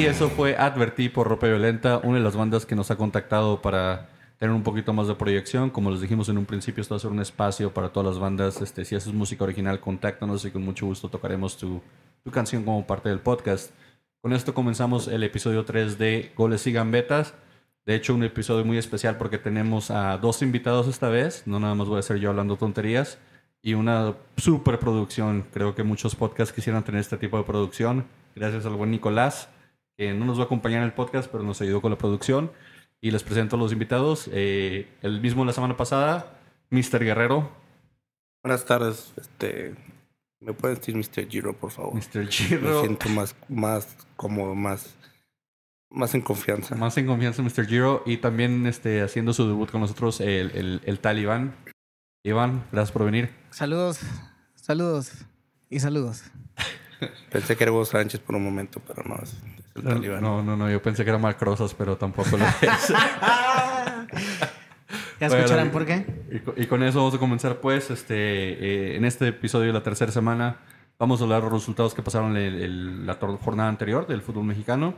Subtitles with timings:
[0.00, 3.60] Y eso fue Advertí por Ropa Violenta, una de las bandas que nos ha contactado
[3.60, 5.68] para tener un poquito más de proyección.
[5.68, 8.18] Como les dijimos en un principio, esto va a ser un espacio para todas las
[8.18, 8.62] bandas.
[8.62, 11.82] Este, si haces música original, contáctanos y con mucho gusto tocaremos tu,
[12.24, 13.72] tu canción como parte del podcast.
[14.22, 17.34] Con esto comenzamos el episodio 3 de Goles y Gambetas.
[17.84, 21.42] De hecho, un episodio muy especial porque tenemos a dos invitados esta vez.
[21.44, 23.18] No nada más voy a ser yo hablando tonterías.
[23.60, 25.44] Y una super producción.
[25.52, 28.06] Creo que muchos podcasts quisieran tener este tipo de producción.
[28.34, 29.50] Gracias al buen Nicolás,
[30.00, 32.50] que no nos va a acompañar en el podcast, pero nos ayudó con la producción.
[33.02, 34.30] Y les presento a los invitados.
[34.32, 36.38] Eh, el mismo la semana pasada,
[36.70, 37.04] Mr.
[37.04, 37.50] Guerrero.
[38.42, 39.12] Buenas tardes.
[39.18, 39.74] Este,
[40.40, 41.28] ¿Me pueden decir Mr.
[41.28, 41.92] Giro, por favor?
[41.92, 42.24] Mr.
[42.24, 42.80] Me Giro.
[42.80, 44.96] siento más, más cómodo, más,
[45.90, 46.74] más en confianza.
[46.76, 47.66] Más en confianza, Mr.
[47.66, 48.02] Giro.
[48.06, 51.54] Y también este, haciendo su debut con nosotros, el, el, el tal Iván.
[52.24, 53.28] Iván, gracias por venir.
[53.50, 54.00] Saludos,
[54.54, 55.26] saludos
[55.68, 56.22] y saludos.
[57.30, 59.36] Pensé que era Hugo Sánchez por un momento, pero no, es,
[59.82, 60.20] talibán.
[60.22, 62.52] No, no, no, yo pensé que era Marc Rosas, pero tampoco lo es.
[65.20, 66.06] ¿Ya escucharán por qué?
[66.32, 69.72] Y, co- y con eso vamos a comenzar, pues, este, eh, en este episodio de
[69.74, 70.56] la tercera semana
[70.98, 74.44] vamos a hablar de los resultados que pasaron el- el- la jornada anterior del fútbol
[74.44, 74.94] mexicano.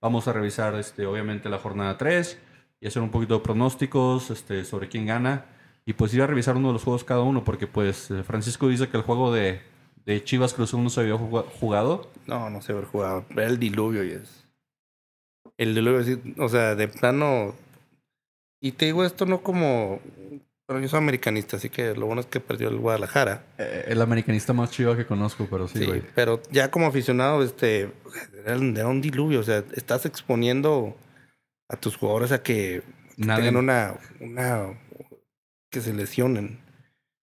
[0.00, 2.38] Vamos a revisar, este, obviamente, la jornada 3
[2.80, 5.46] y hacer un poquito de pronósticos este, sobre quién gana.
[5.86, 8.68] Y pues ir a revisar uno de los juegos cada uno, porque pues eh, Francisco
[8.68, 9.60] dice que el juego de,
[10.06, 12.10] de Chivas Cruz Azul no se había jugado.
[12.26, 13.24] No, no sé haber jugado.
[13.30, 14.44] Era el diluvio y es.
[15.56, 17.54] El diluvio, sí, o sea, de plano.
[18.60, 20.00] Y te digo esto no como.
[20.66, 23.44] Pero yo soy americanista, así que lo bueno es que perdió el Guadalajara.
[23.58, 26.02] Eh, el americanista más chiva que conozco, pero sí, Sí, güey.
[26.14, 27.92] pero ya como aficionado, este,
[28.46, 29.40] era, un diluvio.
[29.40, 30.96] O sea, estás exponiendo
[31.68, 32.82] a tus jugadores a que
[33.18, 34.80] Nada tengan en- una, una,
[35.70, 36.60] que se lesionen.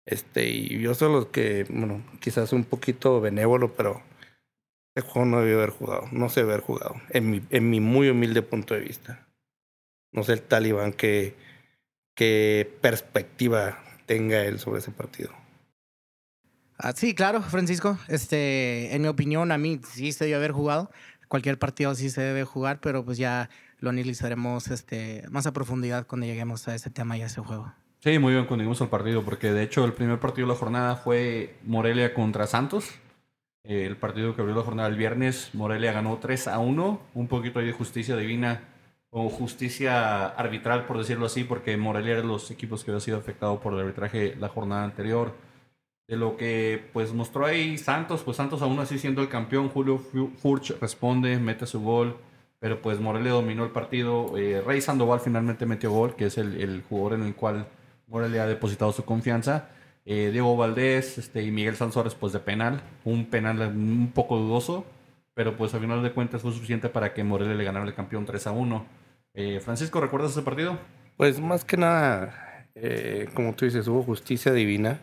[0.06, 4.04] Este, y yo soy los que, bueno, quizás un poquito benévolo, pero
[4.96, 7.82] este juego no debió haber jugado, no se debe haber jugado, en mi, en mi
[7.82, 9.28] muy humilde punto de vista.
[10.14, 11.36] No sé el talibán qué,
[12.16, 15.32] qué perspectiva tenga él sobre ese partido.
[16.78, 17.98] Ah, sí, claro, Francisco.
[18.08, 20.90] Este, en mi opinión, a mí sí se debió haber jugado.
[21.28, 26.08] Cualquier partido sí se debe jugar, pero pues ya lo analizaremos este, más a profundidad
[26.08, 27.74] cuando lleguemos a ese tema y a ese juego.
[28.00, 30.60] Sí, muy bien cuando llegamos al partido, porque de hecho el primer partido de la
[30.60, 32.92] jornada fue Morelia contra Santos.
[33.68, 37.28] Eh, el partido que abrió la jornada el viernes, Morelia ganó 3 a 1, un
[37.28, 38.62] poquito ahí de justicia divina
[39.10, 43.18] o justicia arbitral, por decirlo así, porque Morelia era de los equipos que había sido
[43.18, 45.34] afectado por el arbitraje la jornada anterior.
[46.08, 49.98] De lo que pues mostró ahí Santos, pues Santos aún así siendo el campeón, Julio
[49.98, 52.18] Fu- Furch responde, mete su gol,
[52.60, 54.38] pero pues Morelia dominó el partido.
[54.38, 57.66] Eh, Rey Sandoval finalmente metió gol, que es el jugador en el cual
[58.08, 59.70] Morelia ha depositado su confianza.
[60.06, 64.86] Eh, Diego Valdés este, y Miguel Sansores pues de penal, un penal un poco dudoso,
[65.34, 68.26] pero pues al final de cuentas fue suficiente para que Morelia le ganara el campeón
[68.26, 68.86] 3 a 1.
[69.34, 70.78] Eh, Francisco, ¿recuerdas ese partido?
[71.18, 75.00] Pues más que nada, eh, como tú dices, hubo justicia divina.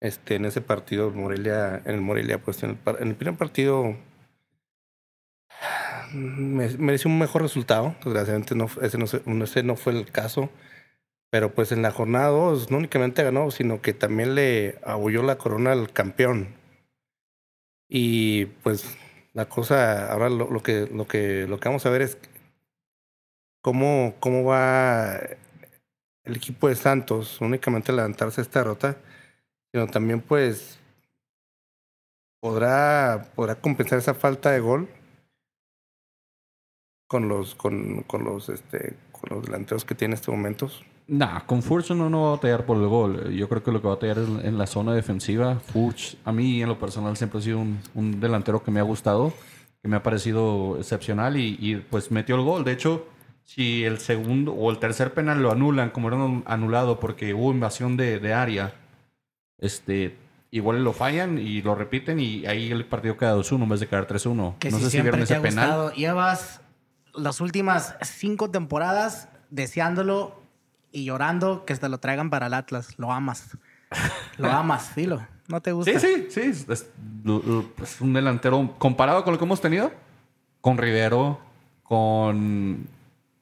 [0.00, 3.96] Este, en ese partido, Morelia, en el Morelia, pues en el, en el primer partido
[6.12, 7.94] me- mereció un mejor resultado.
[8.04, 10.50] Desgraciadamente ese no fue el caso.
[11.34, 15.36] Pero pues en la jornada 2 no únicamente ganó, sino que también le abulló la
[15.36, 16.54] corona al campeón.
[17.88, 18.96] Y pues
[19.32, 22.18] la cosa, ahora lo, que, lo, que, lo que vamos a ver es
[23.62, 25.16] cómo, cómo va
[26.22, 28.96] el equipo de Santos únicamente levantarse esta derrota,
[29.72, 30.78] sino también pues
[32.40, 34.88] podrá, podrá compensar esa falta de gol
[37.08, 40.84] con los, con, con los, este, con los delanteros que tiene en estos momentos.
[41.06, 43.32] Nah, con Furch no, no va a batallar por el gol.
[43.34, 45.60] Yo creo que lo que va a batallar es en la zona defensiva.
[45.60, 48.84] Furch, a mí en lo personal siempre ha sido un, un delantero que me ha
[48.84, 49.32] gustado,
[49.82, 52.64] que me ha parecido excepcional y, y, pues metió el gol.
[52.64, 53.06] De hecho,
[53.44, 57.98] si el segundo o el tercer penal lo anulan, como era anulado porque hubo invasión
[57.98, 58.72] de, de área,
[59.58, 60.16] este,
[60.50, 63.88] igual lo fallan y lo repiten y ahí el partido queda 2-1 en vez de
[63.88, 64.58] quedar 3-1.
[64.58, 65.92] Que no si sé si vieron ese penal.
[65.92, 66.62] Llevas
[67.12, 70.43] las últimas cinco temporadas deseándolo
[70.94, 72.94] y llorando que te lo traigan para el Atlas.
[72.98, 73.58] Lo amas.
[74.38, 75.26] Lo amas, dilo.
[75.48, 75.98] ¿No te gusta?
[76.00, 76.40] Sí, sí, sí.
[76.40, 76.90] Es, es-
[77.22, 79.92] lo- lo- es un delantero comparado con lo que hemos tenido.
[80.62, 81.38] Con Rivero,
[81.82, 82.86] con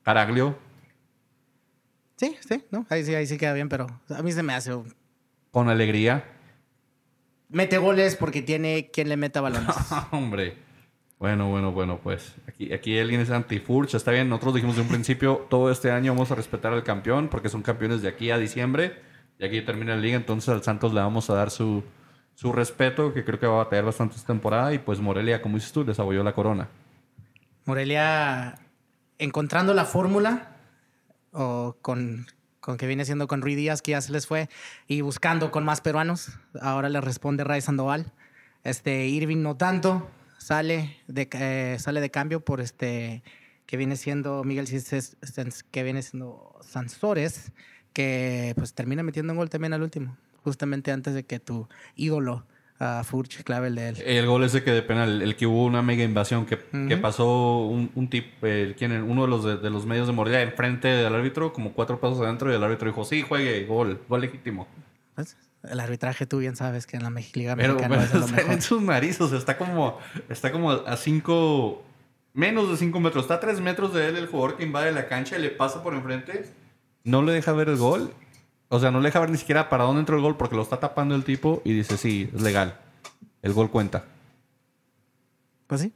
[0.02, 0.58] Caraglio,
[2.16, 2.86] Sí, sí, ¿no?
[2.88, 4.72] Ahí sí, ahí sí queda bien, pero a mí se me hace...
[4.74, 4.94] un-
[5.50, 6.24] con Alegría.
[7.48, 9.74] Mete goles porque tiene quien le meta balones.
[10.12, 10.56] Hombre.
[11.22, 13.94] Bueno, bueno, bueno, pues aquí, aquí alguien es anti-Furch.
[13.94, 17.28] Está bien, nosotros dijimos de un principio, todo este año vamos a respetar al campeón
[17.28, 19.00] porque son campeones de aquí a diciembre.
[19.38, 21.84] Y aquí termina la liga, entonces al Santos le vamos a dar su,
[22.34, 24.74] su respeto, que creo que va a batallar bastante esta temporada.
[24.74, 26.66] Y pues Morelia, como dices tú, les abolló la corona.
[27.66, 28.58] Morelia
[29.20, 30.56] encontrando la fórmula
[31.30, 32.26] o con,
[32.58, 34.48] con que viene siendo con Rui Díaz, que ya se les fue,
[34.88, 36.32] y buscando con más peruanos.
[36.60, 38.10] Ahora le responde Ray Sandoval.
[38.64, 40.08] Este, Irving no tanto,
[40.42, 43.22] sale de, eh, sale de cambio por este
[43.66, 45.16] que viene siendo Miguel Cistes,
[45.70, 47.52] que viene siendo Sansores,
[47.94, 52.44] que pues termina metiendo un gol también al último, justamente antes de que tu ídolo
[52.78, 53.96] a Furch clave el de él.
[54.04, 56.58] El gol ese que de penal, el que hubo una mega invasión que,
[56.88, 60.42] que pasó un, un tip, el, quien, uno de los, de, los medios de Morelia
[60.42, 64.20] enfrente del árbitro, como cuatro pasos adentro, y el árbitro dijo, sí, juegue, gol, gol
[64.20, 64.66] legítimo.
[65.64, 68.52] El arbitraje tú bien sabes que en la Liga Mexicana pero, es lo mejor.
[68.52, 69.98] en sus narizos, está como,
[70.28, 71.82] está como a cinco,
[72.34, 75.08] menos de cinco metros, está a tres metros de él el jugador que invade la
[75.08, 76.50] cancha y le pasa por enfrente,
[77.04, 78.12] no le deja ver el gol
[78.74, 80.62] o sea, no le deja ver ni siquiera para dónde entró el gol porque lo
[80.62, 82.80] está tapando el tipo y dice, sí, es legal.
[83.42, 84.04] El gol cuenta.
[85.66, 85.92] Pues sí.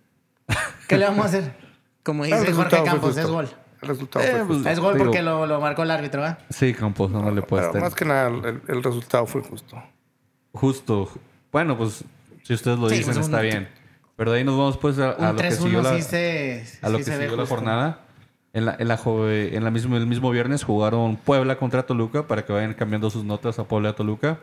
[0.87, 1.57] ¿Qué le vamos a hacer?
[2.03, 3.49] Como dice Jorge Campos, es gol.
[3.87, 4.69] El resultado fue eh, justo.
[4.69, 6.37] Es gol porque lo, lo, marcó el árbitro.
[6.51, 7.81] Sí, Campos, no, le puede estar.
[7.81, 9.81] Más que nada, el, resultado fue justo.
[10.53, 11.09] Justo.
[11.53, 12.05] Bueno, pues
[12.43, 13.69] si ustedes lo dicen, pues, está bien.
[14.17, 17.37] Pero de ahí nos vamos pues a, lo que siguió la, a lo que siguió
[17.37, 18.01] la jornada.
[18.53, 22.47] En, la, en, la, en la mismo, el mismo viernes jugaron Puebla contra Toluca para
[22.47, 24.41] que vayan cambiando sus notas a Puebla y a Toluca.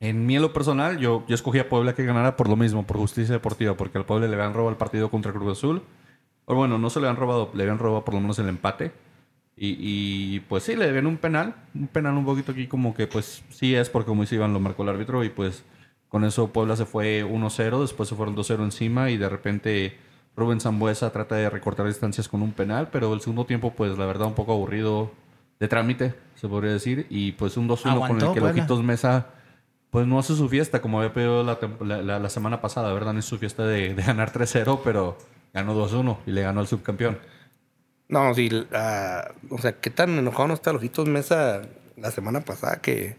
[0.00, 2.84] En mí, en lo personal, yo, yo escogí a Puebla que ganara por lo mismo,
[2.84, 5.82] por justicia deportiva, porque al Puebla le habían robado el partido contra Cruz Azul.
[6.48, 8.92] O bueno, no se le habían robado, le habían robado por lo menos el empate.
[9.56, 11.54] Y, y pues sí, le debían un penal.
[11.74, 14.60] Un penal un poquito aquí como que pues sí es porque como dice Iván lo
[14.60, 15.64] marcó el árbitro y pues
[16.08, 19.98] con eso Puebla se fue 1-0, después se fueron 2-0 encima y de repente
[20.38, 24.06] Rubén Zambuesa trata de recortar distancias con un penal, pero el segundo tiempo, pues la
[24.06, 25.10] verdad, un poco aburrido
[25.58, 27.06] de trámite, se podría decir.
[27.10, 29.26] Y pues un 2-1 con el que Lojitos Mesa,
[29.90, 33.12] pues no hace su fiesta como había pedido la, semana pasada, ¿verdad?
[33.12, 35.18] No es su fiesta de, ganar 3-0, pero
[35.52, 37.18] ganó 2-1 y le ganó al subcampeón.
[38.08, 38.48] No, sí,
[39.50, 41.62] o sea, qué tan enojado no está Lojitos Mesa
[41.96, 43.16] la semana pasada que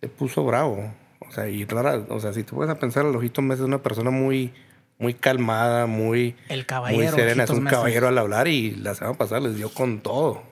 [0.00, 0.92] se puso bravo.
[1.20, 4.10] O sea, y rara, o sea, si te puedes pensar, Lojitos Mesa es una persona
[4.10, 4.52] muy
[5.02, 7.44] muy calmada, muy, el caballero, muy serena.
[7.44, 10.44] Es un caballero al hablar y la semana pasada les dio con todo.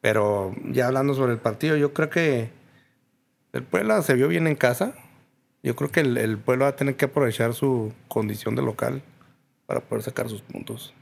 [0.00, 2.50] Pero ya hablando sobre el partido, yo creo que
[3.52, 4.94] el pueblo se vio bien en casa.
[5.62, 9.02] Yo creo que el, el pueblo va a tener que aprovechar su condición de local
[9.66, 10.94] para poder sacar sus puntos.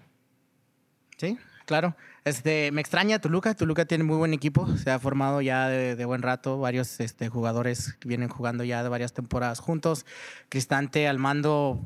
[1.16, 1.94] Sí, claro.
[2.24, 3.54] Este, me extraña Toluca.
[3.54, 4.66] Toluca tiene muy buen equipo.
[4.78, 6.58] Se ha formado ya de, buen rato.
[6.58, 10.06] Varios este, jugadores vienen jugando ya de varias temporadas juntos.
[10.48, 11.80] Cristante al mando,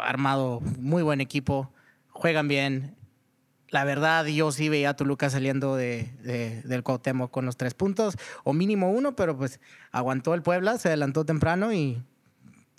[0.00, 1.72] armado, muy buen equipo.
[2.10, 2.94] Juegan bien.
[3.72, 6.12] La verdad, yo sí veía a Toluca saliendo de,
[6.64, 9.60] del Cuauhtémoc con los tres puntos, o mínimo uno, pero pues
[9.92, 12.02] aguantó el Puebla, se adelantó temprano y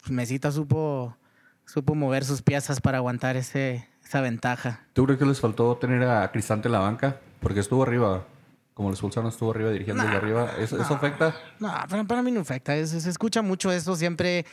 [0.01, 1.17] pues, Mesita supo,
[1.65, 4.81] supo mover sus piezas para aguantar ese, esa ventaja.
[4.93, 7.19] ¿Tú crees que les faltó tener a Cristante en la banca?
[7.39, 8.27] Porque estuvo arriba.
[8.75, 10.51] Como el expulsaron, estuvo arriba dirigiendo desde arriba.
[10.59, 11.35] ¿Eso, afecta?
[11.59, 12.73] No, para, para, mí no afecta.
[12.85, 14.45] se escucha mucho eso siempre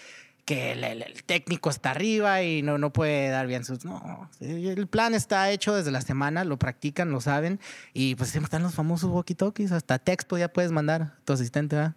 [0.45, 3.85] que el, técnico está arriba y no, no puede dar bien sus...
[3.85, 7.61] No, el plan está hecho desde la semana, lo practican, lo saben.
[7.93, 9.73] Y pues siempre están los famosos walkie-talkies.
[9.73, 11.95] Hasta texto ya puedes mandar a tu asistente, ¿verdad?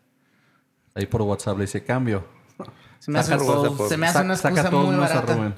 [0.96, 2.26] Ahí por WhatsApp le dice cambio.
[3.00, 5.56] Se me, hace, se me hace, una excusa muy barata.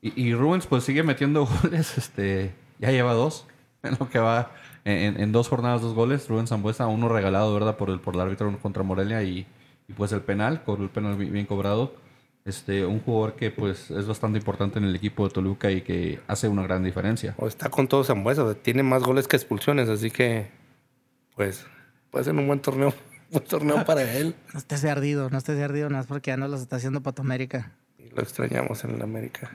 [0.00, 3.46] Y, Rubens pues sigue metiendo goles, este, ya lleva dos,
[3.82, 4.52] en lo que va
[4.84, 6.28] en, dos jornadas, dos goles.
[6.28, 7.76] Rubens Zambuesa, uno regalado, ¿verdad?
[7.76, 9.46] Por el, por el árbitro contra Morelia y,
[9.92, 11.94] pues el penal, con el penal bien, cobrado.
[12.44, 16.20] Este, un jugador que pues es bastante importante en el equipo de Toluca y que
[16.28, 17.34] hace una gran diferencia.
[17.38, 20.48] O está con todo Zambuesa, tiene más goles que expulsiones, así que
[21.34, 21.66] pues
[22.10, 22.94] puede ser un buen torneo,
[23.32, 24.36] un torneo para él.
[24.52, 27.20] No estés ardido, no estés ardido, no es porque ya no los está haciendo para
[27.20, 27.72] América.
[27.98, 29.50] Y lo extrañamos en el América.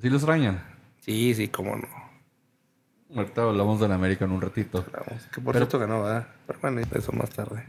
[0.00, 0.62] ¿Sí los extrañan?
[1.00, 1.88] Sí, sí, cómo no.
[3.16, 4.84] Ahorita hablamos de la América en un ratito.
[5.32, 6.28] que por cierto ganó, ¿verdad?
[6.46, 7.64] Pero bueno, eso más tarde.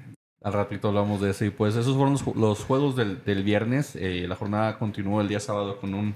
[0.45, 1.43] Al ratito hablamos de eso.
[1.43, 3.95] Y pues esos fueron los, juegos del, viernes.
[3.95, 6.13] Eh, la jornada continuó el día sábado con un,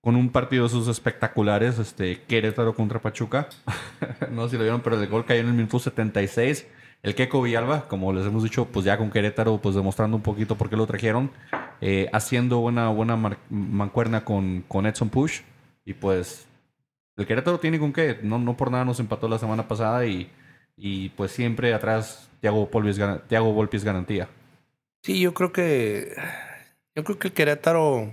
[0.00, 1.78] con un partido de sus espectaculares.
[1.78, 3.50] Este, Querétaro contra Pachuca.
[4.32, 6.66] no sé si lo vieron, pero el gol cayó en el minuto 76.
[7.02, 10.56] El Keco Villalba, como les hemos dicho, pues ya con Querétaro, pues demostrando un poquito
[10.56, 11.30] por qué lo trajeron.
[11.82, 15.42] Eh, haciendo buena, buena mancuerna con, con Edson Push.
[15.84, 16.46] Y pues
[17.18, 18.20] el Querétaro tiene con qué.
[18.22, 20.30] No, no por nada nos empató la semana pasada y,
[20.76, 22.92] y pues siempre atrás Thiago Volpi,
[23.28, 24.28] Thiago es garantía.
[25.02, 26.14] Sí, yo creo que
[26.94, 28.12] yo creo que el Querétaro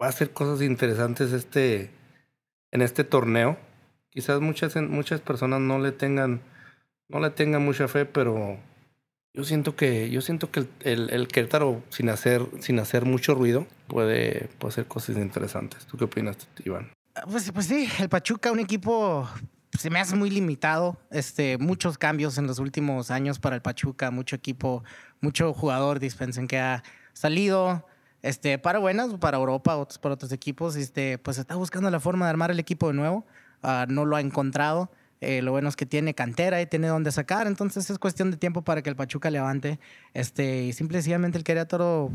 [0.00, 1.90] va a hacer cosas interesantes este
[2.70, 3.56] en este torneo.
[4.10, 6.42] Quizás muchas muchas personas no le tengan
[7.08, 8.58] no le tengan mucha fe, pero
[9.36, 13.34] Yo siento que, yo siento que el, el, el Querétaro, sin hacer, sin hacer mucho
[13.34, 15.86] ruido, puede, puede hacer cosas interesantes.
[15.86, 16.92] ¿Tú qué opinas, Iván?
[17.28, 19.28] Pues, pues sí, el Pachuca, un equipo
[19.78, 20.96] se me hace muy limitado.
[21.10, 24.84] Este, muchos cambios en los últimos años para el Pachuca, mucho equipo,
[25.20, 27.86] mucho jugador, dispensen, que ha salido.
[28.22, 30.76] Este, para buenas, para Europa, otros para otros equipos.
[30.76, 33.26] Este, pues está buscando la forma de armar el equipo de nuevo.
[33.62, 34.90] Uh, no lo ha encontrado.
[35.20, 37.46] Eh, lo bueno es que tiene cantera y tiene dónde sacar.
[37.46, 39.78] Entonces es cuestión de tiempo para que el Pachuca levante.
[40.12, 42.10] Este, y simplemente el Querétaro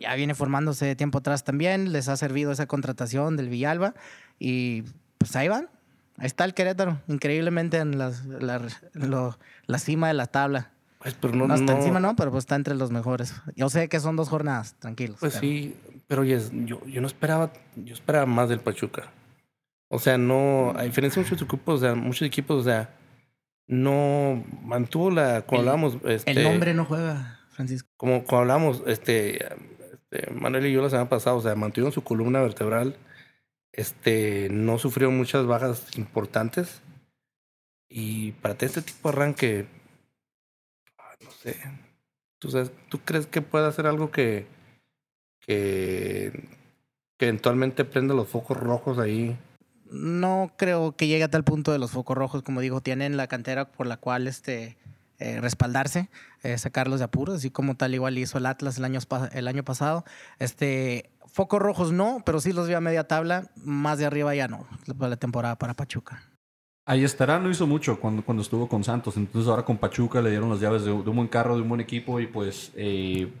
[0.00, 1.92] ya viene formándose de tiempo atrás también.
[1.92, 3.94] Les ha servido esa contratación del Villalba.
[4.38, 4.82] Y
[5.18, 5.68] pues ahí van.
[6.16, 8.60] Ahí está el Querétaro, increíblemente en las, la,
[8.92, 10.70] lo, la cima de la tabla.
[11.00, 13.34] Pues, pero no, No está no- encima, no, pero pues está entre los mejores.
[13.56, 15.18] Yo sé que son dos jornadas, tranquilos.
[15.20, 19.10] Pues pero- sí, pero oye, yo, yo no esperaba, yo esperaba más del Pachuca.
[19.88, 22.90] O sea, no, a diferencia de muchos equipos, o sea, muchos equipos, o sea,
[23.66, 27.88] no mantuvo la, como El- hablamos, este, El nombre no juega, Francisco.
[27.96, 32.02] como, como hablamos, este, este, Manuel y yo la semana pasada, o sea, mantuvieron su
[32.02, 32.96] columna vertebral,
[33.76, 36.80] este, no sufrieron muchas bajas importantes.
[37.88, 39.66] Y para este tipo de arranque,
[40.98, 41.56] ah, no sé,
[42.38, 44.46] ¿tú, sabes, ¿tú crees que puede hacer algo que,
[45.40, 46.48] que,
[47.18, 49.36] eventualmente prenda los focos rojos ahí?
[49.90, 53.28] No creo que llegue a tal punto de los focos rojos, como digo, tienen la
[53.28, 54.76] cantera por la cual este,
[55.18, 56.10] eh, respaldarse,
[56.42, 59.00] eh, sacarlos de apuros, así como tal igual hizo el Atlas el año,
[59.32, 60.04] el año pasado.
[60.38, 64.46] Este, focos rojos no, pero sí los vi a media tabla, más de arriba ya
[64.46, 66.22] no, para la temporada para Pachuca.
[66.86, 69.16] Ahí estará, no hizo mucho cuando, cuando estuvo con Santos.
[69.16, 71.68] Entonces ahora con Pachuca le dieron las llaves de, de un buen carro, de un
[71.68, 73.32] buen equipo y pues eh,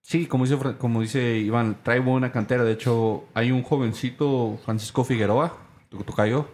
[0.00, 2.62] sí, como dice, como dice Iván, trae buena cantera.
[2.64, 5.56] De hecho, hay un jovencito, Francisco Figueroa,
[5.88, 6.46] tu tocayo,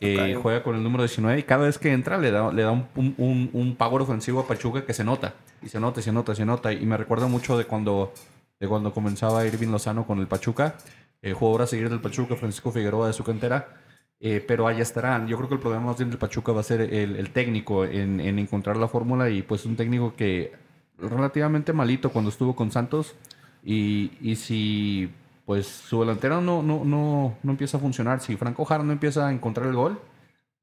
[0.00, 2.70] que juega con el número 19 y cada vez que entra le da, le da
[2.72, 5.34] un, un, un- un power ofensivo a Pachuca que se nota.
[5.62, 6.72] Y se nota, y se nota, y se nota.
[6.72, 8.12] Y me recuerda mucho de cuando,
[8.60, 10.76] de cuando comenzaba Irving Lozano con el Pachuca.
[11.22, 13.68] El jugador a seguir del Pachuca, Francisco Figueroa de su cantera.
[14.20, 15.26] Eh, pero ahí estarán.
[15.28, 17.84] Yo creo que el problema más bien del Pachuca va a ser el, el técnico
[17.84, 20.52] en, en encontrar la fórmula y pues un técnico que
[20.98, 23.14] relativamente malito cuando estuvo con Santos
[23.62, 25.10] y, y si
[25.44, 29.28] pues su delantera no, no, no, no empieza a funcionar, si Franco Jara no empieza
[29.28, 30.00] a encontrar el gol,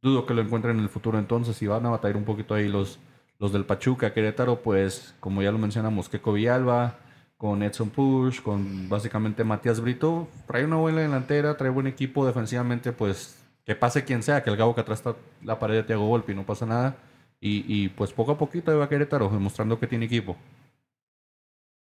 [0.02, 2.68] dudo que lo encuentren en el futuro entonces y van a batallar un poquito ahí
[2.68, 3.00] los,
[3.40, 6.98] los del Pachuca, Querétaro, pues como ya lo mencionamos, Keco Villalba,
[7.38, 12.92] con Edson Push, con básicamente Matías Brito, trae una buena delantera, trae buen equipo defensivamente,
[12.92, 16.06] pues que pase quien sea, que el Gabo que atrás está la pared de Thiago
[16.06, 16.96] Volpi, no pasa nada.
[17.40, 20.38] Y, y, pues poco a poquito ahí va Querétaro, demostrando que tiene equipo.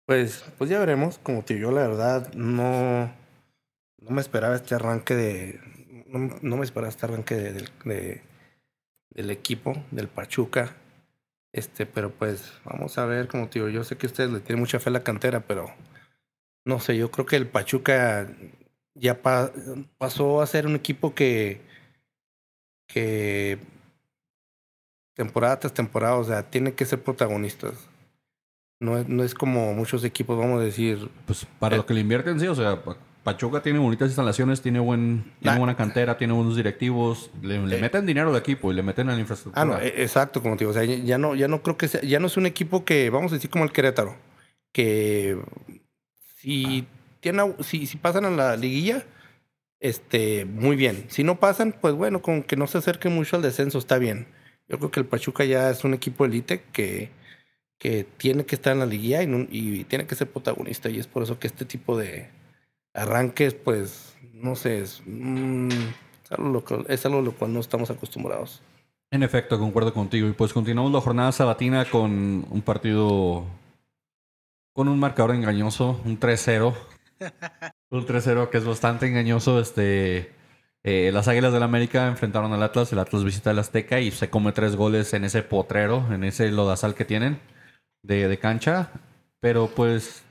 [0.07, 1.19] Pues, pues ya veremos.
[1.19, 3.07] Como te digo, la verdad, no,
[3.99, 5.61] no me esperaba este arranque de.
[6.43, 8.23] No, me esperaba este arranque de-
[9.11, 10.77] del equipo, del Pachuca.
[11.53, 14.61] Este, pero pues vamos a ver, como te digo, yo sé que ustedes le tienen
[14.61, 15.67] mucha fe a la cantera, pero
[16.65, 18.29] no sé, yo creo que el Pachuca
[18.95, 19.51] ya pa-
[19.99, 21.61] pasó a ser un equipo que,
[22.87, 23.59] que
[25.17, 27.75] temporada tras temporada, o sea, tiene que ser protagonistas.
[28.81, 31.79] No es, no es como muchos equipos, vamos a decir, Pues para Eh.
[31.79, 32.81] lo que le invierten, sí, o sea,
[33.23, 37.77] Pachuca tiene bonitas instalaciones, tiene, buen, tiene La- buena cantera, tiene buenos directivos, le, le
[37.77, 37.81] Eh.
[37.81, 39.61] meten dinero de equipo y le meten a la infraestructura.
[39.63, 40.71] Ah, no, eh, exacto, como te digo.
[40.71, 43.11] O sea, ya- no, ya no creo que sea, ya no es un equipo que,
[43.11, 44.17] vamos a decir como el Querétaro,
[44.73, 45.37] que
[46.37, 46.87] si
[47.21, 49.05] tiene, au- si, si pasan a la liguilla,
[49.81, 51.05] este, muy bien.
[51.09, 54.27] Si no pasan, pues bueno, con que no se acerque mucho al descenso, está bien.
[54.69, 57.11] Yo creo que el Pachuca ya es un equipo elite que,
[57.79, 60.89] que tiene que estar en la liguilla y tiene que ser protagonista.
[60.91, 62.29] Y es por eso que este tipo de
[62.95, 67.53] arranques, pues, no sé, es, mm, es algo lo cual- es algo a lo cual
[67.53, 68.63] no estamos acostumbrados.
[69.13, 70.29] En efecto, concuerdo contigo.
[70.29, 73.45] Y pues continuamos la jornada sabatina con un partido
[74.73, 76.75] con un marcador engañoso, un 3-0.
[77.91, 79.61] un 3-0 que es bastante engañoso.
[79.61, 80.33] Este,
[80.85, 82.93] eh, las Águilas del América enfrentaron al Atlas.
[82.93, 86.51] El Atlas visita el Azteca y se come tres goles en ese potrero, en ese
[86.53, 87.41] lodazal que tienen
[88.03, 88.93] de, de cancha.
[89.41, 90.25] Pero pues,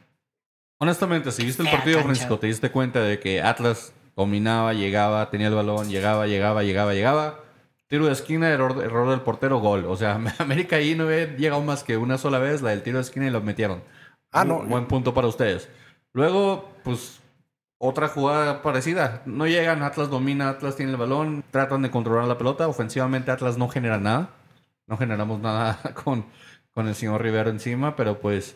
[0.79, 2.01] honestamente, si viste el partido.
[2.01, 6.93] Francisco, te diste cuenta de que Atlas dominaba, llegaba, tenía el balón, llegaba, llegaba, llegaba,
[6.93, 7.39] llegaba.
[7.88, 9.86] Tiro de esquina, error, error del portero, gol.
[9.86, 12.98] O sea, América ahí no había llegado más que una sola vez, la del tiro
[12.98, 13.83] de esquina y lo metieron.
[14.31, 14.62] Ah, no.
[14.63, 15.69] Buen punto para ustedes.
[16.13, 17.19] Luego, pues,
[17.77, 19.21] otra jugada parecida.
[19.25, 22.67] No llegan, Atlas domina, Atlas tiene el balón, tratan de controlar la pelota.
[22.67, 24.29] Ofensivamente, Atlas no genera nada.
[24.86, 26.25] No generamos nada con,
[26.74, 28.55] con el señor Rivero encima, pero pues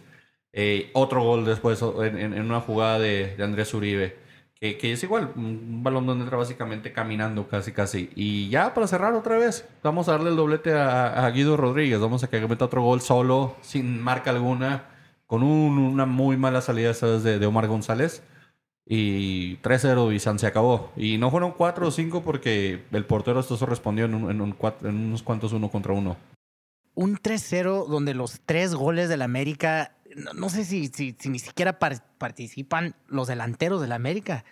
[0.53, 4.15] eh, otro gol después en, una jugada de, de Andrés Uribe.
[4.61, 8.09] que, es igual, un balón donde entra básicamente caminando casi casi.
[8.15, 12.23] Y ya para cerrar otra vez, vamos a darle el doblete a, Guido Rodríguez, vamos
[12.23, 14.85] a que meta otro gol solo, sin marca alguna,
[15.27, 16.93] con un- una muy mala salida.
[16.93, 18.23] De, Omar González.
[18.85, 20.91] Y 3-0 y San se acabó.
[20.97, 25.53] Y no fueron 4 o 5 porque el portero esto respondió en, en unos cuantos
[25.53, 26.17] uno contra uno.
[26.95, 31.39] Un 3-0 donde los tres goles del América, no, no sé si, si, si ni
[31.39, 34.43] siquiera par- participan los delanteros del América.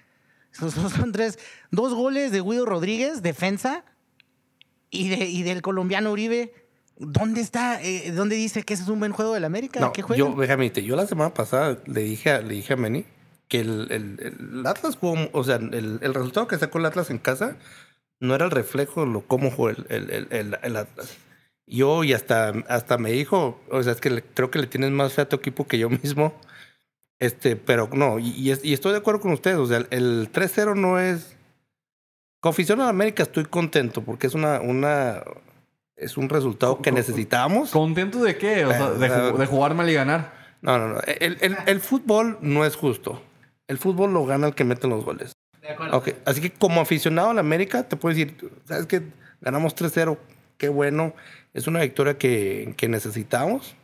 [0.51, 1.39] Son, son- tres,
[1.71, 3.85] dos goles de Guido Rodríguez, defensa,
[4.89, 6.53] y, de, y del colombiano Uribe.
[6.97, 7.81] ¿Dónde está?
[7.81, 9.79] eh, ¿Dónde dice que ese es un buen juego del América?
[9.79, 10.19] No, ¿Qué juega?
[10.19, 13.05] yo, déjame decirte, yo la semana pasada le dije a, le dije a Meni
[13.47, 17.09] que el, el- el Atlas jugó, o sea, el, el resultado que sacó el Atlas
[17.09, 17.55] en casa
[18.19, 21.17] no era el reflejo de lo cómo jugó el- el Atlas.
[21.67, 24.91] Yo y hasta, hasta me dijo, o sea, es que le- creo que le tienes
[24.91, 26.33] más fe a tu equipo que yo mismo.
[27.19, 30.29] Este, pero no, y, y es- y estoy de acuerdo con ustedes, o sea, el
[30.31, 31.37] 3-0 no es...
[32.41, 35.23] Con aficionado a América estoy contento porque es una, una,
[35.95, 37.69] es un resultado que necesitábamos.
[37.69, 38.65] ¿Contento de qué?
[38.65, 40.33] O sea, de, ju- de jugar mal y ganar.
[40.61, 40.99] No, no, no.
[41.05, 43.21] El, el- el fútbol no es justo.
[43.67, 45.33] El fútbol lo gana el que mete los goles.
[45.61, 45.95] De acuerdo.
[45.97, 49.03] Ok, Así que como aficionado a la América, te puedo decir, ¿sabes qué?
[49.41, 50.17] Ganamos 3-0.
[50.61, 51.15] Qué bueno.
[51.55, 53.75] Es una victoria que, que necesitamos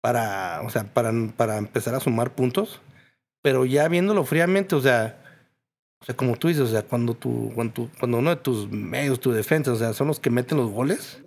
[0.00, 2.80] para, o sea, para, para empezar a sumar puntos.
[3.42, 5.22] Pero ya viéndolo fríamente, o sea,
[6.00, 9.20] o sea, como tú dices, o sea, cuando, tu, cuando, cuando uno de tus medios,
[9.20, 11.22] tu defensa, o sea, son los que meten los goles.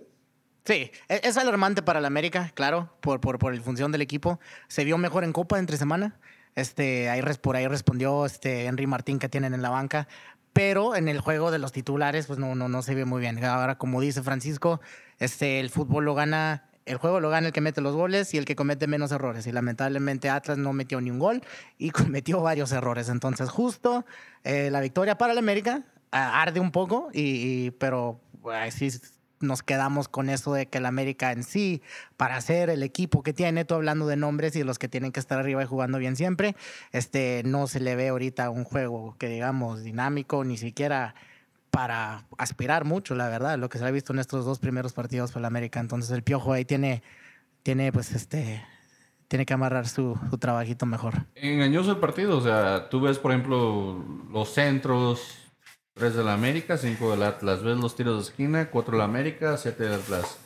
[0.64, 4.40] Sí, e- es alarmante para el América, claro, por, por, por el función del equipo.
[4.66, 6.18] Se vio mejor en Copa entre semana.
[6.56, 10.08] Este, ahí, por ahí respondió este Henry Martín que tienen en la banca.
[10.52, 13.42] Pero en el juego de los titulares, pues no, no, no se ve muy bien.
[13.44, 14.80] Ahora, como dice Francisco,
[15.18, 18.38] este, el fútbol lo gana, el juego lo gana el que mete los goles y
[18.38, 19.46] el que comete menos errores.
[19.46, 21.42] Y lamentablemente Atlas no metió ni un gol
[21.78, 23.08] y cometió varios errores.
[23.08, 24.04] Entonces, justo
[24.44, 28.20] eh, la victoria para el América ah, arde un poco, y, y- pero
[28.52, 28.90] ay, sí
[29.40, 31.82] nos quedamos con eso de que el América en sí,
[32.16, 35.20] para ser el equipo que tiene, tú hablando de nombres y los que tienen que
[35.20, 36.54] estar arriba y jugando bien siempre,
[36.92, 41.14] este, no se le ve ahorita un juego que digamos dinámico, ni siquiera
[41.70, 45.30] para aspirar mucho, la verdad, lo que se ha visto en estos dos primeros partidos
[45.30, 45.80] para el América.
[45.80, 47.02] Entonces el Piojo ahí tiene,
[47.62, 48.62] tiene pues este,
[49.28, 51.14] tiene que amarrar su trabajito mejor.
[51.36, 52.36] Engañoso el partido.
[52.36, 55.39] O sea, tú ves, por ejemplo, los centros.
[56.00, 57.62] 3 de la América, 5 del Atlas.
[57.62, 60.38] Ves los tiros de esquina, 4 de la América, 7 del Atlas.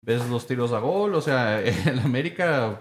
[0.00, 1.14] Ves los tiros a gol.
[1.16, 2.80] O sea, el América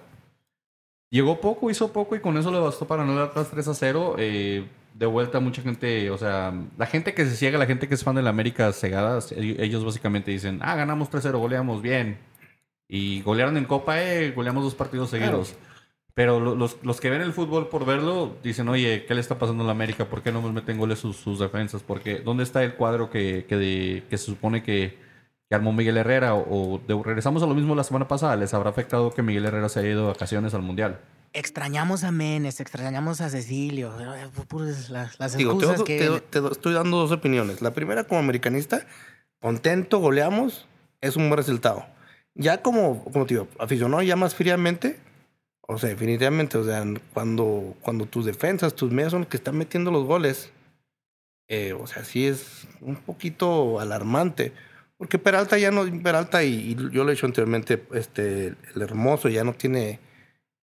[1.10, 3.74] llegó poco, hizo poco y con eso le bastó para no dar Atlas 3 a
[3.74, 4.16] 0.
[4.20, 7.96] Eh, de vuelta mucha gente, o sea, la gente que se ciega, la gente que
[7.96, 12.20] es fan de la América cegada, ellos básicamente dicen, ah, ganamos 3-0, goleamos bien.
[12.88, 15.56] Y golearon en Copa, eh, goleamos dos partidos seguidos.
[16.16, 19.40] Pero lo- los, los que ven el fútbol por verlo dicen, oye, ¿qué le está
[19.40, 20.06] pasando a la América?
[20.06, 21.82] ¿Por qué no nos meten goles sus, sus defensas?
[21.82, 24.98] Porque ¿dónde está el cuadro que, que, de- que se supone que,
[25.50, 26.36] que armó Miguel Herrera?
[26.36, 28.36] O, o de- regresamos a lo mismo la semana pasada.
[28.36, 31.00] ¿Les habrá afectado que Miguel Herrera se haya ido de vacaciones al Mundial?
[31.36, 34.30] Extrañamos a Menes, extrañamos a Cecilio, eh,
[34.92, 36.20] las, las Digo, te, excusas do- que...
[36.30, 37.64] te te estoy dando dos opiniones.
[37.64, 38.86] La primera, como americanista,
[39.40, 40.68] contento, goleamos,
[41.02, 41.88] es un buen resultado.
[42.36, 45.00] Ya como, como te digo, aficionado ya más fríamente,
[45.68, 49.58] o sea, definitivamente, o sea, cuando, cuando tus defensas, tus medios son los que están
[49.58, 50.52] metiendo los goles,
[51.48, 54.52] eh, o sea, sí es un poquito alarmante.
[54.98, 59.44] Porque Peralta ya no, Peralta, y, yo lo he dicho anteriormente, este, el hermoso ya
[59.44, 60.00] no tiene,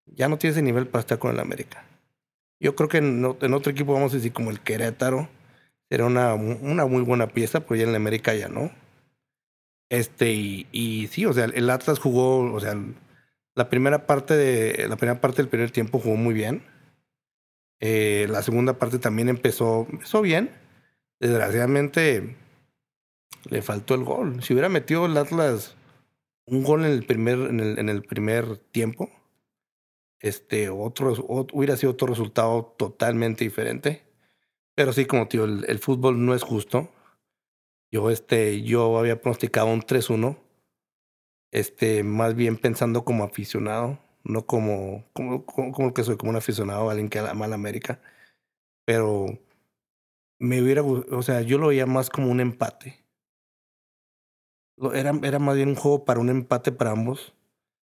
[0.06, 1.84] ya no tiene ese nivel para estar con el América.
[2.60, 5.28] Yo creo que en, otro equipo, vamos a decir, como el Querétaro,
[5.88, 8.70] era una, una muy buena pieza, pero ya en la América ya no.
[9.88, 12.76] Este, y, y sí, o sea, el Atlas jugó, o sea,
[13.54, 16.64] la primera parte de, la primera parte del primer tiempo jugó muy bien.
[17.80, 20.50] Eh, la segunda parte también empezó, empezó bien.
[21.18, 22.36] Desgraciadamente,
[23.48, 24.42] le faltó el gol.
[24.42, 25.76] Si hubiera metido el Atlas
[26.46, 29.10] un gol en el primer, en el, en el primer tiempo,
[30.20, 34.04] este, otro, ot- hubiera sido otro resultado totalmente diferente.
[34.74, 36.90] Pero sí, como tío, el, el fútbol no es justo.
[37.92, 40.38] Yo, este, yo había pronosticado un 3-1.
[41.52, 46.36] Este, más bien pensando como aficionado, no como, como, como, como que soy, como un
[46.36, 48.00] aficionado, alguien que ama la América.
[48.84, 49.26] Pero
[50.38, 53.04] me hubiera, o sea, yo lo veía más como un empate.
[54.94, 57.34] Era, era más bien un juego para un empate para ambos.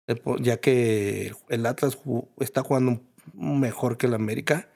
[0.08, 2.00] Eh, ya que el Atlas
[2.39, 3.02] está jugando
[3.34, 4.70] mejor que el América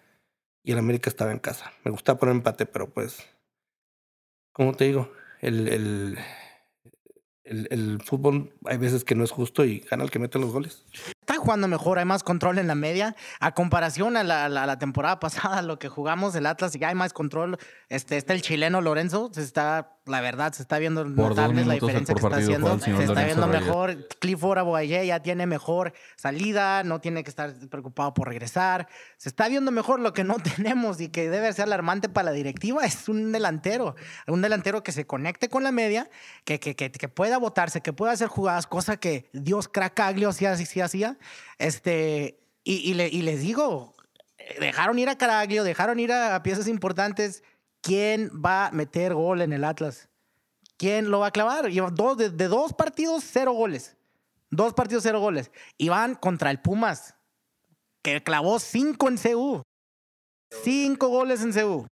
[0.63, 1.71] y el América estaba en casa.
[1.85, 3.25] Me gustaba poner empate, pero pues,
[4.53, 6.17] como te digo, el, el,
[7.51, 10.51] el, el fútbol hay veces que no es justo y gana el que mete los
[10.51, 10.83] goles.
[11.31, 13.15] Está jugando mejor, hay más control en la media.
[13.39, 16.95] A comparación a la, la- la temporada pasada, lo que jugamos, el Atlas, ya hay
[16.95, 17.57] más control.
[17.87, 21.73] Este, está el chileno Lorenzo, se está, la verdad, se está viendo dos notables la
[21.75, 22.79] diferencia que está haciendo.
[22.79, 23.65] Se está viendo Reyes.
[23.65, 24.07] mejor.
[24.19, 28.87] Clifford Aboye ya tiene mejor salida, no tiene que estar preocupado por regresar.
[29.17, 32.31] Se está viendo mejor lo que no tenemos y que debe ser alarmante para la
[32.31, 33.95] directiva es un delantero.
[34.27, 36.09] Un delantero que se conecte con la media,
[36.43, 40.45] que, que, que, que pueda votarse, que pueda hacer jugadas, cosa que Dios Cracaglio sí,
[40.57, 41.17] sí, sí hacía.
[41.57, 43.93] Este, y, y, le- y les digo,
[44.37, 47.43] eh, dejaron ir a Caraglio, dejaron ir a, piezas importantes.
[47.81, 50.09] ¿Quién va a meter gol en el Atlas?
[50.77, 51.69] ¿Quién lo va a clavar?
[51.93, 53.97] Dos, de, dos partidos, cero goles.
[54.49, 55.51] Dos partidos, cero goles.
[55.77, 57.15] Y van contra el Pumas,
[58.03, 59.61] que clavó cinco en CU.
[60.63, 61.87] Cinco goles en CU.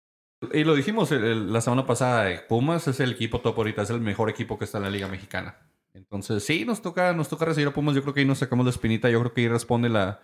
[0.52, 4.00] Y lo dijimos la semana pasada, eh, Pumas es el equipo top ahorita, es el
[4.00, 5.56] mejor equipo que está en la Liga Mexicana.
[5.96, 7.94] Entonces, sí, nos toca, nos toca recibir a Pumas.
[7.94, 9.08] Yo creo que ahí nos sacamos la espinita.
[9.08, 10.20] Yo creo que ahí responde la.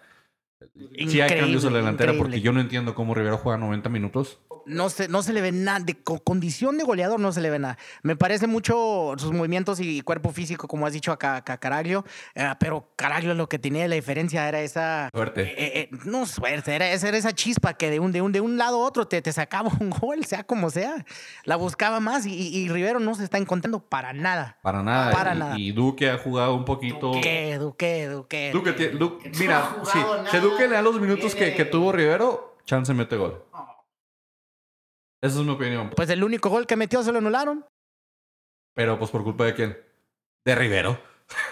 [1.09, 2.41] Sí, hay cambios en la Increíble, delantera porque increíble.
[2.41, 4.39] yo no entiendo cómo Rivera juega 90 minutos.
[4.65, 7.51] No se, no se le ve nada, de co- condición de goleador no se le
[7.51, 7.79] ve nada.
[8.05, 12.05] Me parece mucho sus movimientos y cuerpo físico, como has dicho acá, acá Caraglio,
[12.37, 15.09] eh, pero Caraglio lo que tenía la diferencia era esa...
[15.13, 15.43] Suerte.
[15.43, 18.41] eh, eh, no suerte, era, esa- era esa chispa que de un, de un, de
[18.41, 21.05] un lado a otro te, te sacaba un gol, sea como sea.
[21.45, 24.59] La buscaba más y, Rivero no se está encontrando para nada.
[24.63, 25.11] Para nada.
[25.11, 25.59] Para y, nada.
[25.59, 27.11] y Duque ha jugado un poquito.
[27.21, 28.51] ¿Qué, Duque, Duque?
[28.53, 29.99] Duque, tie- Du- No mira, ha sí,
[30.39, 33.45] Duque le da los minutos que, tuvo Rivero, chance mete gol.
[35.21, 35.91] Esa es mi opinión.
[35.91, 37.65] Pues el único gol que metió se lo anularon.
[38.75, 39.79] Pero pues por culpa de quién?
[40.45, 40.99] De Rivero.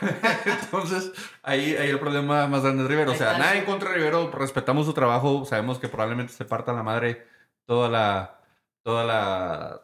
[0.45, 3.13] Entonces, ahí, ahí el problema más grande es Rivero.
[3.13, 6.73] O sea, nada en contra de Rivero, respetamos su trabajo, sabemos que probablemente se parta
[6.73, 7.27] la madre
[7.67, 8.41] toda la,
[8.83, 9.83] toda la,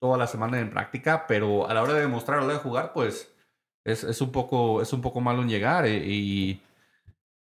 [0.00, 2.62] toda la semana en práctica, pero a la hora de demostrar, a la hora de
[2.62, 3.34] jugar, pues
[3.84, 5.86] es, es un, poco, es un poco malo en llegar.
[5.86, 6.60] eh, y,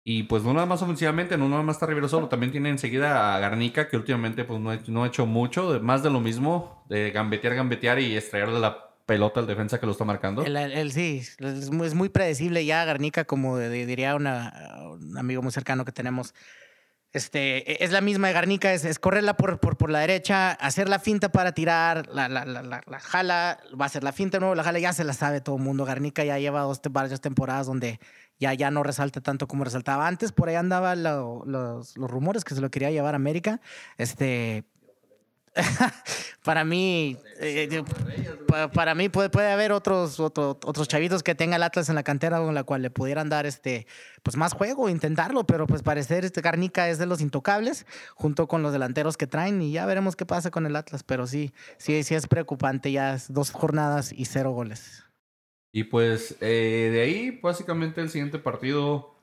[0.03, 3.35] y pues no nada más ofensivamente, no nada más está Rivero solo, también tiene enseguida
[3.35, 7.11] a Garnica, que últimamente pues no, no ha hecho mucho, más de lo mismo, de
[7.11, 10.43] gambetear, gambetear y estrellarle la pelota al defensa que lo está marcando.
[10.43, 14.53] El, el- sí, es muy, predecible ya Garnica, como diría una-
[14.99, 16.33] un amigo muy cercano que tenemos.
[17.11, 20.99] Este, es la misma de Garnica, es, correrla por, por, por la derecha, hacer la
[20.99, 24.41] finta para tirar, la, la, la, la- la jala, va a hacer la finta de
[24.41, 25.85] nuevo, la jala, ya se la sabe todo el mundo.
[25.85, 27.99] Garnica ya lleva dos, varias temporadas donde
[28.39, 30.31] ya, ya no resalta tanto como resaltaba antes.
[30.31, 31.45] Por ahí andaban los,
[31.97, 33.59] los rumores que se lo quería llevar a América.
[33.97, 34.63] Este,
[36.43, 37.83] para mí, eh,
[38.47, 41.95] pa- para mí puede, puede haber otros, otro- otros chavitos que tenga el Atlas en
[41.95, 43.87] la cantera con la cual le pudieran dar este,
[44.23, 48.61] pues más juego, intentarlo, pero pues parecer este Garnica es de los intocables, junto con
[48.61, 52.03] los delanteros que traen, y ya veremos qué pasa con el Atlas, pero sí, sí,
[52.03, 55.03] sí es preocupante, ya es dos jornadas y cero goles.
[55.71, 59.15] Y pues eh, de ahí, básicamente el siguiente partido,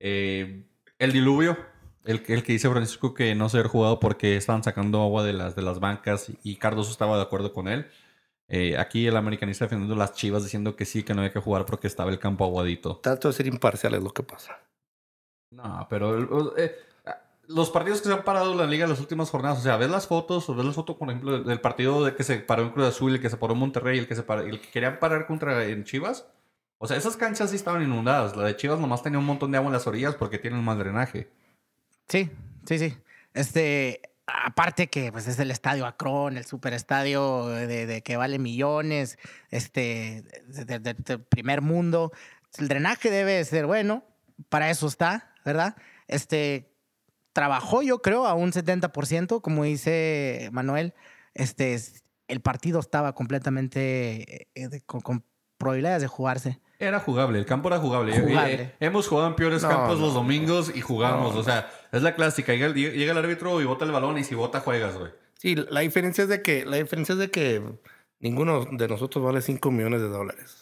[0.00, 0.64] eh,
[0.98, 1.56] el diluvio,
[2.04, 5.22] el, que- el que dice Francisco que no se había jugado porque estaban sacando agua
[5.24, 7.86] de las, de las bancas y Cardoso estaba de acuerdo con él.
[8.48, 11.64] Eh, aquí el americanista defendiendo las chivas diciendo que sí, que no había que jugar
[11.66, 12.96] porque estaba el campo aguadito.
[12.98, 14.58] Trato de ser imparcial es lo que pasa.
[15.50, 16.74] No, pero eh,
[17.54, 19.76] los partidos que se han parado en la liga en las últimas jornadas, o sea,
[19.76, 22.38] ves las fotos, o ves las fotos, por ejemplo, del, del partido de que se
[22.38, 24.60] paró en Cruz Azul, el que se paró en Monterrey, el que se paró, el
[24.60, 26.26] que querían parar contra en Chivas.
[26.78, 28.34] O sea, esas canchas sí estaban inundadas.
[28.36, 30.78] La de Chivas nomás tenía un montón de agua en las orillas porque tienen más
[30.78, 31.30] drenaje.
[32.08, 32.28] Sí,
[32.66, 32.96] sí, sí.
[33.34, 39.16] Este, aparte que pues es el estadio Akron, el superestadio de, que vale millones,
[39.50, 42.10] este, de, de- de- de primer mundo.
[42.58, 44.04] El drenaje debe ser bueno,
[44.48, 45.76] para eso está, ¿verdad?
[46.08, 46.71] Este,
[47.32, 50.94] trabajó yo creo a un 70%, como dice Manuel.
[51.34, 55.24] Este, es- el partido estaba completamente eh, con, con
[55.58, 56.60] probabilidades de jugarse.
[56.78, 58.18] Era jugable, el campo era jugable.
[58.18, 58.54] Jugable.
[58.54, 61.34] Eh, hemos jugado en peores No, campos no, los domingos y jugamos.
[61.34, 62.52] no, o sea, es la clásica.
[62.52, 65.12] Llega el, llega el árbitro y bota el balón y si bota juegas, güey.
[65.38, 67.62] Sí, la diferencia es de que, la diferencia es de que
[68.18, 70.61] ninguno de nosotros vale 5 millones de dólares.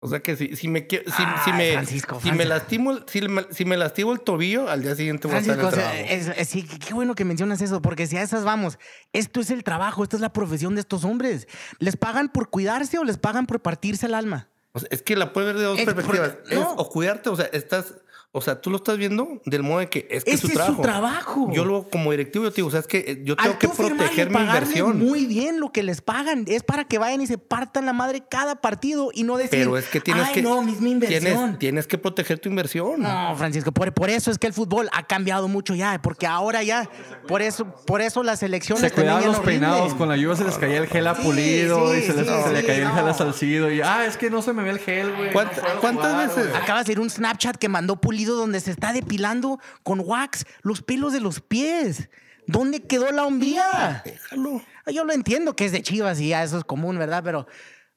[0.00, 2.48] O sea que si, si me si, si Ay, me Francisco, si me Francisco.
[2.48, 5.60] lastimo si, me, si me lastimo el tobillo, al día siguiente voy a estar en
[5.60, 6.30] Francisco, el trabajo.
[6.32, 8.78] es- es- sí, qué bueno que mencionas eso, porque si a esas vamos,
[9.12, 11.48] esto es el trabajo, esto es la profesión de estos hombres.
[11.80, 14.48] ¿Les pagan por cuidarse o les pagan por partirse el alma?
[14.72, 16.34] O sea, es que la puedes ver de dos Es perspectivas.
[16.48, 17.94] Es o cuidarte, o sea, estás,
[18.30, 20.52] o sea, tú lo estás viendo del modo de que es que es Ese su
[20.52, 20.82] trabajo.
[20.82, 21.50] trabajo.
[21.52, 23.68] Yo lo como directivo yo te digo, o sea, es que yo Al tengo que
[23.82, 24.98] proteger mi inversión.
[24.98, 26.44] Muy bien lo que les pagan.
[26.46, 29.78] Es para que vayan y se partan la madre cada partido y no decir, Pero
[29.78, 31.22] es que tienes Ay, que no, es mi inversión.
[31.24, 33.00] tienes, tienes que proteger tu inversión.
[33.00, 36.62] No, Francisco, por, por eso es que el fútbol ha cambiado mucho ya, porque ahora
[36.62, 36.88] ya,
[37.26, 39.98] por eso, por eso las elecciones Se cuidaban los no peinados, rinden.
[39.98, 42.26] con la lluvia se les caía el gel a Sí, pulido sí, y se, les,
[42.26, 44.52] sí, se le sí, caía el gel a salcido y ah, es que no se
[44.52, 45.32] me ve el gel, güey.
[45.32, 46.50] ¿Cuánta- no puedo cuántas jugar, veces?
[46.50, 46.62] güey".
[46.62, 50.82] Acabas de ir un Snapchat que mandó Pulido donde se está depilando con wax los
[50.82, 52.08] pelos de los pies.
[52.46, 54.02] ¿Dónde quedó la hombría?
[54.04, 54.62] Déjalo.
[54.86, 57.22] Yo lo entiendo que es de Chivas y ya eso es común, ¿verdad?
[57.22, 57.46] Pero,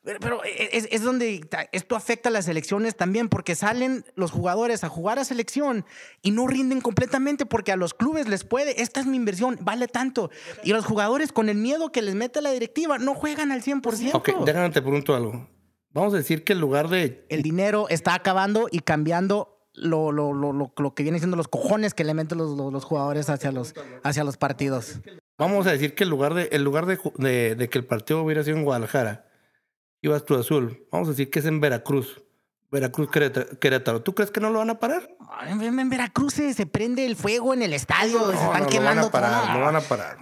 [0.03, 4.89] pero, es, es donde esto afecta a las elecciones también, porque salen los jugadores a
[4.89, 5.85] jugar a selección
[6.21, 9.87] y no rinden completamente porque a los clubes les puede, esta es mi inversión, vale
[9.87, 10.31] tanto.
[10.65, 14.11] Y los jugadores con el miedo que les mete la directiva no juegan al 100%.
[14.13, 15.47] Ok, déjame te pregunto algo.
[15.93, 17.25] Vamos a decir que en lugar de.
[17.29, 21.47] El dinero está acabando y cambiando lo, lo, lo, lo, lo que viene siendo los
[21.47, 24.99] cojones que le meten los, los, los jugadores hacia los, hacia los partidos.
[25.37, 28.21] Vamos a decir que en lugar de, en lugar de, de- de que el partido
[28.23, 29.25] hubiera sido en Guadalajara,
[30.01, 30.85] ibas Cruz Azul.
[30.91, 32.21] Vamos a decir que es en Veracruz.
[32.71, 33.09] Veracruz,
[33.59, 34.01] Querétaro.
[34.01, 35.09] ¿Tú crees que no lo van a parar?
[35.47, 38.63] En, en Veracruz se, se prende el fuego en el estadio, se No, están no,
[38.65, 39.53] lo quemando van a parar, todo.
[39.59, 40.17] lo van a parar.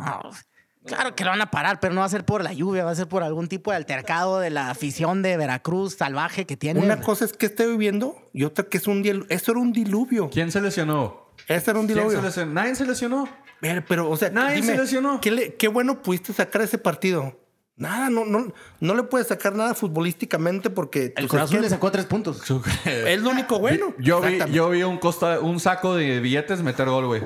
[0.89, 2.91] Claro que lo van a parar, pero no va a ser por la lluvia, va
[2.91, 6.79] a ser por algún tipo de altercado de la afición de Veracruz salvaje que tiene.
[6.81, 9.25] Una cosa es que esté viviendo y otra que es un diluvio.
[9.29, 10.29] Eso era un diluvio.
[10.29, 11.29] ¿Quién se lesionó?
[11.47, 12.21] Eso era un ¿Quién se diluvio.
[12.21, 12.53] lesionó?
[12.53, 13.29] Nadie se lesionó.
[13.61, 15.19] Pero, pero, o sea, Nadie se lesionó.
[15.21, 17.37] ¿qué, le- qué bueno pudiste sacar ese partido?
[17.75, 22.05] Nada, no, no, no le puedes sacar nada futbolísticamente porque el que le sacó tres
[22.05, 22.41] puntos.
[22.85, 23.93] es lo único bueno.
[23.99, 27.21] Yo vi, yo vi un, costa, un saco de billetes meter gol, güey.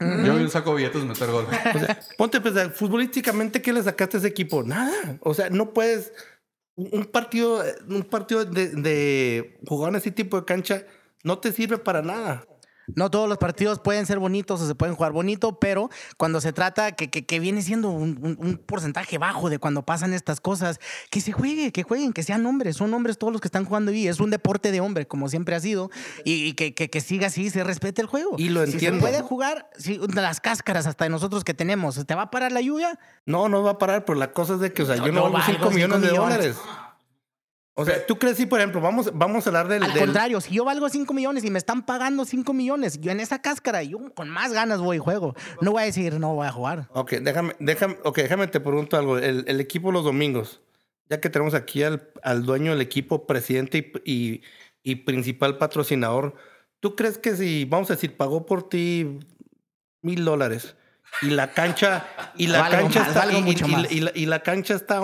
[0.00, 1.46] Yo vi un saco de billetes meter gol.
[1.74, 4.62] O sea, ponte pensar, futbolísticamente, ¿qué le sacaste a ese equipo?
[4.62, 5.18] Nada.
[5.20, 6.12] O sea, no puedes.
[6.76, 10.84] Un un partido, un partido de, de jugar en ese tipo de cancha
[11.24, 12.46] no te sirve para nada.
[12.94, 16.52] No todos los partidos pueden ser bonitos o se pueden jugar bonito, pero cuando se
[16.52, 20.40] trata que, que, que viene siendo un, un- un porcentaje bajo de cuando pasan estas
[20.40, 23.64] cosas, que se juegue, que jueguen, que sean hombres, son hombres todos los que están
[23.64, 25.90] jugando ahí, es un deporte de hombre, como siempre ha sido,
[26.24, 28.36] y, y que, que- que siga así, se respete el juego.
[28.38, 28.98] Y lo Si entiendo.
[29.06, 32.52] se puede jugar, si, las cáscaras hasta de nosotros que tenemos, ¿te va a parar
[32.52, 32.98] la lluvia?
[33.26, 35.12] No, no va a parar, pero la cosa es de que, o sea, No, yo
[35.12, 36.56] no valgo valgo 5 cinco millones de dólares.
[37.80, 39.84] O sea, ¿tú crees si, por ejemplo, vamos, vamos a hablar del.
[39.84, 43.12] Al del- contrario, si yo valgo 5 millones y me están pagando 5 millones, yo
[43.12, 45.36] en esa cáscara, yo con más ganas voy y juego.
[45.60, 46.88] No voy a decir, no voy a jugar.
[46.92, 49.18] Ok, déjame, déjame, okay, déjame te pregunto algo.
[49.18, 50.60] El, el equipo los domingos,
[51.08, 54.42] ya que tenemos aquí al, al dueño del equipo, presidente y, y-
[54.82, 56.34] y principal patrocinador,
[56.80, 59.20] ¿tú crees que si, vamos a decir, pagó por ti
[60.02, 60.74] mil dólares
[61.22, 65.00] y la cancha, y la cancha está, y, la, cancha está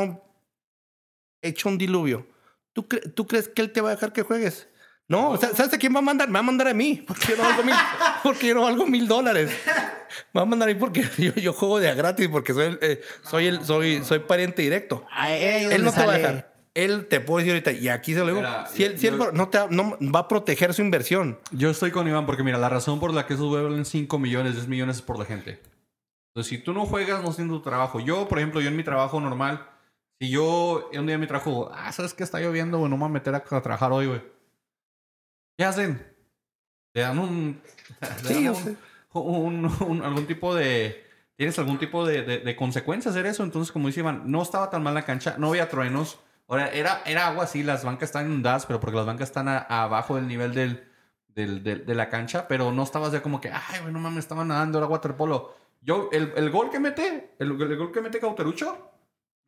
[1.42, 2.26] hecho un diluvio?
[2.74, 4.68] ¿Tú, cre- ¿Tú crees que él te va a dejar que juegues?
[5.08, 6.28] No, o sea, ¿sabes a quién va a mandar?
[6.28, 7.74] Me va a mandar a mí, porque yo no valgo mil,
[8.22, 9.50] porque yo no valgo mil dólares.
[10.32, 12.66] Me va a mandar a mí porque yo, yo juego de a gratis, porque soy,
[12.66, 15.04] el, eh, soy, el, soy, soy pariente directo.
[15.72, 16.54] Él no te va a dejar.
[16.74, 19.16] Él te puede decir ahorita, y aquí se lo digo, Mira, si él, si él
[19.16, 21.38] yo- no, te, va- no va a proteger su inversión.
[21.52, 24.54] Yo estoy con Iván porque, mira, la razón por la que esos valen 5 millones,
[24.54, 25.60] 10 millones es por la gente.
[26.34, 28.00] Entonces, si tú no juegas, no haciendo tu trabajo.
[28.00, 29.68] Yo, por ejemplo, yo en mi trabajo normal,
[30.24, 32.90] si yo un día en mi trabajo, ah, ¿sabes que está lloviendo, güey?
[32.90, 34.22] No me voy a meter a, a trabajar hoy, güey.
[35.56, 36.04] ¿Qué hacen?
[36.94, 37.60] Le dan un...
[38.24, 38.76] Sí, dan un- sé.
[39.12, 41.04] un- un- algún tipo de...
[41.36, 43.42] ¿Tienes algún tipo de, de, de consecuencia hacer eso?
[43.42, 46.20] Entonces, como dice Iván, no estaba tan mal la cancha, no había truenos.
[46.46, 49.58] Ahora, era, era agua, sí, las bancas están inundadas, pero porque las bancas están a-
[49.58, 50.86] abajo del nivel del,
[51.28, 54.20] del- del- de la cancha, pero no estabas ya como que, ay, güey, no mames,
[54.20, 55.56] estaba nadando, era waterpolo.
[55.80, 58.92] Yo, el, el gol que mete, el, el gol que mete Cauterucho,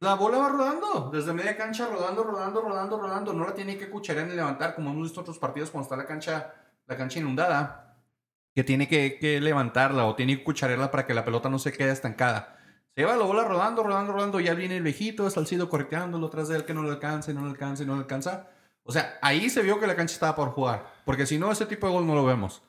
[0.01, 3.33] la bola va rodando, desde media cancha, rodando, rodando, rodando, rodando.
[3.33, 6.07] No la tiene que cucharear ni levantar, como hemos visto otros partidos cuando está la
[6.07, 6.55] cancha,
[6.87, 7.87] la cancha inundada
[8.55, 11.73] que tiene que, que levantarla o tiene que cucharearla para que la pelota no se
[11.73, 12.57] quede estancada.
[12.95, 16.57] Se lleva la bola rodando, rodando, rodando, ya viene el viejito, Salcido correteándolo atrás de
[16.57, 18.49] él que no le alcanza, y no le alcanza, y no le alcanza.
[18.83, 20.87] O sea, ahí se vio que la cancha estaba por jugar.
[21.05, 22.63] Porque si no, ese tipo de gol no lo vemos.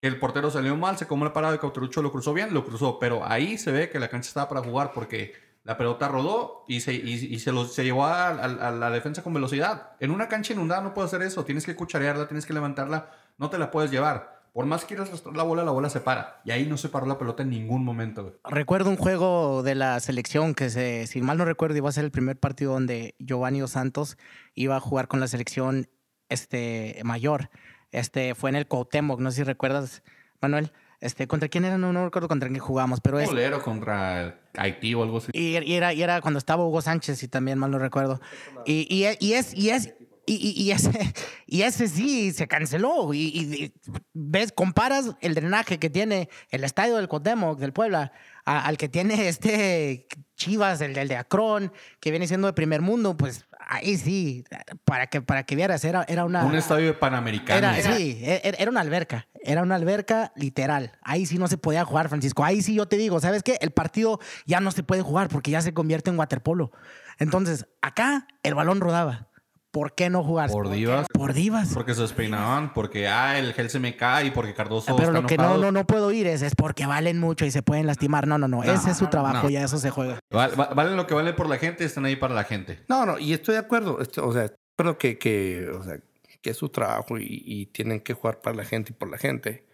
[0.00, 2.98] El portero salió mal, se comió la parada de Cauterucho, lo cruzó bien, lo cruzó.
[3.00, 5.32] Pero ahí se ve que la cancha estaba para jugar porque
[5.66, 8.32] la pelota rodó y se, y, se, lo, se llevó a,
[8.70, 9.90] la defensa con velocidad.
[9.98, 11.44] En una cancha inundada no puedes hacer eso.
[11.44, 14.44] Tienes que cucharearla, tienes que levantarla, no te la puedes llevar.
[14.52, 16.40] Por más que quieras arrastrar la bola, la bola se para.
[16.44, 18.38] Y ahí no se paró la pelota en ningún momento.
[18.44, 22.04] Recuerdo un juego de la selección que, se, si mal no recuerdo, iba a ser
[22.04, 24.16] el primer partido donde Giovanni Santos
[24.54, 25.88] iba a jugar con la selección
[26.28, 27.50] este, mayor.
[27.90, 30.04] Este, fue en el Cuauhtémoc, no sé si recuerdas,
[30.40, 30.70] Manuel.
[31.00, 31.76] Este, ¿Contra quién era?
[31.78, 35.30] No, no recuerdo contra quién jugamos, pero es, Bolero contra Haití o algo así.
[35.34, 38.20] y, y era, y era cuando estaba Hugo Sánchez, y también mal no recuerdo.
[38.64, 39.92] Y, y, y es, y es,
[40.24, 40.90] y, y- ese,
[41.46, 43.12] y ese sí se canceló.
[43.14, 43.72] Y,
[44.14, 48.12] ves, comparas el drenaje que tiene el estadio del Cuauhtémoc, del Puebla,
[48.44, 50.06] a- al que tiene este
[50.36, 54.44] Chivas, el, del de Acron, que viene siendo de primer mundo, pues ahí sí,
[54.84, 56.44] para que, para que vieras, era, era una...
[56.44, 57.58] Un estadio de Panamericano.
[57.58, 59.26] Era, sí, e- era, era una alberca.
[59.42, 60.92] Era una alberca literal.
[61.02, 62.44] Ahí sí no se podía jugar, Francisco.
[62.44, 63.58] Ahí sí yo te digo, ¿sabes qué?
[63.60, 66.72] El partido ya no se puede jugar porque ya se convierte en waterpolo.
[67.18, 69.28] Entonces, acá el balón rodaba.
[69.76, 70.48] ¿Por qué no jugar?
[70.50, 71.06] Por divas.
[71.12, 71.74] Por divas.
[71.74, 75.20] Porque se despeinaban, porque ah, el gel se me cae y porque Cardoso Pero está
[75.20, 75.62] lo que no, enojado.
[75.64, 78.26] no, no puedo ir es, es porque valen mucho y se pueden lastimar.
[78.26, 78.62] No, no, no.
[78.64, 79.50] No, Ese es su trabajo, no.
[79.50, 80.18] ya eso se juega.
[80.32, 82.80] Val- va- valen lo que vale por la gente, están ahí para la gente.
[82.88, 83.98] No, no, y estoy de acuerdo.
[84.22, 85.98] o sea, creo que, que, o sea,
[86.40, 89.18] que es su trabajo y, y tienen que jugar para la gente y por la
[89.18, 89.66] gente.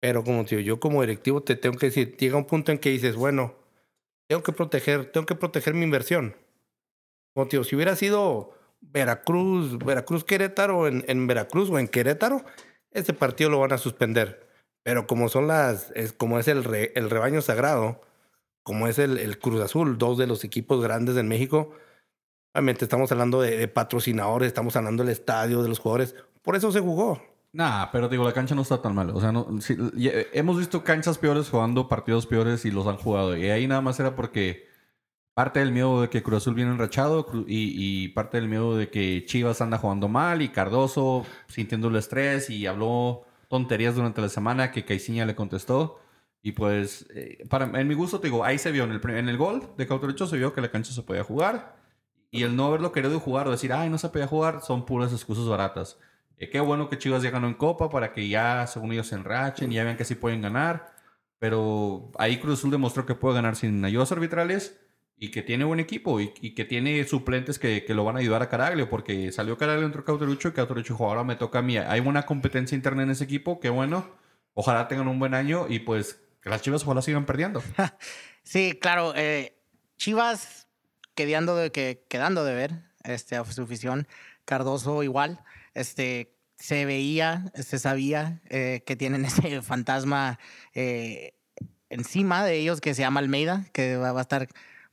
[0.00, 2.78] Pero como te digo, yo como directivo te tengo que decir, llega un punto en
[2.78, 3.54] que dices, bueno,
[4.28, 6.36] tengo que proteger, tengo que proteger mi inversión.
[7.34, 12.44] Como te digo, si hubiera sido Veracruz, Veracruz Querétaro en, en Veracruz o en Querétaro,
[12.90, 14.48] ese partido lo van a suspender.
[14.82, 18.00] Pero como son las, es, como es el, re- el rebaño sagrado,
[18.62, 21.72] como es el, el Cruz Azul, dos de los equipos grandes en México,
[22.54, 26.14] obviamente estamos hablando de, patrocinadores, estamos hablando del estadio, de los jugadores.
[26.42, 27.22] Por eso se jugó.
[27.52, 29.10] Nah, pero digo, la cancha no está tan mal.
[29.10, 33.36] O sea, no, eh, hemos visto canchas peores jugando partidos peores y los han jugado.
[33.36, 34.67] Y ahí nada más era porque
[35.38, 39.24] parte del miedo de que Cruz Azul viene enrachado y, parte del miedo de que
[39.24, 44.72] Chivas anda jugando mal y Cardoso sintiendo el estrés y habló tonterías durante la semana
[44.72, 46.00] que Caiciña le contestó.
[46.42, 49.28] Y pues, eh, para, en mi gusto, te digo, ahí se vio en el, en
[49.28, 51.76] el gol de Cauterucho, se vio que la cancha se podía jugar.
[52.32, 55.12] Y el no haberlo querido jugar o decir, ay, no se podía jugar, son puras
[55.12, 56.00] excusas baratas.
[56.38, 59.14] Eh, qué bueno que Chivas ya ganó en Copa para que ya, según ellos, se
[59.14, 60.96] enrachen y ya vean que sí pueden ganar.
[61.38, 64.80] Pero ahí Cruz Azul demostró que puede ganar sin ayudas arbitrales
[65.18, 68.20] y que tiene buen equipo y, y que tiene suplentes que, que lo van a
[68.20, 71.62] ayudar a Caraglio porque salió Caraglio entre Cauterucho y Cauterucho dijo, ahora me toca a
[71.62, 71.76] mí.
[71.76, 74.08] Hay buena competencia interna en ese equipo, qué bueno.
[74.54, 77.62] Ojalá tengan un buen año y pues que las Chivas ojalá sigan perdiendo.
[78.42, 79.12] Sí, claro.
[79.14, 79.58] eh,
[79.98, 80.68] Chivas
[81.14, 82.72] quedando de, que, quedando de ver
[83.04, 84.08] este, a su afición.
[84.46, 85.44] Cardoso igual.
[85.74, 90.38] Este, se veía, se sabía eh, que tienen ese fantasma
[90.74, 91.34] eh,
[91.90, 94.48] encima de ellos que se llama Almeida, que va a estar...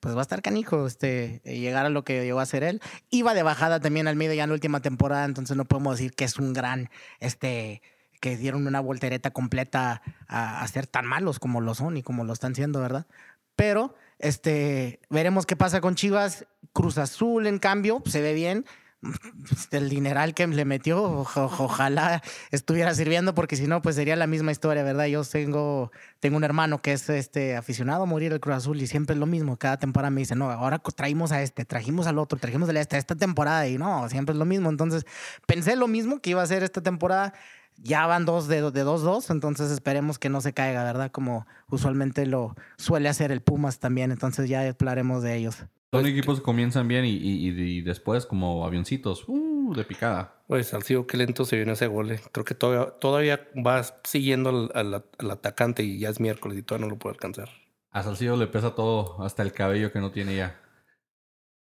[0.05, 2.79] Pues va a estar canijo este, eh, llegar a lo que llegó a ser él.
[3.09, 6.25] Iba de bajada también Almeida ya en la última temporada, entonces no podemos decir que
[6.25, 7.81] es un gran, este,
[8.21, 12.23] que dieron una voltereta completa a, a ser tan malos como lo son y como
[12.23, 13.07] lo están siendo, ¿verdad?
[13.55, 16.45] Pero este, veremos qué pasa con Chivas.
[16.71, 18.65] Cruz Azul, en cambio, se ve bien.
[19.71, 24.27] El dineral que le metió, oja- ojalá estuviera sirviendo, porque si no, pues sería la
[24.27, 25.05] misma historia, ¿verdad?
[25.05, 28.87] Yo tengo, tengo un hermano que es este, aficionado a morir el Cruz Azul y
[28.87, 29.57] siempre es lo mismo.
[29.57, 32.97] Cada temporada me dice, no, ahora traímos a este, trajimos al otro, trajimos a este,
[32.97, 34.69] esta temporada y no, siempre es lo mismo.
[34.69, 35.05] Entonces,
[35.45, 37.33] pensé lo mismo que iba a ser esta temporada.
[37.77, 41.11] Ya van dos de de 2-2, entonces esperemos que no se caiga, ¿verdad?
[41.11, 45.65] Como usualmente lo suele hacer el Pumas también, entonces ya hablaremos de ellos.
[45.97, 50.43] Son equipos que comienzan bien y, y- y- y después como avioncitos, uh, de picada.
[50.47, 52.11] Pues Salcido, qué lento se viene ese gol.
[52.11, 52.19] eh.
[52.31, 56.63] Creo que todavía, todavía va siguiendo al, al- al atacante y ya es miércoles y
[56.63, 57.49] todavía no lo puede alcanzar.
[57.91, 60.59] A Salcido le pesa todo, hasta el cabello que no tiene ya.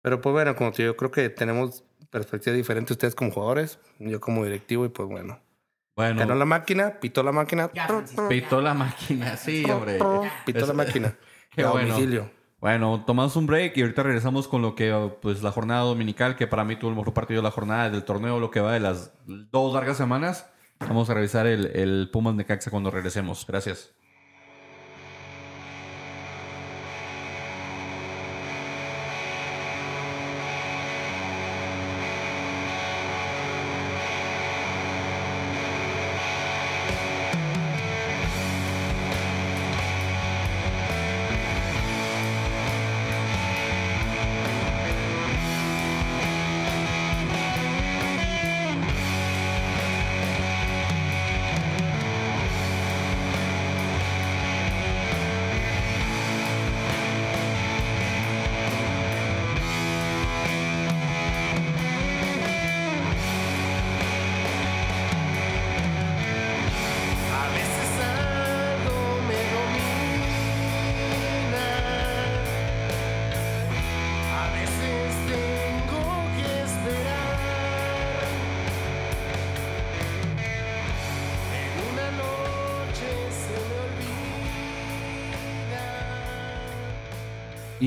[0.03, 4.21] Pero pues bueno, como te digo, creo que tenemos perspectivas diferentes ustedes como jugadores, yo
[4.21, 5.41] como directivo y pues bueno.
[5.97, 7.71] Bueno, Ganó la máquina, pitó la máquina.
[7.75, 7.89] Ya,
[8.29, 9.99] pitó la máquina, sí, hombre.
[10.47, 11.17] Pitó la máquina.
[11.51, 11.89] Qué A bueno.
[11.95, 12.31] domicilio.
[12.61, 14.93] Bueno, tomamos un break y ahorita regresamos con lo que,
[15.23, 18.05] pues, la jornada dominical, que para mí tuvo el mejor partido de la jornada del
[18.05, 20.51] torneo, lo que va de las dos largas semanas.
[20.81, 23.47] Vamos a revisar el, el Pumas Necaxa cuando regresemos.
[23.47, 23.95] Gracias.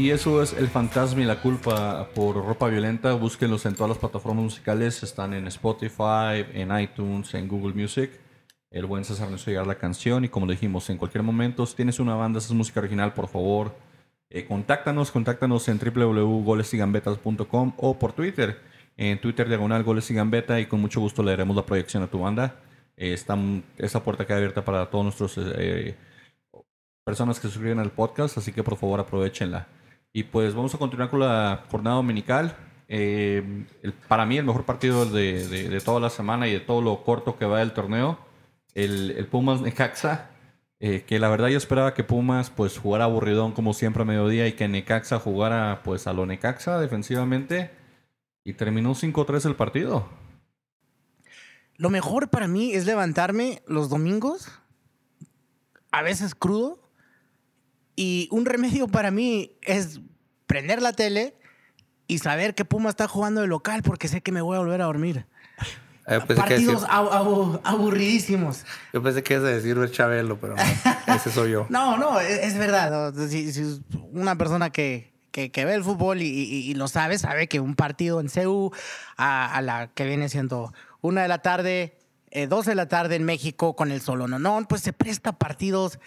[0.02, 3.14] Y eso es El Fantasma y la Culpa por Ropa Violenta.
[3.14, 5.04] Búsquenlos en todas las plataformas musicales.
[5.04, 8.10] Están en Spotify, en iTunes, en Google Music.
[8.72, 10.26] El buen César nos llegar la canción.
[10.26, 13.28] Y como dijimos, en cualquier momento, si tienes una banda, esa es música original, por
[13.28, 13.76] favor,
[14.32, 15.12] eh, contáctanos.
[15.12, 18.60] Contáctanos en www.golesygambetas.com o por Twitter.
[18.98, 20.16] En Twitter, diagonal Goles y.
[20.60, 22.56] Y con mucho gusto le daremos la proyección a tu banda.
[22.98, 25.96] Eh, esta puerta queda abierta para todos nuestros eh,
[27.06, 29.68] personas que suscriben al podcast, así que por favor aprovechenla.
[30.14, 32.56] Y pues vamos a continuar con la jornada dominical.
[32.88, 33.66] Eh,
[34.08, 37.38] para mí, el mejor partido de, de- toda la semana y de todo lo corto
[37.38, 38.20] que va del torneo,
[38.76, 40.30] el, el Pumas Necaxa.
[40.82, 44.48] eh, que la verdad yo esperaba que Pumas pues jugara aburridón como siempre a mediodía
[44.48, 47.70] y que Necaxa jugara pues a lo Necaxa defensivamente
[48.44, 50.10] y terminó 5-3 el partido.
[51.78, 54.52] Lo mejor para mí es levantarme los domingos,
[55.92, 56.80] a veces crudo,
[58.02, 60.00] y un remedio para mí es
[60.48, 61.36] prender la tele
[62.08, 64.82] y saber que Puma está jugando de local porque sé que me voy a volver
[64.82, 65.26] a dormir.
[66.08, 68.66] Eh, pensé, que Partidos decir- abu- abu- aburridísimos.
[68.92, 70.64] yo pensé que ibas a decir Chabelo, pero no,
[71.16, 71.68] ese soy yo.
[71.70, 73.12] No, no, es, es verdad.
[73.14, 73.28] ¿no?
[73.28, 73.82] Si, si
[74.12, 77.60] una persona que, que, que ve el fútbol y, y- y lo sabe, sabe que
[77.60, 78.72] un partido en CEU
[79.16, 81.98] a, a la que viene siendo una de la tarde,
[82.32, 85.34] eh, dos de la tarde en México con el solo no, no, pues se presta
[85.34, 86.00] partidos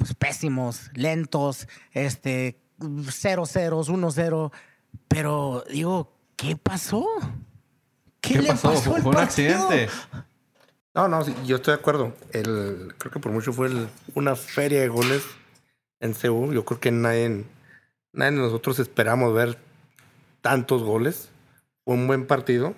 [0.00, 2.58] pues, pésimos, lentos, este,
[3.10, 4.50] cero ceros, uno cero.
[5.06, 7.06] Pero digo, ¿qué pasó?
[8.22, 8.70] ¿Qué, ¿Qué le pasó?
[8.70, 9.68] pasó Fue un partido?
[9.68, 9.88] accidente.
[10.94, 12.16] No, no, sí, yo estoy de acuerdo.
[12.32, 15.22] El, creo que por mucho fue el- una feria de goles
[16.00, 16.54] en Seúl.
[16.54, 17.44] Yo creo que nadie,
[18.12, 19.58] nadie de nosotros esperamos ver
[20.40, 21.28] tantos goles.
[21.84, 22.74] Fue un buen partido.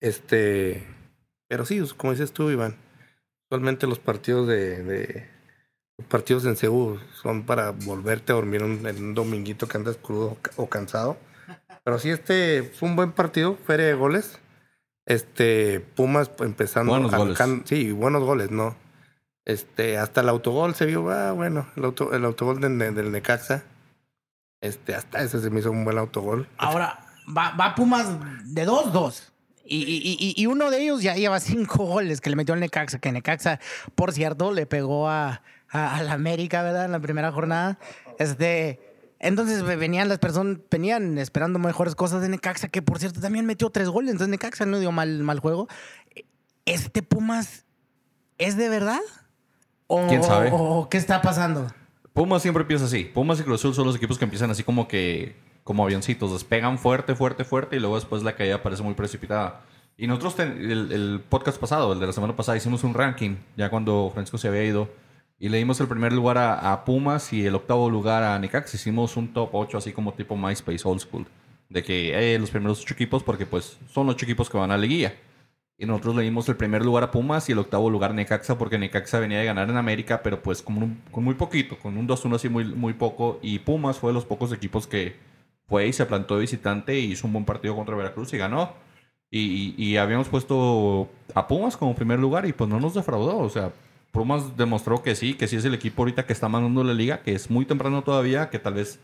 [0.00, 0.84] Este,
[1.48, 2.76] pero sí, como dices tú, Iván,
[3.48, 5.30] usualmente los partidos de, de-
[5.98, 9.96] los partidos en Seúl son para volverte a dormir un- en un dominguito que andas
[9.96, 11.16] crudo o ca- o cansado.
[11.84, 14.38] Pero sí, este fue un buen partido, feria de goles.
[15.06, 16.92] Este, Pumas empezando.
[16.92, 17.38] Buenos goles.
[17.38, 18.74] arrancan- Sí, buenos goles, ¿no?
[19.44, 23.64] Este, hasta el autogol se vio, ah, bueno, el, auto, el autogol del, del Necaxa.
[24.62, 26.48] Este, hasta ese se me hizo un buen autogol.
[26.56, 27.04] Ahora,
[27.36, 28.08] va, va Pumas
[28.46, 29.30] de 2-2.
[29.66, 32.60] Y, y- y- y uno de ellos ya lleva cinco goles que le metió el
[32.60, 32.98] Necaxa.
[32.98, 33.60] Que Necaxa,
[33.94, 35.42] por cierto, le pegó a,
[35.74, 36.86] a, a la América, ¿verdad?
[36.86, 37.78] En la primera jornada.
[38.18, 38.80] Este,
[39.18, 43.44] entonces ve- venían las personas, venían esperando mejores cosas de Necaxa, que por cierto también
[43.44, 44.12] metió tres goles.
[44.12, 45.68] Entonces Necaxa no dio mal, mal juego.
[46.64, 47.64] ¿Este Pumas
[48.38, 49.00] es de verdad?
[49.86, 50.50] ¿O, ¿Quién sabe?
[50.50, 51.66] o- o qué está pasando?
[52.12, 53.04] Pumas siempre empieza así.
[53.04, 56.78] Pumas y Cruz Azul son los equipos que empiezan así como que, como avioncitos, despegan
[56.78, 59.62] fuerte, fuerte, fuerte y luego después la caída parece muy precipitada.
[59.96, 63.36] Y nosotros, ten- el, el podcast pasado, el de la semana pasada, hicimos un ranking,
[63.56, 64.88] ya cuando Francisco se había ido,
[65.44, 68.78] y le dimos el primer lugar a, a Pumas y el octavo lugar a Necaxa.
[68.78, 71.26] Hicimos un top 8 así como tipo MySpace Old School,
[71.68, 74.70] de que eh, los primeros ocho equipos, porque pues son los ocho equipos que van
[74.70, 75.12] a la liguilla.
[75.76, 78.56] Y nosotros le dimos el primer lugar a Pumas y el octavo lugar a Necaxa
[78.56, 82.36] porque Necaxa venía de ganar en América, pero pues con, muy poquito, con un 2-1
[82.36, 83.38] así muy, muy poco.
[83.42, 85.14] Y Pumas fue de los pocos equipos que
[85.66, 88.72] fue y se plantó visitante y hizo un buen partido contra Veracruz y ganó.
[89.30, 93.36] Y- y habíamos puesto a Pumas como primer lugar y pues no nos defraudó.
[93.38, 93.72] O sea,
[94.14, 97.20] Pumas demostró que sí, que sí es el equipo ahorita que está mandando la liga,
[97.22, 99.00] que es muy temprano todavía, que tal vez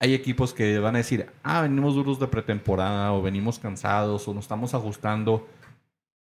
[0.00, 4.34] hay equipos que van a decir, ah, venimos duros de pretemporada o venimos cansados o
[4.34, 5.46] nos estamos ajustando.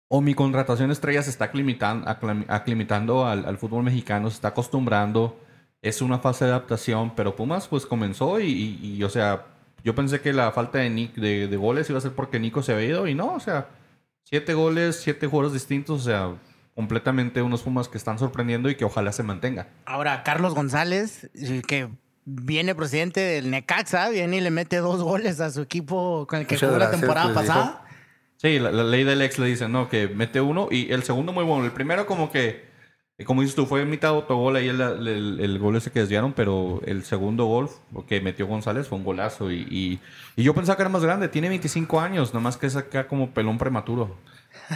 [0.09, 5.39] O mi contratación estrella se está aclam- aclimatando al, fútbol mexicano, se está acostumbrando.
[5.81, 9.47] Es una fase de adaptación, pero Pumas pues comenzó y, o sea,
[9.83, 12.63] yo pensé que la falta de, Nic- de, de goles iba a ser porque Nico
[12.63, 13.69] se había ido y no, o sea,
[14.23, 16.35] siete goles, siete jugadores distintos, o sea,
[16.75, 19.69] completamente unos Pumas que están sorprendiendo y que ojalá se mantenga.
[19.85, 21.89] Ahora, Carlos González, el que
[22.25, 26.47] viene presidente del Necaxa, viene y le mete dos goles a su equipo con el
[26.47, 27.85] que Muchas jugó la temporada pues, pasada.
[28.37, 31.33] Sí, la, la ley del ex le dice, no, que mete uno y el segundo
[31.33, 31.65] muy bueno.
[31.65, 32.65] El primero como que,
[33.19, 36.33] eh, como dices tú, fue mitad autogol ahí el, el, el gol ese que desviaron,
[36.33, 37.71] pero el segundo gol
[38.09, 39.53] que metió González fue un golazo.
[39.53, 40.01] Y, y,
[40.35, 43.31] y yo pensaba que era más grande, tiene 25 años, nomás que es acá como
[43.31, 44.17] pelón prematuro.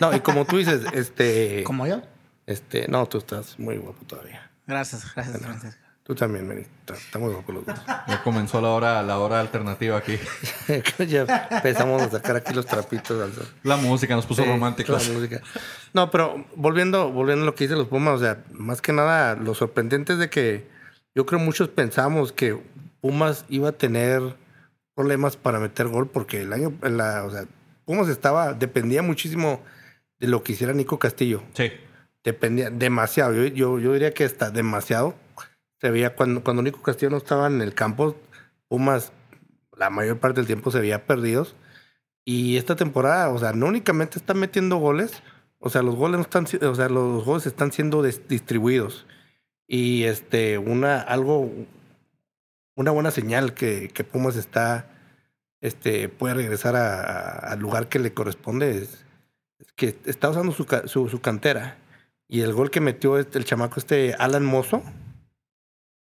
[0.01, 1.63] No, y como tú dices, este.
[1.65, 2.03] Como yo.
[2.47, 4.51] Este, no, tú estás muy guapo todavía.
[4.67, 5.81] Gracias, gracias, Francisco.
[6.05, 6.61] Tú también, Meni.
[6.61, 7.77] Está, está muy guapo los dos.
[8.07, 10.17] Ya comenzó la hora, la hora alternativa aquí.
[11.09, 13.49] ya empezamos a sacar aquí los trapitos al sol.
[13.65, 15.09] La música nos puso Sí, románticos.
[15.09, 15.41] la música.
[15.93, 19.35] No, pero volviendo, volviendo a lo que dicen los Pumas, o sea, más que nada,
[19.35, 20.69] lo sorprendente es de que
[21.17, 22.57] yo creo muchos pensamos que
[23.01, 24.23] Pumas iba a tener
[24.95, 27.47] problemas para meter gol porque el año, la, o sea,
[27.85, 29.61] Pumas estaba, dependía muchísimo
[30.19, 31.43] de lo que hiciera Nico Castillo.
[31.55, 31.71] Sí.
[32.25, 33.35] Dependía demasiado.
[33.35, 35.15] Yo, yo, yo diría que hasta demasiado.
[35.81, 38.17] Se veía cuando, cuando Nico Castillo no estaba en el campo,
[38.69, 39.13] Pumas
[39.77, 41.55] la mayor parte del tiempo se veía perdidos.
[42.25, 45.23] Y esta temporada, o sea, no únicamente están metiendo goles,
[45.59, 49.07] o sea, los goles no están, o sea, los goles están siendo distribuidos.
[49.69, 51.51] Y este, una, algo,
[52.75, 54.89] una buena señal que, que Pumas está,
[55.61, 59.06] este, puede regresar a- a- al lugar que le corresponde es, es
[59.77, 61.77] que está usando su, su, su cantera.
[62.29, 64.83] Y el gol que metió este, el chamaco este Alan Mozo.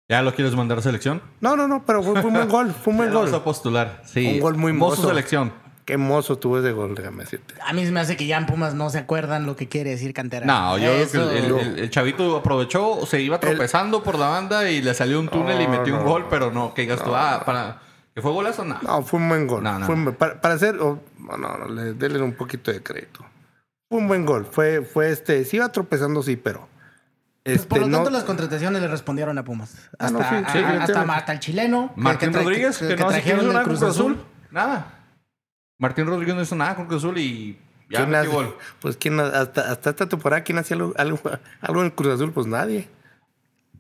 [0.09, 1.22] ¿Ya lo quieres mandar a selección?
[1.39, 3.26] No, no, no, pero fue, fue un buen gol, fue un buen gol.
[3.28, 4.01] Vamos a postular.
[4.05, 4.28] Sí.
[4.28, 5.07] Un gol muy Mozo mozo.
[5.09, 5.53] selección.
[5.86, 7.55] Qué mozo tuvo ese gol, déjame decirte.
[7.66, 9.89] A mí se me hace que ya en Pumas no se acuerdan lo que quiere
[9.91, 10.45] decir cantera.
[10.45, 14.28] No, yo creo que el, el- el- el chavito aprovechó, se iba tropezando por la
[14.28, 16.82] banda y le salió un túnel y No, metió un no, gol, pero no, que
[16.84, 17.82] digas tú, ah, para.
[18.14, 18.64] ¿Que fue golazo?
[18.66, 18.78] No.
[18.82, 19.64] No, fue un buen gol.
[19.64, 19.86] No, no.
[19.86, 20.76] Fue para, para hacer.
[20.80, 23.26] oh, no, no, no, le, denle un poquito de crédito.
[23.92, 24.46] Fue un buen gol.
[24.50, 25.44] Fue, fue este.
[25.44, 26.70] Sí iba tropezando, sí, pero.
[27.44, 29.76] Pues, Este, por lo no, tanto, las contrataciones le respondieron a Pumas.
[30.00, 30.94] Ah, Hasta, no, sí, sí, a- definitivamente.
[30.94, 31.92] hasta, hasta el chileno.
[31.94, 34.24] que- Martín que Rodríguez, que, no hace que no trajeron nada con Cruz Azul.
[34.50, 34.94] Nada.
[35.78, 38.58] Martín Rodríguez no hizo nada con Cruz Azul y ya ¿quién metió hace- gol.
[38.80, 41.20] Pues quién hasta, hasta esta temporada, ¿quién hacía algo, algo,
[41.60, 42.32] algo en el Cruz Azul?
[42.32, 42.88] Pues nadie.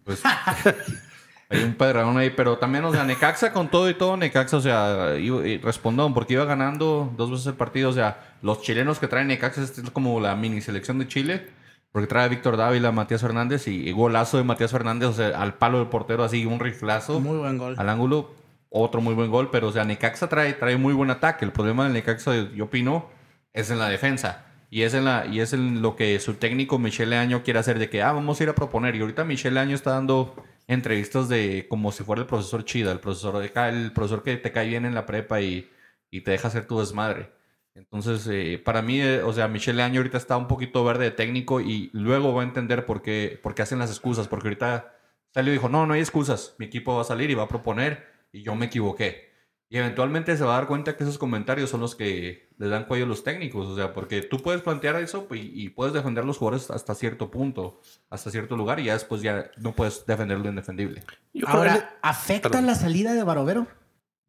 [0.03, 0.21] Pues
[1.51, 4.61] hay un pedradón ahí, pero también, o sea, Necaxa con todo y todo, Necaxa, o
[4.61, 9.07] sea, y respondón porque iba ganando dos veces el partido, o sea, los chilenos que
[9.07, 11.47] traen Necaxa es como la mini selección de Chile,
[11.91, 15.41] porque trae a Víctor Dávila, Matías Fernández y, y golazo de Matías Fernández, o sea,
[15.41, 17.75] al palo del portero así, un riflazo Muy buen gol.
[17.77, 18.31] al ángulo,
[18.69, 21.43] otro muy buen gol, pero o sea, Necaxa trae, trae muy buen ataque.
[21.43, 23.09] El problema del Necaxa, yo opino,
[23.53, 24.45] es en la defensa.
[24.69, 27.77] Y es en, la, y es en lo que su técnico Michele Año quiere hacer
[27.77, 28.95] de que, ah, vamos a ir a proponer.
[28.95, 30.33] Y ahorita Michele Año está dando
[30.73, 34.51] entrevistas de como si fuera el profesor Chida, el profesor, de el profesor que te
[34.51, 35.69] cae bien en la prepa y,
[36.09, 37.31] y te deja hacer tu desmadre.
[37.73, 41.11] Entonces, eh, para mí, eh, o sea, Michele Año ahorita está un poquito verde de
[41.11, 44.27] técnico y luego va a entender por qué, por qué hacen las excusas.
[44.27, 44.93] Porque ahorita
[45.33, 46.55] salió y dijo, no, no hay excusas.
[46.57, 49.30] Mi equipo va a salir y va a proponer y yo me equivoqué.
[49.73, 52.83] Y eventualmente se va a dar cuenta que esos comentarios son los que le dan
[52.87, 53.67] cuello a los técnicos.
[53.67, 56.93] O sea, porque tú puedes plantear eso y, y puedes defender a los jugadores hasta
[56.93, 61.05] cierto punto, hasta cierto lugar, y ya después ya no puedes defender lo indefendible.
[61.33, 62.65] Yo creo que- Ahora, ¿afecta Perdón.
[62.67, 63.65] la salida de Barovero?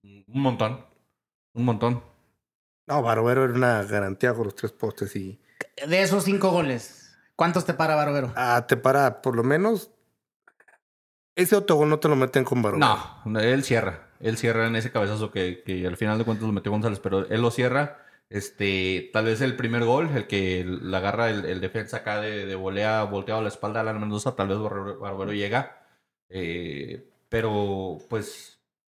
[0.05, 0.87] Un montón.
[1.55, 2.05] Un montón.
[2.87, 5.41] No, Barovero era una garantía con los tres postes y
[5.89, 8.33] De esos cinco goles, ¿cuántos te para Barovero?
[8.37, 9.91] ah, te para por lo menos.
[11.35, 12.87] Ese autogol no te lo meten con Barovero.
[13.25, 14.09] No, él cierra.
[14.23, 17.29] Él cierra en ese cabezazo que, que al final de cuentas lo metió González, pero
[17.29, 17.99] él lo cierra.
[18.31, 22.55] Este, tal vez el primer gol, el que la agarra el, defensa acá de, de
[22.55, 25.85] volea, volteado a la espalda a la Mendoza, tal vez Barbero, llega.
[26.29, 28.59] Eh, pero, pues,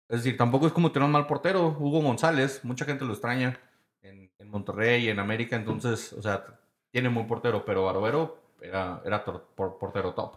[0.09, 1.69] es decir, tampoco es como tener un mal portero.
[1.79, 3.59] Hugo González, mucha gente lo extraña
[4.03, 6.61] en, Monterrey y en América, entonces, o sea,
[6.91, 9.03] tiene muy portero, pero Barbero era,
[9.55, 10.37] portero top.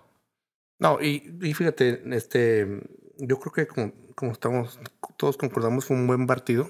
[0.79, 1.19] No, y
[1.53, 2.81] fíjate, este,
[3.17, 4.79] yo creo que como, como estamos,
[5.17, 6.69] todos concordamos, fue un buen partido.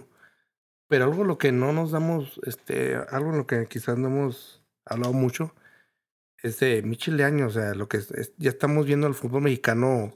[0.87, 4.63] Pero algo lo que no nos damos, este, algo en lo que quizás no hemos
[4.85, 5.55] hablado mucho,
[6.43, 7.47] es de Michel Leaño.
[7.47, 10.13] O sea, lo que es- es- ya estamos viendo el fútbol mexicano,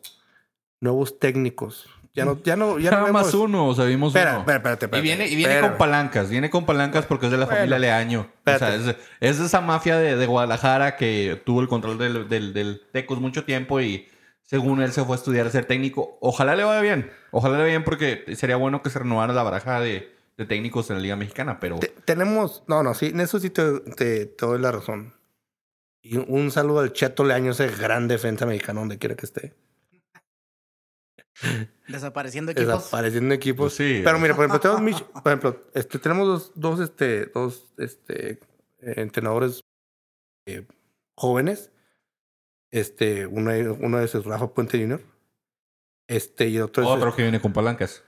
[0.79, 1.87] nuevos técnicos.
[2.13, 4.39] Ya no, ya no, ya no Nada más vemos- uno, o sea, vimos Espera, uno.
[4.41, 5.69] espera, espérate, Y espérate, viene, y viene espera.
[5.69, 8.21] con palancas, viene con palancas porque es de la Bueno, familia Leaño.
[8.21, 9.01] O sea, es, espérate.
[9.21, 13.19] es de esa mafia de, de Guadalajara que tuvo el control del, del, del Tecos
[13.19, 14.07] mucho tiempo y
[14.49, 16.17] según él se fue a estudiar a ser técnico.
[16.21, 19.43] Ojalá le vaya bien, ojalá le vaya bien porque sería bueno que se renovara la
[19.43, 23.19] baraja de, de técnicos en la Liga Mexicana, pero Te- tenemos, no, no, sí, en
[23.19, 25.13] eso sí te, te, te doy la razón.
[26.01, 29.53] Y un, saludo al Cheto Leaño, ese gran defensa mexicano, donde quiera que esté.
[31.87, 32.67] Desapareciendo equipos.
[32.75, 33.75] Desapareciendo equipos.
[33.75, 34.01] Pues sí.
[34.03, 38.31] Pero mira, por ejemplo, tenemos, Mich- por ejemplo, este, tenemos dos, dos, este, dos este,
[38.31, 38.39] eh,
[38.97, 39.61] entrenadores
[40.47, 40.65] eh,
[41.15, 41.71] jóvenes.
[42.71, 45.01] Este, uno, uno de esos es Rafa Puente Jr.
[46.07, 48.03] Este, y otro otro que viene con palancas.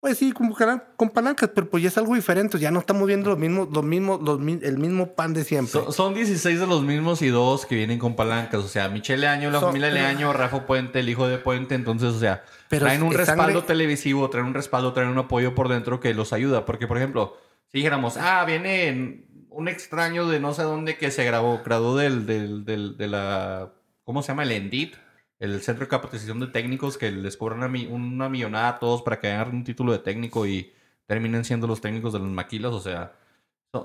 [0.00, 0.54] Pues sí, con,
[0.96, 2.58] con palancas, pero pues ya es algo diferente.
[2.58, 5.72] Ya no estamos viendo los mismos, los mismos, los, el mismo pan de siempre.
[5.72, 8.60] So- son 16 de los mismos y dos que vienen con palancas.
[8.64, 11.74] O sea, Michelle Leaño, la familia Leaño, Rafa Puente, el hijo de Puente.
[11.74, 15.18] Entonces, o sea, Pero traen un es respaldo sangre- televisivo, traen un respaldo, traen un
[15.18, 16.64] apoyo por dentro que los ayuda.
[16.64, 17.36] Porque, por ejemplo,
[17.70, 22.24] si dijéramos, ah, viene un extraño de no sé dónde que se grabó, graduó del,
[22.24, 23.72] del, del, de la,
[24.10, 24.42] ¿cómo se llama?
[24.42, 24.96] El ENDIT,
[25.38, 29.20] el Centro de Capacitación de Técnicos, que les cobran una, una millonada a todos para
[29.20, 30.72] que hagan un título de técnico y
[31.06, 32.72] terminen siendo los técnicos de los maquilas.
[32.72, 33.12] O sea,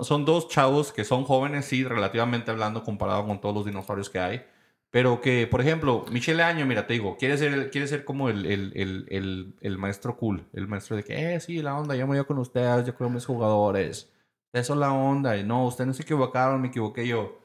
[0.00, 4.18] son, dos chavos que son jóvenes, sí, relativamente hablando, comparado con todos los dinosaurios que
[4.18, 4.44] hay.
[4.90, 8.46] Pero que, por ejemplo, Michelle Año, mira, te digo, quiere ser, quiere ser como el,
[8.46, 10.44] el, el, el, el maestro cool.
[10.54, 13.10] El maestro de que, eh, sí, la onda, yo me voy con ustedes, yo creo
[13.10, 14.12] mis jugadores.
[14.52, 15.36] Eso es la onda.
[15.36, 17.38] Y no, ustedes no se equivocaron, me equivoqué yo.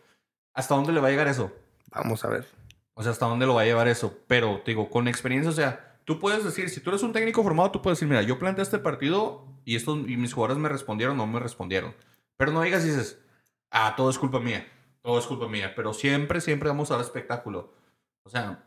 [0.55, 1.51] ¿Hasta dónde le va a llegar eso?
[1.91, 2.60] Vamos a ver.
[2.93, 4.17] O sea, ¿hasta dónde lo va a llevar eso?
[4.27, 7.43] Pero, te digo, con experiencia, o sea, tú puedes decir, si tú eres un técnico
[7.43, 10.69] formado, tú puedes decir, mira, yo planteé este partido y, estos, y mis jugadores me
[10.69, 11.95] respondieron o no me respondieron.
[12.37, 13.19] Pero no digas y dices,
[13.69, 14.67] ah, todo es culpa mía,
[15.01, 15.73] todo es culpa mía.
[15.75, 17.73] Pero siempre, siempre vamos a dar espectáculo.
[18.23, 18.63] O sea,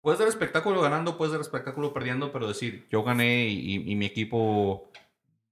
[0.00, 4.06] puedes dar espectáculo ganando, puedes dar espectáculo perdiendo, pero decir, yo gané y, y mi
[4.06, 4.90] equipo,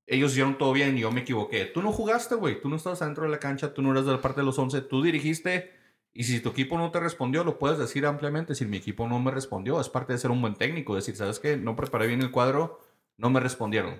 [0.06, 1.64] ellos hicieron todo bien y yo me equivoqué.
[1.66, 4.12] Tú no jugaste, güey, tú no estabas adentro de la cancha, tú no eras de
[4.12, 5.81] la parte de los 11, tú dirigiste.
[6.14, 8.54] Y si tu equipo no te respondió, lo puedes decir ampliamente.
[8.54, 10.94] Si mi equipo no me respondió, es parte de ser un buen técnico.
[10.94, 11.56] Decir, ¿sabes qué?
[11.56, 12.80] No preparé bien el cuadro,
[13.16, 13.98] no me respondieron.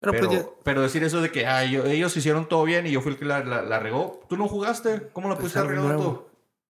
[0.00, 2.86] Pero, Pero, pues ya- pero decir eso de que "Ay, yo- ellos hicieron todo bien
[2.86, 4.20] y yo fui el que la, la- la regó.
[4.28, 5.10] ¿Tú no jugaste?
[5.12, 6.02] ¿Cómo la pudiste nuevo.
[6.02, 6.26] tú?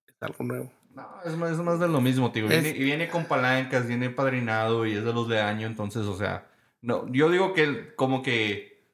[0.09, 0.73] es algo nuevo.
[0.95, 2.47] No, es más, es más de lo mismo, tío.
[2.49, 6.03] Viene, Es- y viene con palancas, viene padrinado y es de los de año, entonces,
[6.07, 6.51] o sea,
[6.83, 8.85] no, yo digo que como que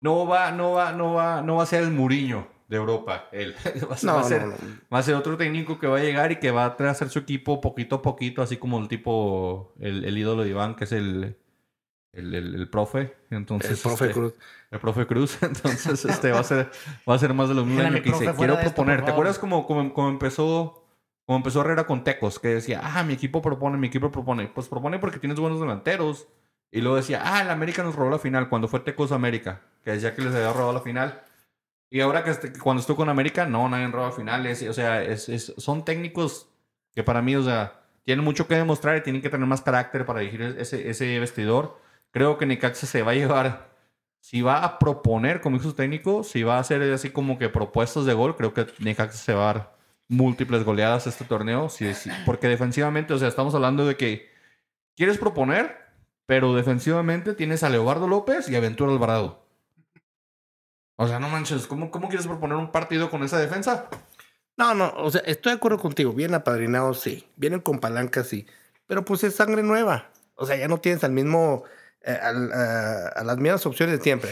[0.00, 3.28] no va, no va, no va, no va a ser el Muriño de Europa.
[3.32, 3.54] Él
[3.90, 4.56] va, a ser, No, va a ser- no, no.
[4.92, 7.18] va a ser otro técnico que va a llegar y que va a hacer su
[7.18, 10.92] equipo poquito a poquito, así como el tipo, el, el ídolo de Iván, que es
[10.92, 11.36] el,
[12.12, 13.16] el, el- el profe.
[13.30, 14.34] Entonces, El profe este, Cruz.
[14.70, 16.70] el profe Cruz, entonces este va a ser
[17.08, 18.32] va a ser más de lo mismo que dice.
[18.36, 19.04] Quiero esto, proponer.
[19.04, 20.76] ¿Te acuerdas cómo, cómo, cómo empezó
[21.26, 22.38] cómo empezó Herrera con Tecos?
[22.38, 24.46] Que decía, ah, mi equipo propone, mi equipo propone.
[24.48, 26.28] Pues propone porque tienes buenos delanteros.
[26.72, 29.90] Y luego decía, ah, el América nos robó la final cuando fue Tecos América, que
[29.90, 31.20] decía que les había robado la final.
[31.90, 34.62] Y ahora que este- cuando estuvo con América, no, nadie roba finales.
[34.68, 36.48] O sea, es, es- son técnicos
[36.94, 40.06] que para mí, o sea, tienen mucho que demostrar y tienen que tener más carácter
[40.06, 41.78] para dirigir ese, ese vestidor.
[42.12, 43.70] Creo que Necaxa se va a llevar,
[44.20, 47.48] si va a proponer como hizo su técnico, si va a hacer así como que
[47.48, 49.76] propuestas de gol, creo que Necaxa se va a dar
[50.08, 51.68] múltiples goleadas este torneo.
[52.26, 54.28] Porque defensivamente, o sea, estamos hablando de que
[54.96, 55.76] quieres proponer,
[56.26, 59.44] pero defensivamente tienes a Leobardo López y a Ventura Alvarado.
[61.02, 63.88] O sea, no manches, ¿cómo, ¿cómo quieres proponer un partido con esa defensa?
[64.58, 66.12] No, no, o sea, estoy de acuerdo contigo.
[66.12, 67.26] Bien apadrinados, sí.
[67.36, 68.44] Vienen con palancas, sí.
[68.86, 70.10] Pero pues es sangre nueva.
[70.34, 71.64] O sea, ya no tienes al mismo,
[72.02, 74.30] eh, al- a, las mismas opciones de siempre.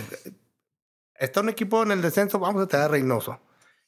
[1.14, 3.40] Está un equipo en el descenso, vamos a traer a Reynoso.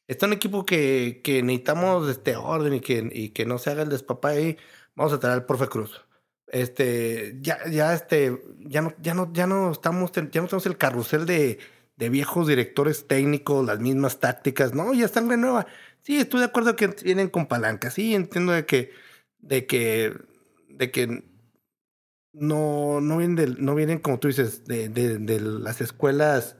[0.08, 3.82] Está un equipo que, que necesitamos este orden y que, y que no se haga
[3.82, 4.56] el despapá ahí,
[4.94, 6.06] vamos a traer al profe Cruz.
[6.46, 10.78] Este, ya, ya, este, ya no, ya no, ya no estamos, ya no tenemos el
[10.78, 11.58] carrusel de,
[12.00, 14.74] de viejos directores técnicos, las mismas tácticas.
[14.74, 15.66] No, ya sangre nueva.
[16.02, 17.94] Sí, estoy de acuerdo que vienen con palancas.
[17.94, 18.90] Sí, entiendo de que,
[19.38, 20.14] de que,
[20.70, 21.24] de que
[22.32, 26.56] no, no vienen, no vienen como tú dices, de, de, de las escuelas,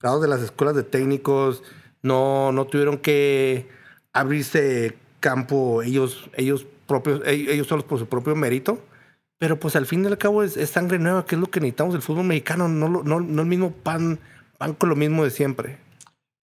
[0.00, 1.62] grados de las escuelas de técnicos.
[2.02, 3.68] No, no tuvieron que
[4.14, 8.82] abrirse campo ellos, ellos propios, ellos ellos solos por su propio mérito.
[9.36, 11.60] Pero pues al fin y al cabo es, es sangre nueva, que es lo que
[11.60, 14.18] necesitamos del fútbol mexicano, no, no, no el mismo pan,
[14.58, 15.78] pan con lo mismo de siempre.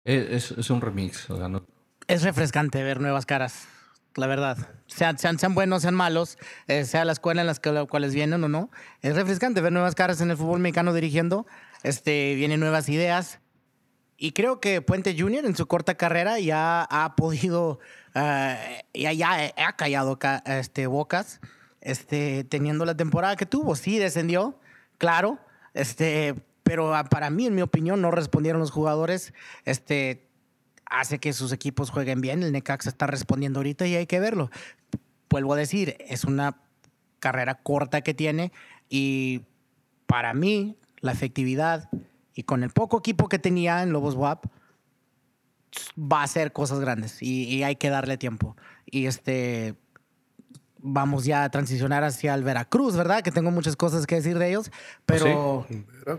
[0.04, 1.64] Es, es- un remix, o sea, no,
[2.06, 3.66] Es refrescante ver nuevas caras,
[4.16, 4.56] la verdad.
[4.86, 6.38] Sean, sean, sean buenos, sean malos,
[6.68, 8.70] eh, sea la escuela en las que, la- cuales vienen o no.
[9.02, 11.46] Es refrescante ver nuevas caras en el fútbol mexicano dirigiendo.
[11.82, 13.40] Este, vienen nuevas ideas.
[14.16, 17.80] Y creo que Puente Junior en su corta carrera ya ha podido,
[18.14, 21.40] eh, ya, ya ha callado ca- este, bocas,
[21.80, 23.74] este, teniendo la temporada que tuvo.
[23.74, 24.58] Sí, descendió,
[24.98, 25.38] claro,
[25.72, 26.34] este,
[26.74, 29.32] pero ah, para mí, en mi opinión, no respondieron los jugadores.
[29.64, 30.26] Este,
[30.86, 32.42] hace que sus equipos jueguen bien.
[32.42, 34.50] El Necaxa está respondiendo ahorita y hay que verlo.
[35.30, 36.56] Vuelvo a decir, es una
[37.20, 38.50] carrera corta que tiene
[38.88, 39.42] y
[40.06, 41.88] para mí la efectividad
[42.34, 44.46] y con el poco equipo que tenía en Lobos WAP
[45.96, 48.56] va a hacer cosas grandes y, y hay que darle tiempo.
[48.84, 49.76] Y este
[50.86, 53.22] vamos ya a transicionar hacia el Veracruz, ¿verdad?
[53.22, 54.70] Que tengo muchas cosas que decir de ellos,
[55.06, 55.66] pero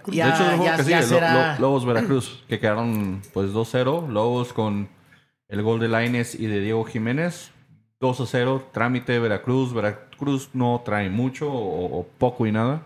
[0.07, 3.21] ya, de hecho, el ya- que ya sigue, Lo- será- Lo- Lobos Veracruz, que quedaron
[3.31, 4.07] pues 2-0.
[4.09, 4.89] Lobos con
[5.49, 7.51] el gol de Laines y de Diego Jiménez.
[8.01, 9.71] 2-0, trámite Veracruz.
[9.73, 12.81] Veracruz no trae mucho o, o poco y nada.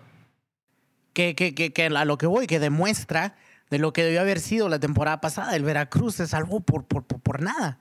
[1.13, 3.35] que, que, que, que a lo que voy, que demuestra
[3.69, 5.55] de lo que debió haber sido la temporada pasada.
[5.55, 7.79] El Veracruz se salvó por, por, por, por nada.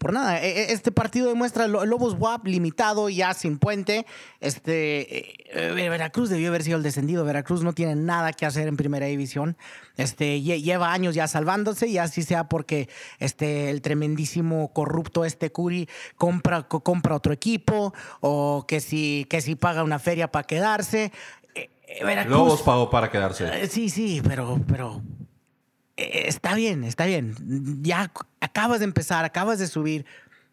[0.00, 0.42] Por nada.
[0.42, 4.06] E- e- Este partido demuestra lo- Lobos WAP limitado, ya sin puente.
[4.40, 7.22] Este, eh, eh, Veracruz debió haber sido el descendido.
[7.26, 9.58] Veracruz no tiene nada que hacer en primera división.
[9.98, 12.88] Este, lle- lleva años ya salvándose, y así sea porque
[13.18, 15.86] este, el tremendísimo corrupto este Curi
[16.16, 21.12] compra, co- compra otro equipo o que si, que si paga una feria para quedarse.
[21.54, 21.68] Eh,
[22.04, 23.66] Veracruz- Lobos pagó para quedarse.
[23.68, 25.02] Sí, sí, pero, pero
[26.00, 27.34] está bien, está bien.
[27.82, 30.06] Ya acabas de empezar, acabas de subir.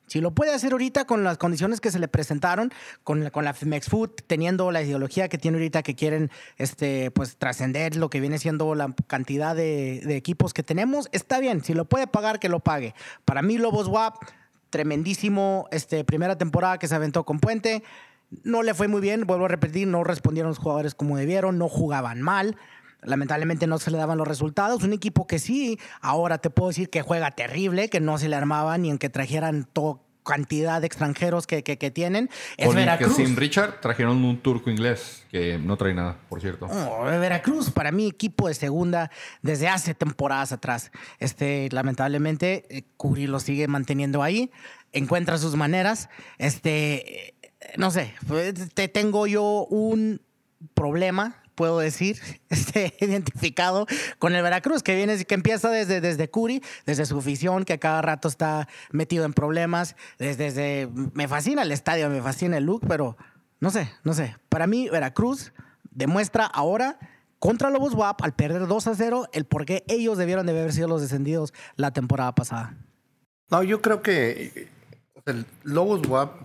[0.08, 2.72] Si lo puede hacer ahorita con las condiciones que se le presentaron,
[3.04, 7.12] con la, con la Femex Food, teniendo la ideología que tiene ahorita que quieren este,
[7.12, 11.62] pues, trascender lo que viene siendo la cantidad de, de equipos que tenemos, está bien.
[11.62, 12.96] Si lo puede pagar, que lo pague.
[13.26, 14.16] Para mí, Lobos WAP,
[14.70, 17.84] tremendísimo este, primera temporada que se aventó con Puente.
[18.44, 21.68] No le fue muy bien, vuelvo a repetir, no respondieron los jugadores como debieron, no
[21.68, 22.58] jugaban mal.
[23.02, 24.84] Lamentablemente no se le daban los resultados.
[24.84, 28.36] Un equipo que sí, ahora te puedo decir que juega terrible, que no se le
[28.36, 32.30] armaba ni en que trajeran toda cantidad de extranjeros que, que, que tienen.
[32.58, 33.16] Es Con el que Veracruz.
[33.16, 36.68] sin Richard trajeron un turco inglés, que no trae nada, por cierto.
[37.06, 39.10] Veracruz, para mí, equipo de segunda
[39.42, 40.92] desde hace temporadas atrás.
[41.20, 44.52] Este, lamentablemente, eh, Curi lo sigue manteniendo ahí,
[44.92, 46.10] encuentra sus maneras.
[46.38, 47.34] Este, eh,
[47.78, 50.22] no sé, pues, te tengo yo un
[50.74, 52.18] problema puedo decir,
[52.50, 53.86] este, identificado
[54.20, 57.78] con el Veracruz, que viene, que empieza desde, desde Curi, desde su afición, que a
[57.80, 62.82] cada rato está metido en problemas, desde, me fascina el estadio, me fascina el look,
[62.88, 63.18] pero
[63.60, 64.38] no sé, no sé.
[64.48, 65.52] Para mí, Veracruz
[65.92, 67.00] demuestra ahora
[67.40, 70.72] contra Lobos WAP, al perder 2 a 0, el por qué ellos debieron de haber
[70.74, 72.78] sido los descendidos la temporada pasada.
[73.50, 74.70] No, yo creo que
[75.26, 76.36] el Lobos WAP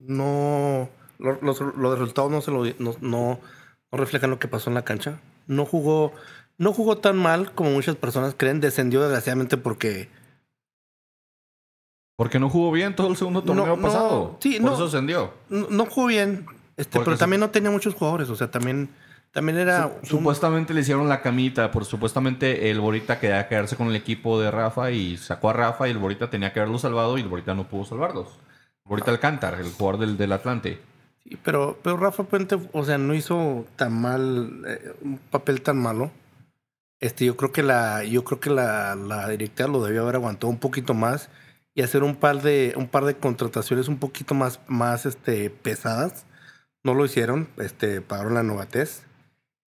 [0.00, 0.88] no.
[1.18, 2.64] lo- Los, los resultados no, se lo,
[3.00, 3.40] no-
[3.92, 5.20] no reflejan lo que pasó en la cancha.
[5.46, 6.12] No jugó,
[6.58, 8.60] no jugó tan mal como muchas personas creen.
[8.60, 10.08] Descendió desgraciadamente porque.
[12.16, 14.36] Porque no jugó bien todo el segundo torneo No, no, pasado.
[14.40, 14.74] sí, Por no.
[14.74, 15.32] eso ascendió.
[15.48, 16.46] No, jugó bien.
[16.76, 18.28] Este, Porque pero se- también no tenía muchos jugadores.
[18.28, 18.88] O sea, también,
[19.32, 19.86] también era.
[19.86, 24.40] un- Supuestamente le hicieron la camita, por supuestamente el Borita quería quedarse con el equipo
[24.40, 27.28] de Rafa y sacó a Rafa y el Borita tenía que haberlo salvado y el
[27.28, 28.28] Borita no pudo salvarlos.
[28.84, 30.80] Borita Alcántar, el jugador del, del Atlante.
[31.36, 36.10] Pero, pero Rafa Puente, o sea, no hizo tan mal, eh, un papel tan malo.
[37.00, 40.48] Este, yo creo que la, yo creo que la, la directiva lo debió haber aguantado
[40.48, 41.30] un poquito más
[41.74, 46.26] y hacer un par de, un par de contrataciones un poquito más, más este, pesadas.
[46.82, 49.04] No lo hicieron, este, pagaron la novatez.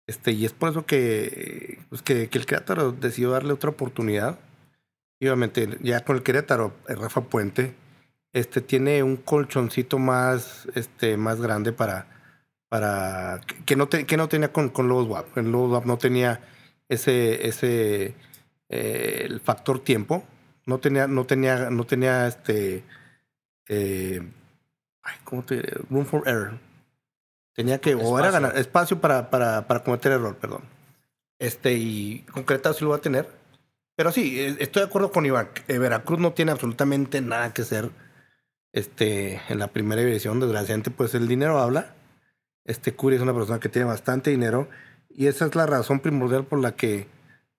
[0.09, 4.41] Este, y es por eso que, pues que, que el Querétaro decidió darle otra oportunidad.
[5.21, 7.75] Y obviamente, ya con el Querétaro, el Rafa Puente,
[8.33, 12.07] este tiene un colchoncito más, este, más grande para,
[12.69, 15.39] para que- no, te- que no tenía con, con Lobos WAP.
[15.39, 16.41] En Lobos WAP no tenía
[16.89, 18.15] ese, ese
[18.69, 20.25] eh, el factor tiempo.
[20.67, 22.85] No tenía, no tenía, no tenía este
[23.69, 24.21] eh,
[25.03, 25.73] ay, ¿cómo te diré?
[25.91, 26.59] room for error.
[27.55, 30.63] Tenía que, o era ganar espacio para, para, para cometer error, perdón.
[31.39, 33.29] Este, y concretado sí lo va a tener.
[33.97, 35.49] Pero sí, eh, estoy de acuerdo con Iván.
[35.67, 37.91] Veracruz no tiene absolutamente nada que hacer
[38.73, 40.41] este, en la primera división.
[40.41, 41.95] Desgraciadamente, pues el dinero habla.
[42.65, 44.69] Este Curi es una persona que tiene bastante dinero.
[45.09, 47.09] Y esa es la razón primordial por la que,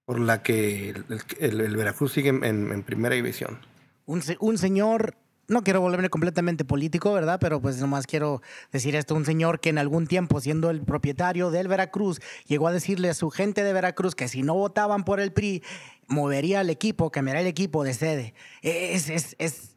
[0.05, 0.93] por la que
[1.39, 3.59] el, Veracruz sigue en, primera división.
[4.05, 5.15] un, un señor,
[5.51, 7.37] no quiero volverme completamente político, ¿verdad?
[7.41, 8.41] Pero pues nomás quiero
[8.71, 12.71] decir esto, un señor que en algún tiempo, siendo el propietario del Veracruz, llegó a
[12.71, 15.61] decirle a su gente de Veracruz que si no votaban por el PRI,
[16.07, 18.33] movería el equipo, cambiaría el equipo de sede.
[18.61, 19.75] Es, es,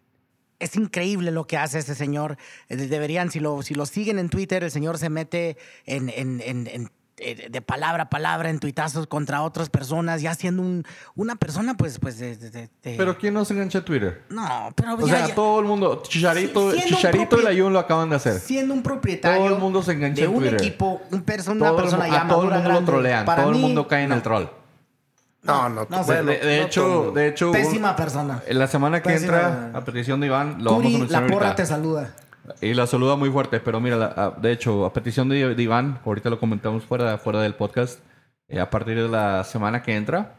[0.64, 2.36] es increíble lo que hace ese señor.
[2.68, 5.56] Eh, Deberían, si lo, si lo siguen en Twitter, el señor se mete
[5.86, 10.34] en, en- en- en- eh, de palabra a palabra en tuitazos contra otras personas, ya
[10.34, 10.84] siendo un,
[11.14, 14.22] una persona, pues, pues de- de- de- de- Pero ¿quién no se engancha a Twitter?
[14.30, 17.72] no, pero O ya- sea, ya- todo el mundo, Chicharito, Si- Chicharito y la Jun
[17.72, 18.40] lo acaban de hacer.
[18.40, 20.54] siendo un propietario Todo el mundo se engancha de en un Twitter.
[20.60, 21.22] equipo, un
[21.62, 24.02] una el persona ya a todo el mundo lo trolean, para todo el mundo cae
[24.02, 24.14] en no.
[24.16, 24.46] el troll.
[25.44, 27.12] No, no, no sé, bueno, de, de no hecho, todo.
[27.12, 28.42] de hecho, Pésima persona.
[28.46, 29.36] en la semana que Pésima.
[29.36, 31.62] entra, a petición de Iván, lo vamos a Curi, mencionar la porra ahorita.
[31.62, 32.14] te saluda.
[32.60, 35.62] Y la saluda muy fuerte, pero mira, la- a- de hecho, a petición de, de
[35.62, 38.00] Iván, ahorita lo comentamos fuera, fuera del podcast,
[38.48, 40.36] eh, a partir de la semana que entra,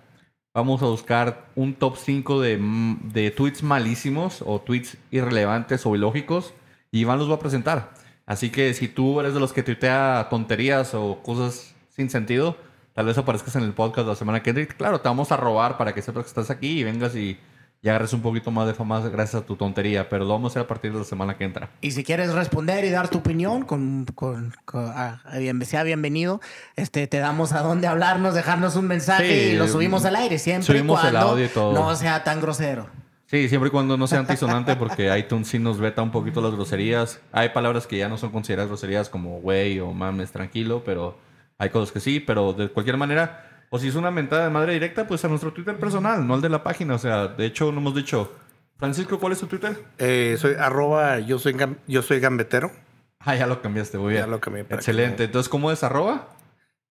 [0.53, 5.95] vamos a buscar un top 5 de, mm, de tweets malísimos o tweets irrelevantes o
[5.95, 6.53] ilógicos
[6.91, 7.91] y Iván los va a presentar.
[8.27, 12.55] Así que si tú eres de los que tuitea tonterías o cosas sin sentido,
[12.95, 14.63] tal vez aparezcas en el podcast la semana que entra.
[14.63, 17.37] Y claro, te vamos a robar para que sepas que estás aquí y vengas y,
[17.81, 20.53] y agarres un poquito más de fama gracias a tu tontería, pero lo vamos a
[20.53, 21.69] hacer a partir de la semana que entra.
[21.81, 26.39] Y si quieres responder y dar tu opinión, con, con, con- ah, bien- sea bienvenido.
[26.77, 30.39] Este, te damos a dónde hablarnos, dejarnos un mensaje Sí, y lo subimos al aire.
[30.39, 31.73] Siempre subimos el cuando audio y todo.
[31.73, 32.87] no sea tan grosero.
[33.27, 36.53] Sí, siempre y cuando no sea antisonante, porque iTunes sí nos veta un poquito las
[36.53, 37.19] groserías.
[37.33, 41.17] Hay palabras que ya no son consideradas groserías como güey o mames, tranquilo, pero
[41.57, 44.73] hay cosas que sí, pero de cualquier manera, o si es una mentada de madre
[44.73, 46.95] directa, pues a nuestro Twitter personal, no al de la página.
[46.95, 48.33] O sea, de hecho, no hemos dicho,
[48.77, 49.83] Francisco, ¿cuál es tu Twitter?
[49.97, 52.71] Eh, soy arroba, yo soy, gam- yo soy gambetero.
[53.19, 54.25] Ah, ya lo cambiaste, muy bien.
[54.25, 55.23] Ya lo cambié para que Excelente.
[55.23, 56.29] Entonces, ¿cómo es arroba?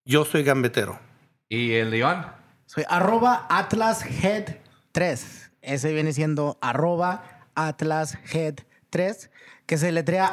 [0.03, 0.99] Yo soy gambetero.
[1.47, 2.33] Y el de Iván.
[2.65, 5.51] Soy arroba AtlasHead3.
[5.61, 7.23] Ese viene siendo arroba
[7.55, 9.29] AtlasHead3,
[9.65, 10.31] que se letrea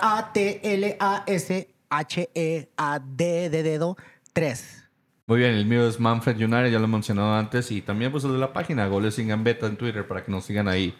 [2.12, 3.96] A-T-L-A-S-H-E-A-D de dedo
[4.32, 4.78] 3.
[5.26, 8.24] Muy bien, el mío es Manfred United, ya lo he mencionado antes, y también pues
[8.24, 10.94] el de la página, Goles sin Gambeta en Twitter, para que nos sigan ahí.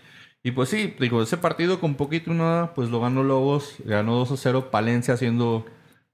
[0.44, 4.14] Y pues sí, digo, ese partido con poquito y nada, pues lo ganó Lobos, ganó
[4.16, 5.66] 2 a 0, Palencia haciendo,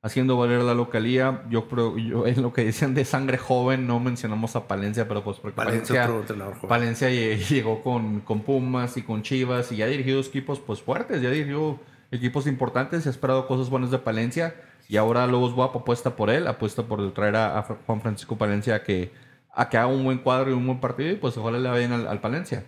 [0.03, 1.45] haciendo valer la localía.
[1.51, 5.23] Yo creo, yo, en lo que decían de sangre joven, no mencionamos a Palencia, pero
[5.25, 6.69] pues porque Palencia, otro entrenador joven.
[6.69, 10.81] Palencia lle- llegó con, con Pumas y con Chivas y ya ha dirigido equipos pues
[10.83, 11.79] fuertes, ya dirigió
[12.11, 14.55] equipos importantes y ha esperado cosas buenas de Palencia.
[14.89, 18.83] Y ahora Lobos Guap apuesta por él, apuesta por traer a, Juan Francisco Palencia a
[18.83, 19.13] que,
[19.51, 22.21] haga un buen cuadro y un buen partido y pues ojalá le vayan al, al
[22.21, 22.65] Palencia.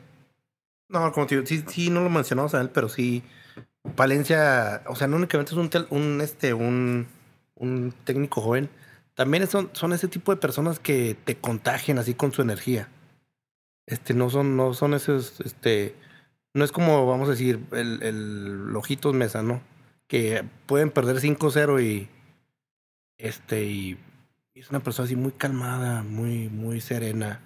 [0.89, 3.23] No, como te digo, sí, sí, no lo mencionamos a él, pero sí.
[3.97, 7.07] Palencia, o sea, no únicamente es un, un, este, un,
[7.55, 8.69] un técnico joven,
[9.15, 12.89] también son, son ese tipo de personas que te contagian así con su energía.
[13.87, 15.95] Este, no son, no son esos, este,
[16.53, 19.63] no es como, vamos a decir, el, el Ojitos Mesa, ¿no?
[20.11, 22.09] Que pueden perder 5-0 y,
[23.17, 23.97] este, y
[24.55, 27.41] es una persona así muy calmada, muy, muy serena.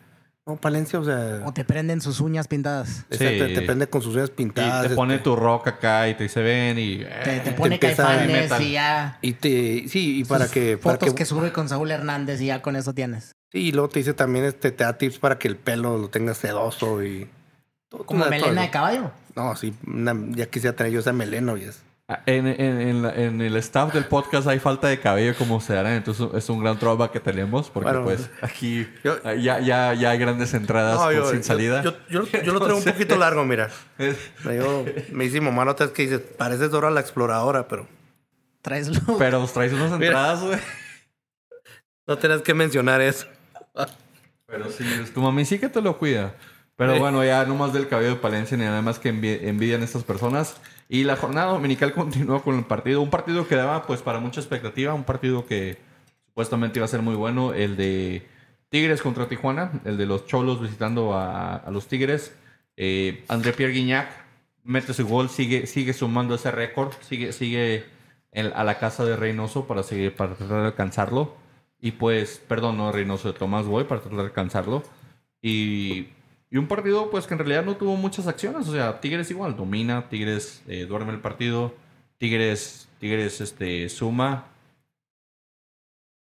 [0.46, 3.06] No, Palencia, o sea, O te prenden sus uñas pintadas.
[3.10, 3.54] exacto, Sí.
[3.54, 4.88] te prende con sus uñas Y pintadas.
[4.88, 6.98] te pone este, tu rock acá y te dice ven y...
[6.98, 9.18] Te, te te pone a caifanes y ya.
[9.22, 11.24] Y te, sí, y para sus que, para Fotos que, que...
[11.24, 13.32] sube con Saúl Hernández y ya con eso tienes.
[13.52, 16.08] sí, y luego te dice también, este, te da tips para que el pelo lo
[16.10, 17.26] tengas sedoso y...
[17.88, 19.12] todo- Como melena de caballo.
[19.34, 21.78] No, sí, una- ya quisiera tener yo esa melena, y es.
[21.78, 21.93] Ah,
[22.26, 25.74] En, en- en la- en el staff del podcast hay falta de cabello como se
[25.74, 29.58] hará, entonces es un gran trauma que tenemos porque Bueno, pues aquí yo- ah, ya,
[29.60, 31.82] ya, ya hay grandes entradas No, por- yo, sin yo- salida.
[31.82, 33.70] Yo, yo, yo lo traigo un poquito largo, mira.
[33.96, 37.88] Me, mi mamá la otra vez que dice, pareces Dora la exploradora, pero
[38.60, 39.16] Traes lo...
[39.18, 40.58] Pero os traes unas entradas, güey.
[42.06, 43.26] no tenías que mencionar eso.
[44.46, 44.84] Pero sí,
[45.14, 46.34] tu mami sí que te lo cuida.
[46.76, 46.98] Pero Sí.
[46.98, 50.02] bueno, ya no más del cabello de Palencia ni nada más que envi- envidian estas
[50.04, 50.56] personas.
[50.88, 53.00] Y la jornada dominical continuó con el partido.
[53.00, 54.92] Un partido que daba pues para mucha expectativa.
[54.94, 55.78] Un partido que
[56.26, 57.52] supuestamente iba a ser muy bueno.
[57.54, 58.26] El de
[58.70, 59.70] Tigres contra Tijuana.
[59.84, 62.34] El de los Cholos visitando a, a los Tigres.
[62.76, 64.08] Eh, André Pierre Guignac
[64.64, 65.28] mete su gol.
[65.30, 66.92] Sigue, sigue sumando ese récord.
[67.02, 67.84] Sigue, sigue
[68.32, 71.36] en- a la casa de Reynoso para, seguir, para tratar de alcanzarlo.
[71.80, 74.82] Y pues, perdón, no Reynoso, de Tomás Boy para tratar de alcanzarlo.
[75.42, 76.08] Y,
[76.50, 78.68] y un partido, pues que en realidad no tuvo muchas acciones.
[78.68, 81.74] O sea, Tigres igual domina, Tigres eh, duerme el partido,
[82.18, 84.46] Tigres, Tigres este, suma,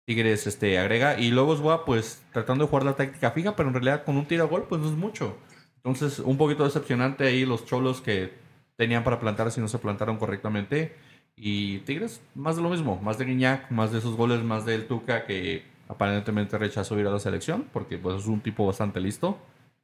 [0.05, 1.19] Tigres este, agrega.
[1.19, 4.25] Y Lobos Boa, pues tratando de jugar la táctica fija, pero en realidad con un
[4.25, 5.37] tiro a gol, pues no es mucho.
[5.77, 8.33] Entonces, un poquito decepcionante ahí los cholos que
[8.77, 10.95] tenían para plantar si no se plantaron correctamente.
[11.35, 14.87] Y Tigres, más de lo mismo, más de Guiñac, más de esos goles, más del
[14.87, 19.37] Tuca que aparentemente rechazó ir a la selección, porque pues es un tipo bastante listo,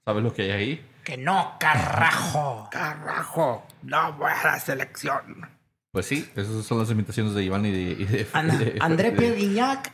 [0.08, 0.86] sabes lo que hay ahí.
[1.04, 2.68] Que no, carajo.
[2.72, 5.50] Carajo, no voy a la selección.
[5.92, 7.82] Pues sí, esas son las invitaciones de Iván y de...
[7.92, 9.92] y de- Ana- y de- André de- Pierre Guignac,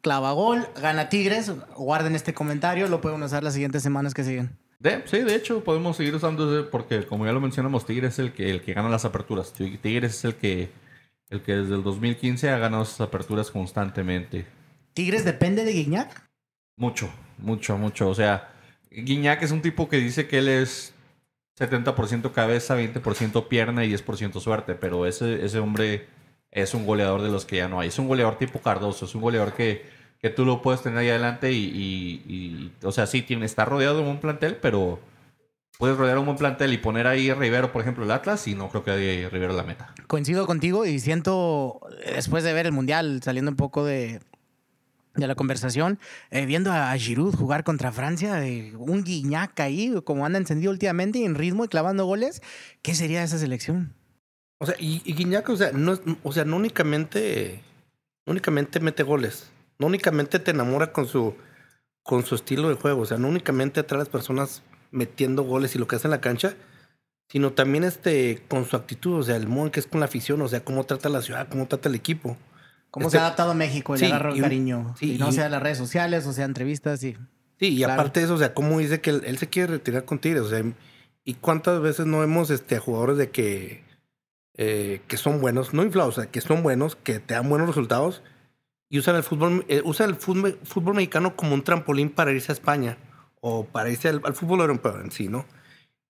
[0.00, 1.52] clava gol, gana Tigres.
[1.74, 4.56] Guarden este comentario, lo pueden usar las siguientes semanas que siguen.
[4.78, 8.18] De- sí, de hecho podemos seguir usando ese porque como ya lo mencionamos, Tigres es
[8.20, 9.52] el que, el que gana las aperturas.
[9.52, 10.70] Tigres es el que,
[11.30, 14.46] el que desde el 2015 ha ganado esas aperturas constantemente.
[14.94, 16.28] ¿Tigres depende de Guignac?
[16.76, 18.08] Mucho, mucho, mucho.
[18.08, 18.52] O sea,
[18.90, 20.94] Guiñac es un tipo que dice que él es
[21.58, 26.06] 70% cabeza, 20% pierna y 10% suerte, pero ese, ese hombre
[26.50, 27.88] es un goleador de los que ya no hay.
[27.88, 29.84] Es un goleador tipo Cardoso, es un goleador que,
[30.20, 34.00] que tú lo puedes tener ahí adelante y, o sea, sí, tiene, está rodeado de
[34.00, 35.00] un buen plantel, pero
[35.78, 38.54] puedes rodear un buen plantel y poner ahí a Rivero, por ejemplo, el Atlas, y
[38.54, 39.94] no creo que ahí Rivero la meta.
[40.06, 41.80] Coincido contigo y siento,
[42.14, 44.20] después de ver el Mundial, saliendo un poco de,
[45.20, 45.98] de la conversación,
[46.30, 48.42] eh, viendo a Giroud jugar contra Francia,
[48.78, 52.42] un Guignac ahí, como anda encendido últimamente en ritmo y clavando goles,
[52.82, 53.94] ¿qué sería esa selección?
[54.58, 57.62] O sea, y, y o sea, no, o sea, no únicamente,
[58.26, 61.34] únicamente mete goles, no únicamente te enamora con su,
[62.02, 65.74] con su estilo de juego, o sea, no únicamente atrae a las personas metiendo goles
[65.74, 66.56] y lo que hace en la cancha,
[67.28, 70.06] sino también este, con su actitud, o sea, el modo en que es con la
[70.06, 72.36] afición, o sea, cómo trata la ciudad, cómo trata el equipo.
[72.90, 73.94] ¿Cómo Este- se ha adaptado a México?
[73.94, 74.94] Le sí, agarra y cariño.
[74.98, 77.14] sí, y no y- sea las redes sociales, o sea entrevistas y...
[77.58, 77.94] Sí, y Claro.
[77.94, 80.42] aparte de eso, o sea, cómo dice que él, él se quiere retirar con Tigres,
[80.42, 80.62] o sea,
[81.24, 83.82] y cuántas veces no vemos este, a jugadores de que,
[84.56, 87.66] eh, que son buenos, no inflados, o sea, que son buenos, que te dan buenos
[87.68, 88.22] resultados,
[88.88, 92.52] y usan el fútbol, eh, usan el fútbol, fútbol mexicano como un trampolín para irse
[92.52, 92.96] a España,
[93.40, 95.44] o para irse al, al fútbol europeo en sí, ¿no?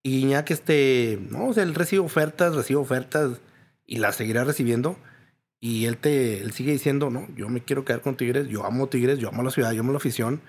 [0.03, 3.41] Y ya que este, no, o sea, él recibe ofertas, recibe ofertas,
[3.87, 4.97] y las seguirá recibiendo,
[5.61, 8.89] y él te, él sigue diciendo, no, yo me quiero quedar con Tigres, yo amo
[8.89, 10.41] Tigres, yo amo la ciudad, yo amo la afición,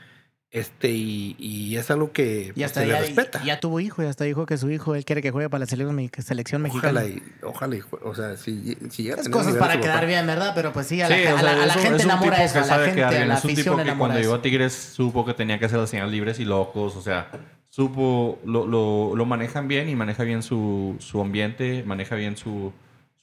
[0.52, 3.44] este, y, y es algo que Y pues, hasta se le ya, respeta.
[3.44, 5.66] ya tuvo hijo, ya hasta dijo que su hijo, él quiere que juegue para la
[5.68, 7.02] selección, selección mexicana.
[7.02, 9.82] Ojalá y, ojalá y, o sea, si, si llega Es cosas para papá.
[9.82, 10.54] quedar bien, ¿verdad?
[10.56, 12.44] Pero pues sí, a la, Sí, a la- sea, a la un- gente es enamora
[12.44, 14.74] eso, a la gente, a la Es un tipo que enamora cuando llegó a Tigres
[14.74, 17.30] supo que tenía que hacer las señales libres y locos, o sea,
[17.70, 22.74] supo, lo, lo, lo manejan bien y maneja bien su, su ambiente, maneja bien su,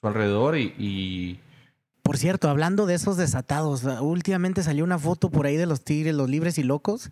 [0.00, 1.40] su alrededor y, y
[2.06, 6.14] Por cierto, hablando de esos desatados, últimamente salió una foto por ahí de los tigres,
[6.14, 7.10] los libres y locos,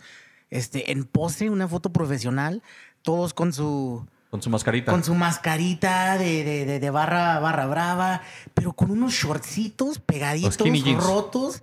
[0.50, 2.62] este, en pose, una foto profesional,
[3.02, 4.92] todos con su, con su mascarita.
[4.92, 8.22] con su mascarita de, de- de- de barra, barra brava,
[8.54, 10.56] pero con unos shortcitos pegaditos,
[11.04, 11.62] rotos.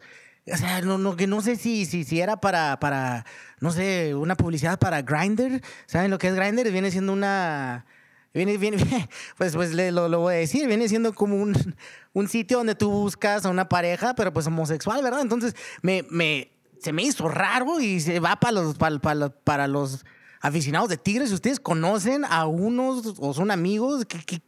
[0.51, 3.25] O sea, no, no, que no sé si, si, si era para, para,
[3.61, 5.61] no sé, una publicidad para Grindr.
[5.85, 6.69] ¿Saben lo que es Grindr?
[6.71, 7.85] Viene siendo una,
[8.33, 8.77] Viene, viene,
[9.37, 11.53] pues, pues le- lo, lo voy a decir, viene siendo como un,
[12.13, 15.21] un sitio donde tú buscas a una pareja, pero pues homosexual, ¿verdad?
[15.21, 16.49] Entonces me, me,
[16.81, 20.05] se me hizo raro y se va para los, para, para, para los
[20.41, 21.29] aficionados de Tigres.
[21.29, 24.41] Si ustedes conocen a unos o son amigos, que, que,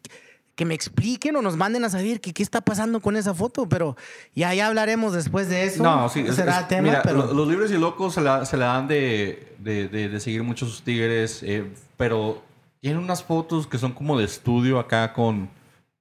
[0.55, 3.97] que me expliquen o nos manden a saber qué está pasando con esa foto, pero
[4.35, 5.83] ya, ya hablaremos después de eso.
[5.83, 7.17] No, sí, es- será es- tema, mira, pero...
[7.25, 10.41] lo- los libres y locos se la, se la dan de, de, de- de seguir
[10.43, 11.65] muchos tigres, eh,
[11.97, 12.41] pero
[12.83, 15.49] tienen unas fotos que son como de estudio acá con,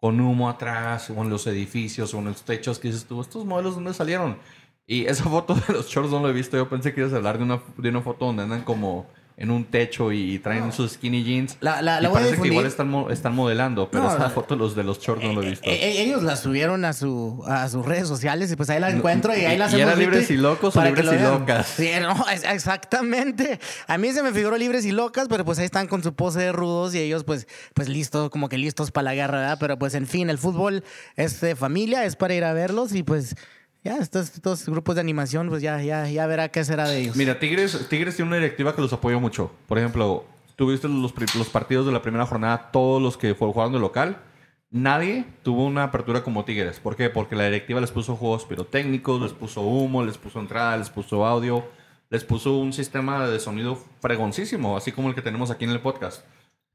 [0.01, 3.45] con humo atrás, o en los edificios, o en los techos, que dices tú, ¿estos
[3.45, 4.37] modelos dónde salieron?
[4.85, 7.18] Y esa foto de los shorts no la he visto, yo pensé que ibas a
[7.18, 9.07] hablar de una, de una foto donde andan como
[9.37, 11.57] en un techo y traen sus skinny jeans.
[11.61, 14.85] La- y parece que igual están, mo- están modelando, pero No, esa foto los de
[14.85, 15.68] los shorts no la he visto.
[15.68, 18.91] Eh, eh, ellos la subieron a su a sus redes sociales y pues ahí la
[18.91, 21.14] No, encuentro y ahí y- la y hacemos era libres y locos o libres lo
[21.14, 21.66] y locas.
[21.66, 23.59] Sí, no, es- exactamente.
[23.87, 26.41] A mí se me figuró libres y locas, pero pues ahí están con su pose
[26.41, 29.57] de rudos y ellos pues pues listos, como que listos para la guerra, ¿verdad?
[29.61, 30.85] Pero pues en fin, el fútbol
[31.16, 33.35] es de familia, es para ir a verlos y pues
[33.85, 37.16] ya estos, estos grupos de animación pues ya ya ya verá qué será de ellos.
[37.16, 39.51] Mira, Tigres, Tigres tiene una directiva que los apoya mucho.
[39.66, 40.24] Por ejemplo,
[40.57, 44.18] tuviste los, los partidos de la primera jornada, todos los que jugando de local.
[44.70, 46.80] Nadie tuvo una apertura como Tigres.
[46.80, 47.11] ¿Por qué?
[47.11, 51.26] Porque la directiva les puso juegos pirotécnicos, les puso humo, les puso entrada, les puso
[51.26, 51.66] audio,
[52.09, 55.80] les puso un sistema de sonido fregoncísimo, así como el que tenemos aquí en el
[55.80, 56.24] podcast.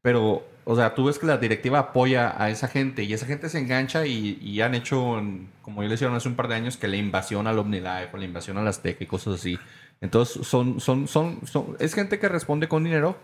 [0.02, 3.50] Pero, o sea, tú ves que la directiva apoya a esa gente y esa gente
[3.50, 5.22] se engancha y, y han hecho,
[5.62, 8.18] como ya le hicieron hace un par de años, que la invasión al OmniLife o
[8.18, 9.60] la invasión al Azteca y cosas así.
[10.02, 13.18] Entonces, son, son, son, son, es gente que responde con dinero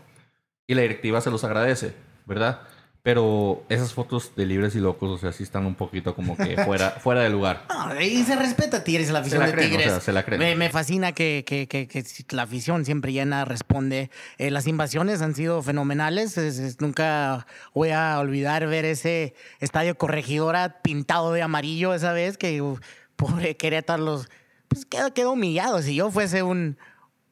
[0.68, 1.94] y la directiva se los agradece,
[2.26, 2.62] ¿verdad?
[3.04, 6.56] Pero esas fotos de libres y locos, o sea, sí están un poquito como que
[6.64, 7.66] fuera, fuera de lugar.
[7.68, 9.92] No, y se respeta a Tigres, la afición la de creen, o Tigres.
[9.92, 10.40] sea, se la creen.
[10.40, 14.10] Me, me fascina que, que- que- que la afición siempre llena, responde.
[14.38, 16.38] Eh, las invasiones han sido fenomenales.
[16.38, 22.38] Es- es- nunca voy a olvidar ver ese estadio corregidora pintado de amarillo esa vez
[22.38, 22.80] que uf,
[23.18, 24.30] pobre Querétaro los
[24.70, 25.82] pues quedó, quedó humillado.
[25.82, 26.78] Si yo fuese un,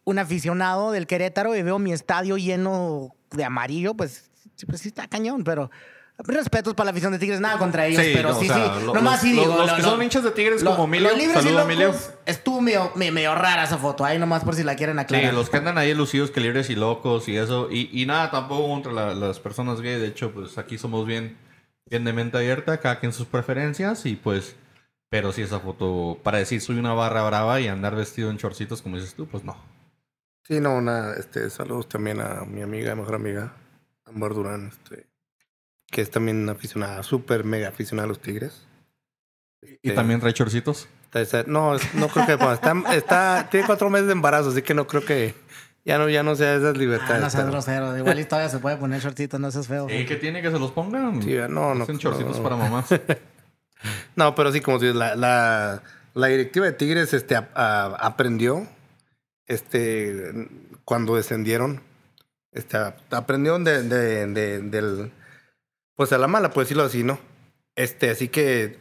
[0.04, 4.30] un aficionado del Querétaro y veo mi estadio lleno de amarillo, pues,
[4.62, 5.70] sí, pues sí está cañón, pero
[6.20, 8.56] respetos para la afición de Tigres, nada contra ellos, Sí, pero no, o sí, sea,
[8.80, 8.86] sí.
[8.86, 9.46] lo- Nomás los- sí digo.
[9.58, 11.60] los lo- que lo- son hinchas de Tigres lo- como Emilio, los libres y saludo
[11.60, 11.88] a Emilio.
[11.88, 15.02] locos, Estuvo medio, me- medio rara esa foto, ahí nomás por si la quieren Sí,
[15.02, 15.34] aclarar.
[15.34, 17.70] los que andan ahí lucidos que libres y locos y eso.
[17.72, 20.00] Y, y nada, tampoco contra la- las personas gay.
[20.00, 21.38] De hecho, pues aquí somos bien,
[21.90, 24.06] bien de mente abierta, cada quien sus preferencias.
[24.06, 24.56] Y pues,
[25.10, 28.84] pero sí esa foto, para decir soy una barra brava y andar vestido en chorcitos,
[28.84, 29.58] como dices tú, pues no.
[30.48, 33.54] Sí, no, nada, este, saludos también a mi amiga, mejor amiga,
[34.14, 35.08] Amber Durán, este,
[35.88, 38.68] que es también aficionada, súper mega aficionada a los Tigres.
[39.62, 40.88] Y Este, también trae chorcitos.
[41.48, 44.88] no, no creo que bueno, está, está, tiene cuatro meses de embarazo, así que no
[44.88, 45.36] creo que
[45.86, 47.22] ya no, ya no sea esas Ah, libertades.
[47.22, 49.88] no seas pero- grosero, igual y todavía se puede poner shortcitos, no seas feo.
[49.90, 51.22] ¿Y que tiene que se los pongan?
[51.22, 52.44] Sí, no, no, Hacen chorcitos no.
[52.44, 52.88] para mamás.
[54.16, 55.82] No, pero sí, como dices, la, la,
[56.14, 58.68] la directiva de Tigres este, a- a- aprendió
[59.48, 60.48] este,
[60.86, 61.82] cuando descendieron.
[62.52, 62.78] Este,
[63.12, 65.12] aprendieron de, de- de- del.
[65.96, 67.20] Pues a la mala, por decirlo así, ¿no?
[67.76, 68.78] Este, así que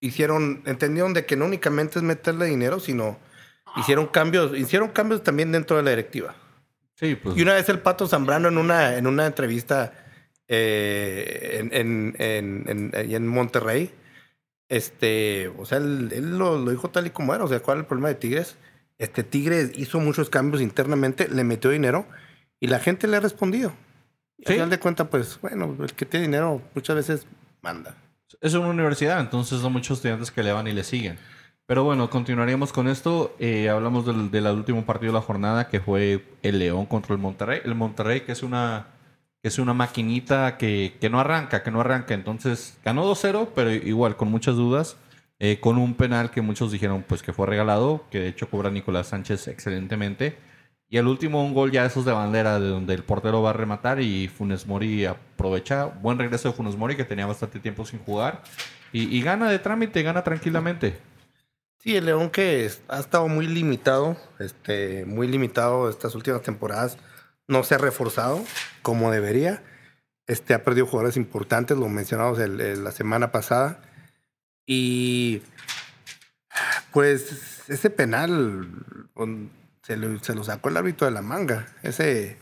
[0.00, 3.18] hicieron, entendieron de que no únicamente es meterle dinero, sino
[3.76, 6.36] hicieron cambios, hicieron cambios también dentro de la directiva.
[6.94, 7.36] Sí, pues.
[7.36, 9.92] Y una vez el Pato Zambrano en una, en una entrevista
[10.48, 13.92] eh, en, en, en, en Monterrey,
[14.68, 17.44] este, o sea, él, él lo, lo dijo tal y como era.
[17.44, 18.56] O sea, ¿cuál es el problema de Tigres?
[18.98, 22.06] Este Tigres hizo muchos cambios internamente, le metió dinero
[22.60, 23.72] y la gente le ha respondido.
[24.38, 24.44] Sí.
[24.48, 27.26] al final de cuentas, pues, bueno, el que tiene dinero muchas veces
[27.62, 27.94] manda.
[28.40, 31.18] Es una universidad, entonces son muchos estudiantes que le van y le siguen.
[31.66, 33.34] Pero bueno, continuaríamos con esto.
[33.38, 37.20] Eh, hablamos del, del último partido de la jornada que fue el León contra el
[37.20, 37.60] Monterrey.
[37.64, 38.86] El Monterrey que es una,
[39.42, 42.14] que es una maquinita que, que no arranca, que no arranca.
[42.14, 44.96] Entonces ganó 2-0, pero igual con muchas dudas.
[45.38, 48.70] eh, con un penal que muchos dijeron pues que fue regalado, que de hecho cobra
[48.70, 50.38] Nicolás Sánchez excelentemente.
[50.88, 53.52] Y el último un gol ya esos de bandera, de donde el portero va a
[53.52, 55.86] rematar y Funes Mori aprovecha.
[55.86, 58.42] Buen regreso de Funes Mori, que tenía bastante tiempo sin jugar.
[58.92, 60.98] Y, gana de trámite, gana tranquilamente.
[61.78, 66.96] Sí, el León que ha estado muy limitado, este, muy limitado estas últimas temporadas,
[67.46, 68.42] no se ha reforzado
[68.80, 69.62] como debería.
[70.26, 73.82] Este, ha perdido jugadores importantes, lo mencionamos la semana pasada.
[74.66, 75.42] Y
[76.92, 78.68] pues ese penal
[79.86, 81.66] se lo, se lo sacó el árbitro de la manga.
[81.82, 82.36] Ese,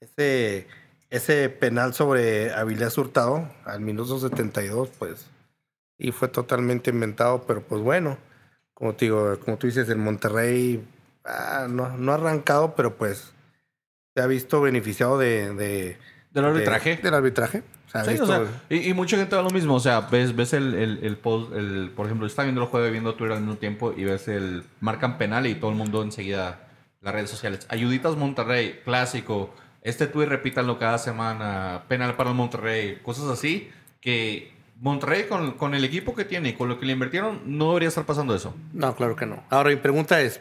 [0.00, 0.66] ese,
[1.10, 5.26] ese penal sobre Avilés Hurtado al minuto 72, pues,
[5.98, 8.18] y fue totalmente inventado, pero pues bueno
[8.74, 10.82] como te digo, como tú dices, el Monterrey
[11.26, 13.30] ah, no, no ha arrancado, pero pues
[14.16, 15.98] se ha visto beneficiado de, de,
[16.30, 16.96] Del arbitraje.
[16.96, 17.62] de- del arbitraje.
[17.86, 19.74] O sea, Sí, visto- o sea, y, y mucha gente va lo mismo.
[19.74, 22.86] O sea, ves, ves el, el, el post, el, por ejemplo, está viendo el juego
[22.86, 26.02] y viendo Twitter al mismo tiempo y ves el marcan penal y todo el mundo
[26.02, 26.69] enseguida
[27.00, 27.66] las redes sociales.
[27.68, 29.54] Ayuditas Monterrey, clásico.
[29.82, 31.84] Este tweet repítanlo cada semana.
[31.88, 33.00] Penal para el Monterrey.
[33.02, 33.70] Cosas así
[34.00, 37.68] que Monterrey con, con el equipo que tiene y con lo que le invirtieron no
[37.68, 38.54] debería estar pasando eso.
[38.72, 39.42] No, claro que no.
[39.50, 40.40] Ahora, mi pregunta es,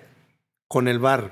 [0.68, 1.32] con el VAR,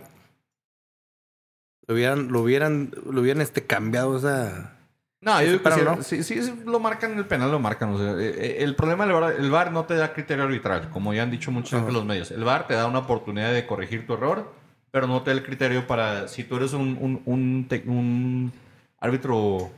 [1.87, 4.73] ¿lo hubieran, lo hubieran, lo hubieran este, cambiado esa...
[5.19, 6.03] No, yo digo no.
[6.03, 7.89] sí, sí, lo marcan en el penal, lo marcan.
[7.89, 10.89] O sea, eh, eh, el problema del VAR, el VAR no te da criterio arbitral,
[10.89, 11.87] como ya han dicho muchos Ajá.
[11.87, 12.29] de los medios.
[12.31, 14.53] El VAR te da una oportunidad de corregir tu error,
[14.91, 18.53] pero no te da el criterio para, si tú eres un, un, un, un
[18.99, 19.69] árbitro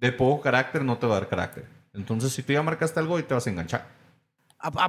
[0.00, 1.64] de poco carácter, no te va a dar carácter.
[1.94, 3.86] Entonces, si tú ya marcaste algo y te vas a enganchar.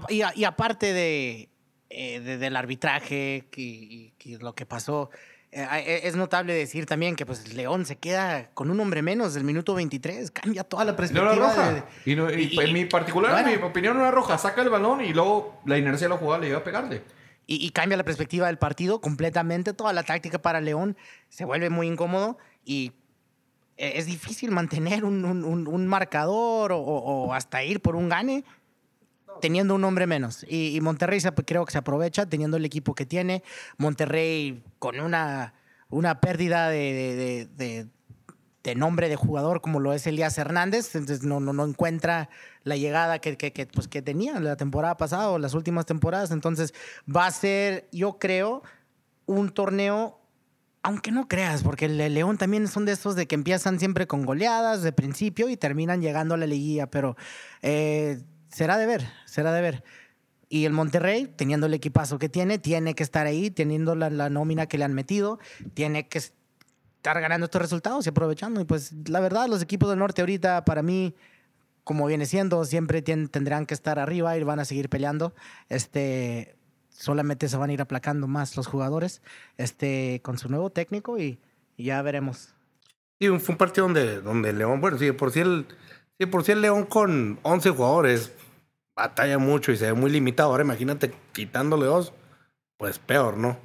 [0.10, 1.50] Y, y aparte de,
[1.90, 5.10] eh, de- del arbitraje que, y- que lo que pasó,
[5.52, 9.34] eh, eh, es notable decir también que pues León se queda con un hombre menos
[9.34, 11.34] del minuto 23, cambia toda la No perspectiva.
[11.34, 11.72] era roja.
[11.74, 13.62] de- Y, no- y- y- en mi particular, en bueno.
[13.62, 14.38] mi opinión, no era roja.
[14.38, 17.02] Saca el balón y luego la inercia de la jugada le iba a pegarle.
[17.50, 19.74] Y, y cambia la perspectiva del partido completamente.
[19.74, 20.96] Toda la táctica para León
[21.30, 22.92] se vuelve muy incómodo y
[23.78, 28.44] eh, es difícil mantener un, un- un- marcador o- o hasta ir por un gane
[29.42, 30.46] teniendo un hombre menos.
[30.48, 33.42] Y, y Monterrey se- creo que se aprovecha teniendo el equipo que tiene.
[33.78, 35.54] Monterrey con una,
[35.90, 37.46] una pérdida de, de- de-
[37.84, 37.88] de-
[38.64, 42.30] de nombre de jugador como lo es Elías Hernández, entonces no, no, no encuentra
[42.64, 46.32] la llegada que, que, pues, que tenía la temporada pasada o las últimas temporadas.
[46.32, 46.74] Entonces
[47.14, 48.62] va a ser, yo creo,
[49.26, 50.20] un torneo,
[50.84, 54.26] aunque no creas, porque el León también son de estos de que empiezan siempre con
[54.26, 57.16] goleadas de principio y terminan llegando a la liguilla, pero
[57.62, 59.84] eh, será de ver, será de ver.
[60.52, 64.30] Y el Monterrey, teniendo el equipazo que tiene, tiene que estar ahí, teniendo la, la
[64.32, 65.38] nómina que le han metido,
[65.76, 66.20] tiene que
[67.10, 68.62] estar ganando estos resultados y aprovechando.
[68.62, 71.16] Y pues la verdad, los equipos del norte ahorita, para mí,
[71.84, 75.34] como viene siendo, siempre tien- tendrán que estar arriba y van a seguir peleando.
[75.70, 76.56] Este,
[76.90, 79.22] solamente se van a ir aplacando más los jugadores
[79.58, 81.40] este, con su nuevo técnico y,
[81.78, 82.54] ya veremos.
[83.20, 85.66] Sí, fue un partido donde, donde León, bueno, sí, por sí el,
[86.20, 88.34] sí, por sí el León con 11 jugadores
[88.96, 90.52] batalla mucho y se ve muy limitado.
[90.52, 92.14] Ahora imagínate quitándole dos,
[92.78, 93.58] pues peor, ¿no?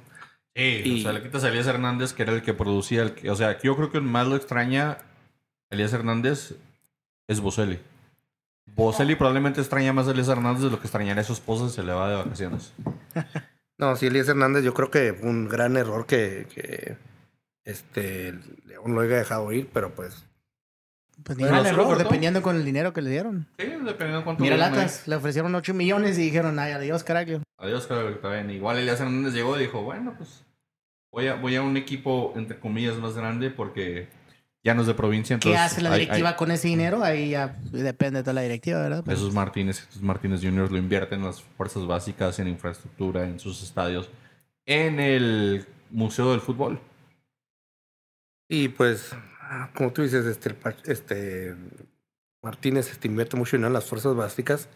[0.55, 3.01] Sí, Y- o sea, le quitas a Elías Hernández, que era el que producía.
[3.03, 4.97] El que- o sea, yo creo que más lo extraña
[5.69, 6.53] Elías Hernández
[7.27, 7.79] es Boselli.
[8.75, 11.75] Boselli probablemente extraña más a Elías Hernández de lo que extrañaría a su esposa si
[11.75, 12.73] se le va de vacaciones.
[13.77, 16.95] No, sí, Elías Hernández, yo creo que fue un gran error que, que
[17.65, 18.33] este,
[18.65, 20.23] León lo haya dejado ir, pero pues
[21.25, 23.47] Pues ni Bueno, error, dependiendo con el dinero que le dieron.
[23.59, 24.41] Sí, dependiendo de cuánto.
[24.43, 24.55] Mira.
[24.55, 27.41] Latas, le ofrecieron 8 millones y dijeron, ay, adiós, carajo.
[27.65, 28.49] Adiós, está bien.
[28.51, 30.43] Igual Elías Hernández llegó y dijo, bueno, pues
[31.11, 34.07] voy a, voy a un equipo, entre comillas, más grande porque
[34.63, 35.37] ya no es de provincia.
[35.39, 37.03] ¿Qué Entonces hace la directiva hay- con ese dinero?
[37.03, 39.03] Ahí ya depende de toda la directiva, ¿verdad?
[39.03, 40.71] Pues, Jesús Martínez, Jesús Martínez Jr.
[40.71, 44.09] lo invierte en las fuerzas básicas, en infraestructura, en sus estadios,
[44.65, 46.79] en el Museo del Fútbol.
[48.49, 49.11] Y pues,
[49.75, 51.55] como tú dices, este, este
[52.41, 54.69] Martínez este, invierte mucho dinero en las fuerzas básicas.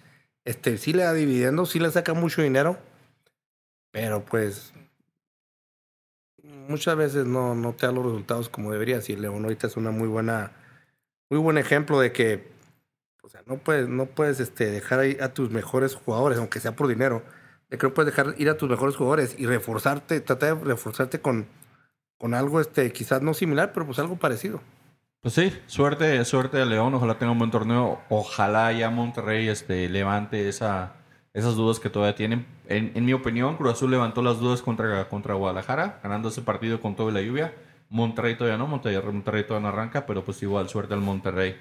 [0.46, 2.80] Este, sí le da dividendo, sí le saca mucho dinero,
[3.92, 4.74] pero pues
[6.44, 9.00] muchas veces no, no te da los resultados como debería.
[9.08, 10.52] Y León ahorita es una muy buena,
[11.30, 12.52] muy buen ejemplo de que,
[13.22, 16.76] o sea, no puedes, no puedes este, dejar ahí a tus mejores jugadores, aunque sea
[16.76, 17.24] por dinero.
[17.70, 21.48] Creo que puedes dejar ir a tus mejores jugadores y reforzarte, tratar de reforzarte con,
[22.18, 24.62] con algo, este, quizás no similar, pero pues algo parecido.
[25.22, 29.90] Pues sí, suerte, suerte de León, ojalá tenga un buen torneo, ojalá ya Monterrey este,
[29.90, 30.94] levante esa,
[31.40, 32.46] esas dudas que todavía tienen.
[32.68, 36.96] En, mi opinión, Cruz Azul levantó las dudas contra, contra Guadalajara, ganando ese partido con
[36.96, 37.54] todo y la lluvia.
[37.90, 41.56] Monterrey todavía no, Monterrey, Monterrey todavía no arranca, pero pues igual, suerte al Monterrey.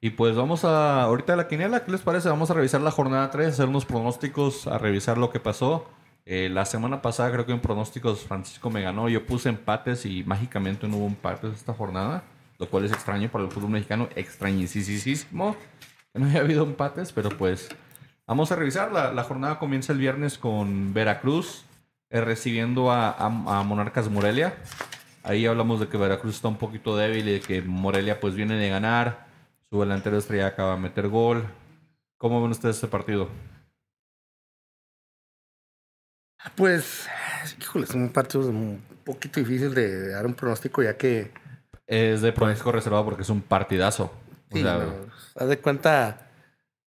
[0.00, 2.28] Y pues vamos a, ahorita a la quiniela, ¿qué les parece?
[2.28, 5.86] Vamos a revisar la jornada 3, hacer unos pronósticos, a revisar lo que pasó.
[6.26, 10.22] Eh, la semana pasada creo que en pronósticos Francisco me ganó, yo puse empates y
[10.24, 12.24] mágicamente no hubo empates esta jornada,
[12.58, 15.56] lo cual es extraño para el fútbol mexicano, extrañísimo
[16.14, 17.68] no haya habido empates, pero pues
[18.30, 18.92] vamos a revisar.
[18.92, 21.64] La, la jornada comienza el viernes con Veracruz
[22.10, 23.26] eh, recibiendo a, a-
[23.58, 24.54] a Monarcas Morelia.
[25.22, 28.54] Ahí hablamos de que Veracruz está un poquito débil y de que Morelia pues viene
[28.56, 29.26] de ganar.
[29.68, 31.44] Su delantero estrella acaba de meter gol.
[32.18, 33.28] ¿Cómo ven ustedes este partido?
[36.56, 37.06] Pues,
[37.60, 41.32] híjole, es un partido un poquito difícil de dar un pronóstico, ya que,
[41.86, 44.04] Es de pronóstico reservado porque es un partidazo.
[44.50, 44.94] O sí, sea, no,
[45.36, 46.29] haz de cuenta,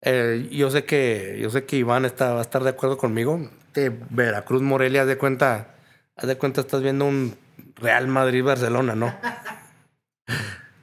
[0.02, 3.50] eh, yo sé que yo sé que Iván está, va a estar de acuerdo conmigo.
[3.72, 5.76] De Veracruz Morelia, haz de cuenta,
[6.16, 7.36] haz de cuenta estás viendo un
[7.76, 9.14] Real Madrid Barcelona, ¿no?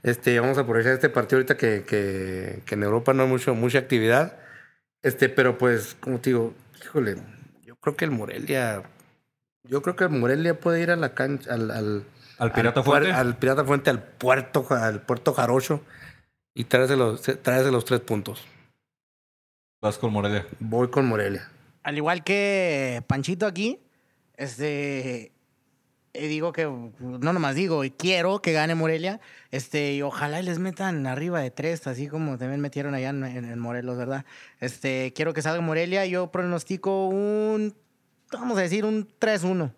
[0.02, 3.54] Este, vamos a aprovechar este partido ahorita que, que, que en Europa no hay mucho,
[3.54, 4.40] mucha actividad.
[5.02, 7.18] Este, pero pues, como te digo, híjole,
[7.64, 8.84] yo creo que el Morelia.
[9.64, 12.06] Yo creo que el Morelia puede ir a la cancha, al, al,
[12.38, 13.12] ¿Al Pirata al Fuerte?
[13.12, 15.82] Al Pirata Fuente, al puerto, al puerto Jarocho
[16.54, 18.48] y traerse los, traerse los tres puntos.
[19.82, 20.46] Vas con Morelia.
[20.60, 21.50] Voy con Morelia.
[21.84, 23.80] Al igual que Panchito aquí,
[24.36, 25.32] este
[26.14, 30.58] eh, digo que no nomás digo, y quiero que gane Morelia, este, y ojalá les
[30.58, 34.26] metan arriba de tres, así como también metieron allá en Morelos, ¿verdad?
[34.60, 37.76] Este, quiero que salga Morelia, yo pronostico un,
[38.34, 39.72] vamos a decir, un 3-1.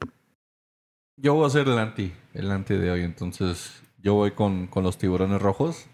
[1.18, 3.04] Yo voy a ser el anti, el anti de hoy.
[3.04, 5.86] Entonces, yo voy con, con los tiburones rojos.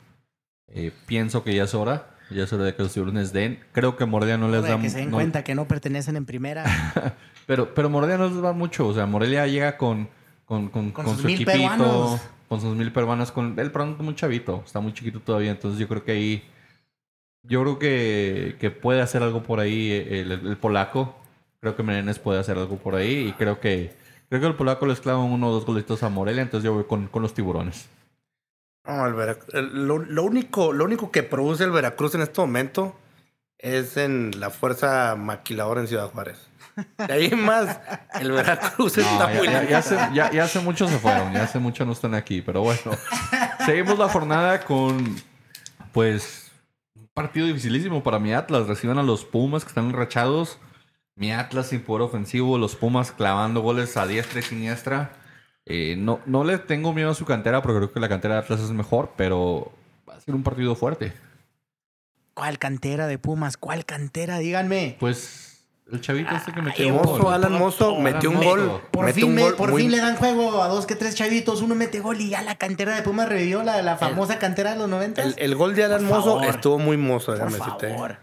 [0.68, 2.16] Eh, pienso que ya es hora.
[2.30, 3.60] Ya es hora de que los tiburones den.
[3.72, 6.26] Creo que Morelia no les da que se den no- cuenta que no pertenecen en
[6.26, 6.66] primera.
[7.48, 8.86] Pero, pero Morelia no les va mucho.
[8.88, 10.10] O sea, Morelia llega con,
[10.44, 12.22] con, con, Con con sus su mil equipito, peruanos.
[12.49, 14.64] con sus mil peruanos, con el pronto muy chavito.
[14.66, 15.52] Está muy chiquito todavía.
[15.52, 16.44] Entonces yo creo que ahí.
[17.44, 21.16] Yo creo que, que puede hacer algo por ahí el, el polaco.
[21.62, 23.30] Creo que Menenes puede hacer algo por ahí.
[23.30, 23.94] Y creo que
[24.28, 26.41] creo que el polaco les clava uno o dos golitos a Morelia.
[26.41, 27.88] Entonces yo voy con, con los tiburones.
[28.88, 32.39] No, el Vera- el- lo, lo único, lo único que produce el Veracruz en este
[32.41, 32.95] momento
[33.59, 36.38] es en la fuerza maquiladora en Ciudad Juárez.
[37.07, 37.80] De ahí más,
[38.19, 41.34] el Veracruz No, está ya, muy ya- ya hace, ya- ya hace mucho se fueron,
[41.34, 42.80] ya hace mucho no están aquí, pero bueno.
[43.65, 45.15] Seguimos la jornada con,
[45.91, 46.51] pues,
[46.95, 48.68] un partido dificilísimo para mi Atlas.
[48.68, 50.59] Reciben a los Pumas que están enrachados.
[51.15, 55.11] Mi Atlas sin poder ofensivo, los Pumas clavando goles a diestra y siniestra.
[55.69, 58.39] Eh, no, no le tengo miedo a su cantera porque creo que la cantera de
[58.41, 59.72] Atlas es mejor, pero
[60.10, 61.14] va a ser un partido fuerte.
[62.34, 63.57] ¿Cuál cantera de Pumas?
[63.57, 64.38] ¿Cuál cantera?
[64.38, 64.95] Díganme.
[64.99, 67.34] Pues, el chavito este que metió un Mozo, gol.
[67.34, 68.81] Alan Mozo metió un gol.
[68.91, 70.95] Por, mete fin, un me- gol por muy- fin le dan juego a dos que
[70.95, 71.61] tres chavitos.
[71.61, 74.77] Uno mete gol y ya la cantera de Pumas revivió la, la famosa cantera de
[74.77, 75.22] los 90.
[75.23, 76.45] El, el gol de Alan Por Mozo favor.
[76.56, 77.89] estuvo muy mozo, Por déjame decirte.
[77.89, 78.18] favor.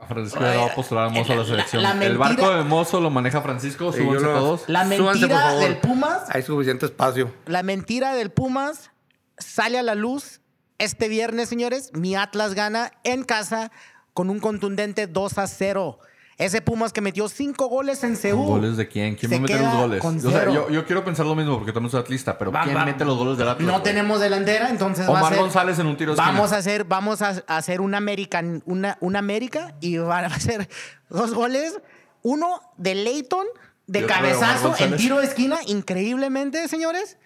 [0.00, 1.82] A Francisco le va a postular a Mozo a la la- selección.
[1.82, 4.64] la el mentira- barco de Mozo lo maneja Francisco, Sí, súbanse lo- todos.
[4.68, 5.60] La Súbanse, por mentira favor.
[5.62, 7.32] del Pumas, Hay suficiente espacio.
[7.46, 8.90] la mentira del Pumas
[9.38, 10.40] sale a la luz
[10.78, 11.90] este viernes, señores.
[11.94, 13.70] Mi Atlas gana en casa
[14.12, 15.98] con un contundente 2 a 0.
[16.36, 18.46] Ese Pumas que metió cinco goles en Seúl.
[18.46, 19.14] ¿Goles de quién?
[19.14, 20.00] ¿Quién va a meter los goles?
[20.00, 20.52] con O sea, cero.
[20.52, 23.04] yo, yo quiero pensar lo mismo porque también soy atlista, pero Va- ¿quién va- mete
[23.04, 23.66] los goles del Atlas?
[23.66, 23.84] No güey?
[23.84, 25.40] tenemos delantera, entonces va a Omar ser...
[25.42, 26.32] González en un tiro de esquina.
[26.36, 30.68] Vamos a hacer, vamos a hacer un American, una, una América y van a hacer
[31.08, 31.78] dos goles.
[32.22, 33.46] Uno de Leighton,
[33.86, 37.16] de cabezazo en tiro de esquina, increíblemente, señores.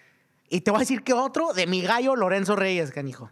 [0.49, 3.31] Y te voy a decir que otro de mi gallo Lorenzo Reyes, canijo.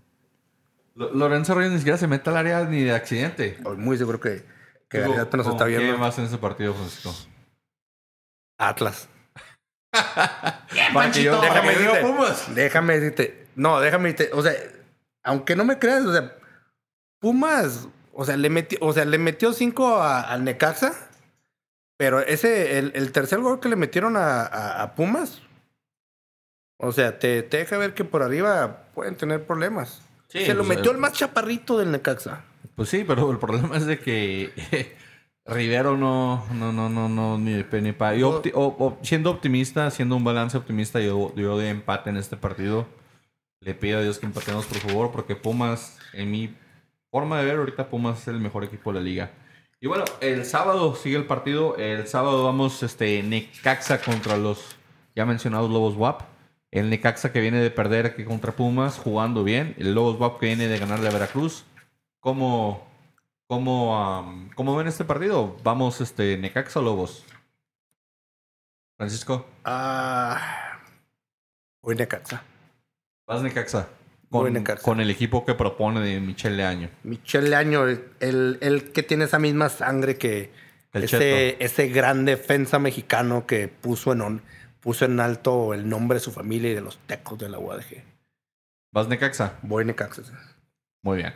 [0.96, 3.58] Lo- Lorenzo Reyes ni siquiera se mete al área ni de accidente.
[3.78, 4.44] Muy seguro que,
[4.90, 5.98] que Digo, García nos ¿con está ¿Qué viendo.
[5.98, 7.14] más en ese partido, Francisco?
[8.60, 9.10] Atlas.
[9.92, 11.42] Para que yo- Panchito.
[11.42, 12.56] para que yo diga decirte- Pumas.
[12.56, 13.48] Déjame decirte.
[13.56, 14.34] No, déjame decirte.
[14.36, 14.54] O sea,
[15.24, 16.34] aunque no me creas, o sea,
[17.20, 20.94] Pumas, o sea, le metió, o sea, le metió cinco a- al Necaxa.
[22.00, 25.42] Pero ese, el, el tercer gol que le metieron a, a- a Pumas.
[26.80, 30.02] O sea, te, te deja ver que por arriba pueden tener problemas.
[30.28, 32.44] Sí, Se lo pues, metió el más chaparrito del Necaxa.
[32.76, 34.52] Pues sí, pero el problema es de que
[35.46, 38.14] Rivero no, no, no, no, no, ni de ni pa.
[38.16, 42.86] Yo opti- siendo optimista, siendo un balance optimista, yo, yo de empate en este partido.
[43.62, 46.56] Le pido a Dios que empatemos, por favor, porque Pumas, en mi
[47.10, 49.32] forma de ver, ahorita Pumas es el mejor equipo de la liga.
[49.80, 51.76] Y bueno, el sábado sigue el partido.
[51.78, 54.76] El sábado vamos este, Necaxa contra los
[55.16, 56.22] ya mencionados Lobos WAP.
[56.72, 59.74] El Necaxa que viene de perder aquí contra Pumas, jugando bien.
[59.78, 61.66] El Lobos WAP que viene de ganarle a Veracruz.
[62.32, 62.86] ¿Cómo,
[63.48, 65.56] cómo, cómo ven este partido?
[65.64, 67.24] Vamos, este, Necaxa o Lobos.
[68.98, 70.78] Francisco, Ah.
[71.80, 72.44] Hoy Necaxa.
[73.26, 73.88] vas Necaxa.
[74.30, 74.84] Voy Con, Necaxa.
[74.84, 76.90] con el equipo que propone de Michel Leaño.
[77.04, 80.52] Michel Leaño, el, el que tiene esa misma sangre que
[80.92, 84.42] El ese, ese gran defensa mexicano que puso en, on-
[84.82, 88.04] puso en alto el nombre de su familia y de los tecos de la UADG.
[88.92, 89.60] ¿Vas Necaxa?
[89.62, 90.24] Voy Necaxa.
[91.04, 91.34] Muy bien.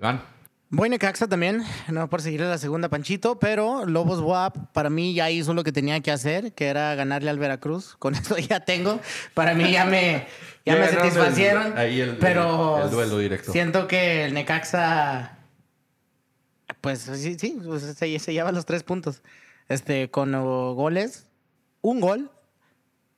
[0.00, 0.22] Iván.
[0.70, 5.28] Voy Necaxa también, no por seguirle la segunda Panchito, pero Lobos WAP para mí ya
[5.30, 7.96] hizo lo que tenía que hacer, que era ganarle al Veracruz.
[7.98, 8.98] Con eso ya tengo.
[9.34, 10.26] Para mí ya me,
[10.64, 11.76] ya Ya me el- satisfacieron.
[11.76, 13.52] ahí el- pero el- el duelo directo.
[13.52, 15.36] Siento que el Necaxa,
[16.80, 19.22] pues sí, sí, pues, se, se lleva los tres puntos.
[19.68, 20.32] Este, con
[20.76, 21.26] goles,
[21.82, 22.30] un gol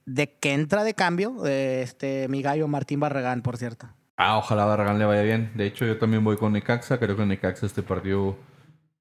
[0.04, 3.88] de que entra de cambio, de este, mi gallo Martín Barragán, por cierto.
[4.16, 5.51] Ah, ojalá Barragán le vaya bien.
[5.55, 6.98] De hecho, yo también voy con Necaxa.
[6.98, 8.36] Creo que Necaxa este partido...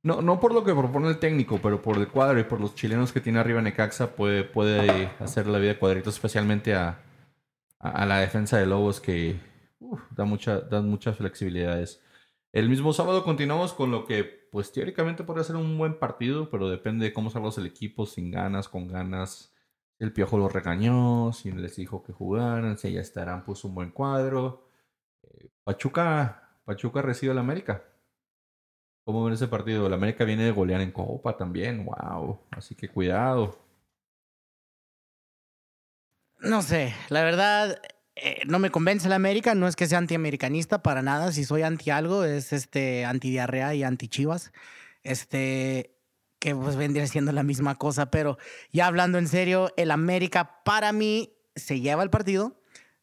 [0.03, 2.73] No, no por lo que propone el técnico, pero por el cuadro y por los
[2.73, 7.03] chilenos que tiene arriba Necaxa puede, puede hacer la vida cuadrito, especialmente a,
[7.77, 9.39] a, a la defensa de Lobos que
[10.11, 12.01] da, mucha, da muchas flexibilidades.
[12.51, 16.67] El mismo sábado continuamos con lo que, pues teóricamente podría ser un buen partido, pero
[16.67, 19.53] depende de cómo salga el equipo, sin ganas, con ganas.
[19.99, 23.91] El Piojo los regañó, si les dijo que jugaran, si ya estarán, puso un buen
[23.91, 24.67] cuadro.
[25.63, 27.83] Pachuca, Pachuca recibe al América.
[29.03, 29.87] ¿Cómo ven ese partido?
[29.87, 32.39] El América viene de golear en Copa también, wow.
[32.51, 33.57] Así que cuidado.
[36.39, 37.81] No sé, la verdad
[38.15, 41.61] eh, no me convence la América, no es que sea antiamericanista para nada, si soy
[41.63, 44.51] anti algo es este antidiarrea y anti Chivas.
[45.03, 45.97] Este
[46.39, 48.37] que pues vendría siendo la misma cosa, pero
[48.71, 52.60] ya hablando en serio, el América para mí se lleva el partido.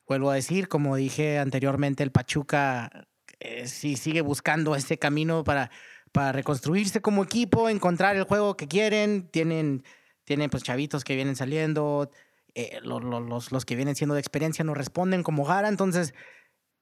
[0.09, 3.07] Vuelvo a decir, como dije anteriormente, el Pachuca
[3.41, 5.71] eh, sí sigue buscando ese camino para,
[6.13, 9.29] para reconstruirse como equipo, encontrar el juego que quieren.
[9.29, 9.85] Tienen,
[10.25, 12.11] tienen pues chavitos que vienen saliendo,
[12.55, 16.15] eh, lo- lo- los, los que vienen siendo de experiencia no responden como Jara, entonces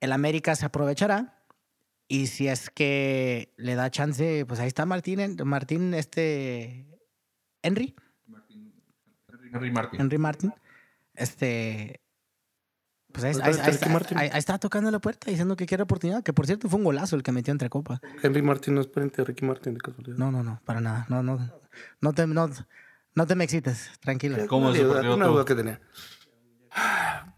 [0.01, 1.43] el América se aprovechará.
[2.09, 6.87] Y si es que le da chance, pues ahí está Martín, Martín, este,
[7.63, 7.97] Henry,
[9.53, 10.01] Henry Martin.
[10.01, 10.53] Henry Martín,
[11.15, 12.01] este,
[13.17, 14.19] pues ahí, Pues ahí- está ahí Ricky está, Martin.
[14.19, 16.85] ahí- ahí está tocando la puerta diciendo que quiere oportunidad, que por cierto fue un
[16.85, 18.01] golazo el que metió entre copa.
[18.23, 20.17] Henry Martin no es pariente de Ricky Martin, de casualidad.
[20.17, 21.39] No, no, no, para nada, no, no,
[22.01, 22.51] no te, no,
[23.15, 24.37] no te me excites, tranquilo.
[24.49, 25.81] ¿Cómo es Una duda que tenía.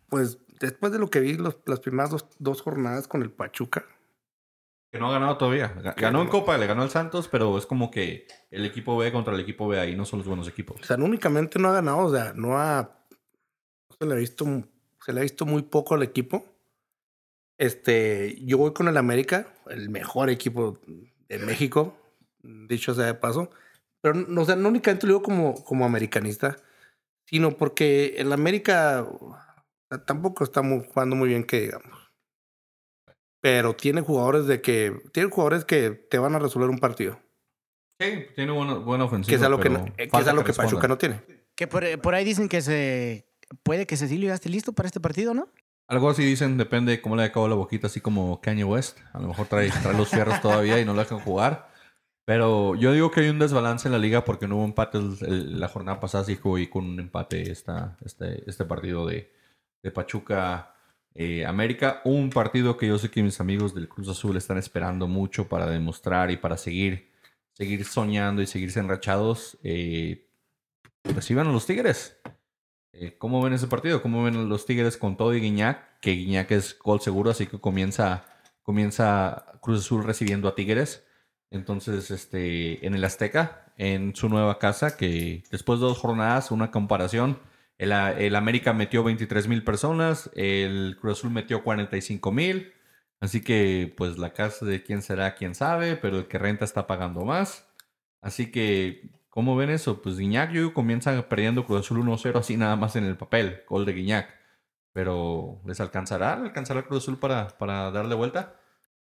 [0.08, 3.84] Pues después de lo que vi los- las primeras dos, dos jornadas con el Pachuca,
[4.90, 5.74] Que no ha ganado todavía.
[5.76, 9.12] Ga- Ganó en Copa, le ganó al Santos, pero es como que el equipo B
[9.12, 10.80] contra el equipo B ahí no son los buenos equipos.
[10.80, 12.82] o sea, no únicamente no ha ganado, o sea, no ha.
[13.90, 14.46] no se le ha visto,
[15.08, 16.44] se le ha visto muy poco al equipo.
[17.58, 20.78] Este, yo voy con el América, el mejor equipo
[21.30, 21.96] de México,
[22.42, 23.50] dicho sea de paso.
[24.02, 26.58] Pero no, o sea, no únicamente lo digo como, como americanista,
[27.26, 29.08] sino porque el América
[30.04, 32.12] tampoco está muy- jugando muy bien, que digamos.
[33.40, 34.94] Pero tiene jugadores de que.
[35.14, 37.18] Tiene jugadores que te van a resolver un partido.
[37.98, 39.30] Sí, tiene buena, buena ofensiva.
[39.30, 40.90] Que es algo que, que, es algo que Pachuca respondan.
[40.90, 41.22] no tiene.
[41.56, 43.27] Que por, por ahí dicen que se
[43.62, 45.48] puede que Cecilio ya esté listo para este partido, ¿no?
[45.88, 48.98] Algo así dicen, depende de cómo le acabó la boquita, así como Kanye West.
[49.14, 51.70] A lo mejor trae, los fierros todavía y no lo dejan jugar.
[52.26, 55.58] Pero yo digo que hay un desbalance en la liga porque no hubo empate el-
[55.58, 59.32] la jornada pasada, así que con un empate esta, este, este partido de,
[59.94, 60.74] Pachuca
[61.14, 62.02] eh, América.
[62.04, 65.64] Un partido que yo sé que mis amigos del Cruz Azul están esperando mucho para
[65.64, 67.10] demostrar y para seguir,
[67.54, 69.56] seguir soñando y seguirse enrachados.
[69.62, 70.28] Eh,
[71.04, 72.20] reciban a los Tigres.
[73.00, 74.02] Eh, ¿Cómo ven ese partido?
[74.02, 76.00] ¿Cómo ven los Tigres con todo y Guiñac?
[76.00, 78.24] Que Guiñac es gol seguro, así que comienza,
[78.62, 81.06] comienza Cruz Azul recibiendo a Tigres.
[81.50, 86.72] Entonces, este, en el Azteca, en su nueva casa, que después de dos jornadas, una
[86.72, 87.38] comparación,
[87.78, 92.72] el, el América metió 23 mil personas, el Cruz Azul metió 45 mil.
[93.20, 96.86] Así que, pues, la casa de quién será, quién sabe, pero el que renta está
[96.88, 97.68] pagando más.
[98.20, 100.02] Así que, ¿cómo ven eso?
[100.02, 103.86] Pues Guiñac yo comienza perdiendo Cruz Azul 1-0 así nada más en el papel, gol
[103.86, 104.34] de Guiñac.
[104.92, 106.34] Pero, ¿les alcanzará?
[106.34, 108.56] ¿Le alcanzará Cruz Azul para, para darle vuelta?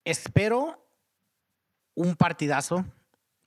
[0.04, 0.86] Espero
[1.96, 2.84] un partidazo.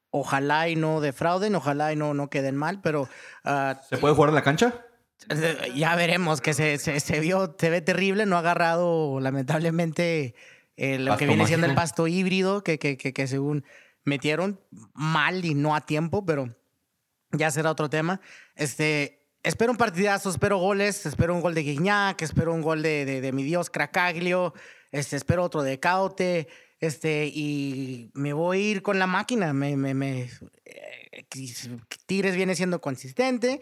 [0.08, 3.06] Ojalá y no defrauden, ojalá y no, no queden mal, pero
[3.44, 4.86] ah, ¿Se puede jugar en la cancha?
[5.74, 10.34] Ya veremos que se, se, se vio, se ve terrible, no ha agarrado lamentablemente
[10.78, 13.62] eh, lo Pasto que viene siendo el pasto híbrido que, que, que, que según
[14.04, 14.58] metieron
[14.94, 16.48] mal y no a tiempo, pero
[17.32, 18.20] ya será otro tema.
[18.54, 23.04] Este, espero un partidazo, espero goles, espero un gol de Guiñac, espero un gol de,
[23.04, 24.54] de, de mi Dios Cracaglio,
[24.90, 26.48] este, espero otro de Caute,
[26.80, 29.52] este, y me voy a ir con la máquina.
[29.52, 30.30] Me, me, me,
[30.64, 31.26] eh,
[32.06, 33.60] Tigres viene siendo consistente,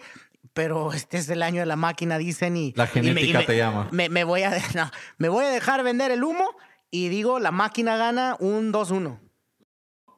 [0.55, 2.73] pero este es el año de la máquina, dicen, y...
[2.77, 3.89] La y me- y genética te llama.
[3.93, 6.51] Me, voy a, no, me voy a dejar vender el humo
[6.91, 9.21] y digo, la máquina gana un 2-1.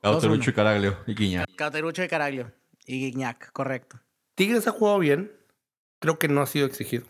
[0.01, 1.55] Cauterucho y Caraglio y Guiñac.
[1.55, 2.53] Cauterucho de Caraglio
[2.85, 4.01] y Guiñac, correcto.
[4.35, 5.33] Tigres ha jugado bien.
[6.01, 7.07] Creo que no ha sido exigido.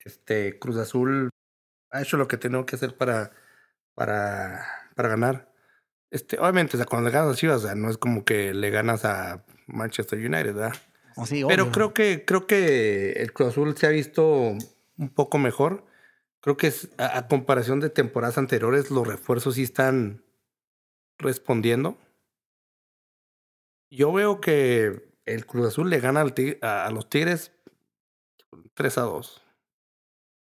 [0.00, 1.30] Este Cruz Azul
[1.90, 3.32] ha hecho lo que tenía que hacer para,
[3.94, 4.64] para,
[4.94, 5.52] para ganar.
[6.10, 8.54] Este, obviamente, o sea, cuando le ganas a Chivas, o sea, no es como que
[8.54, 10.74] le ganas a Manchester United, ¿verdad?
[11.16, 11.72] O sí, Pero obvio.
[11.72, 14.24] creo que, creo que el Cruz Azul se ha visto
[14.96, 15.84] un poco mejor.
[16.40, 20.24] Creo que es, a, a comparación de temporadas anteriores, los refuerzos sí están
[21.18, 21.98] respondiendo.
[23.90, 27.52] Yo veo que el Cruz Azul le gana al Tig- a, a los Tigres
[28.74, 29.42] 3 a 2.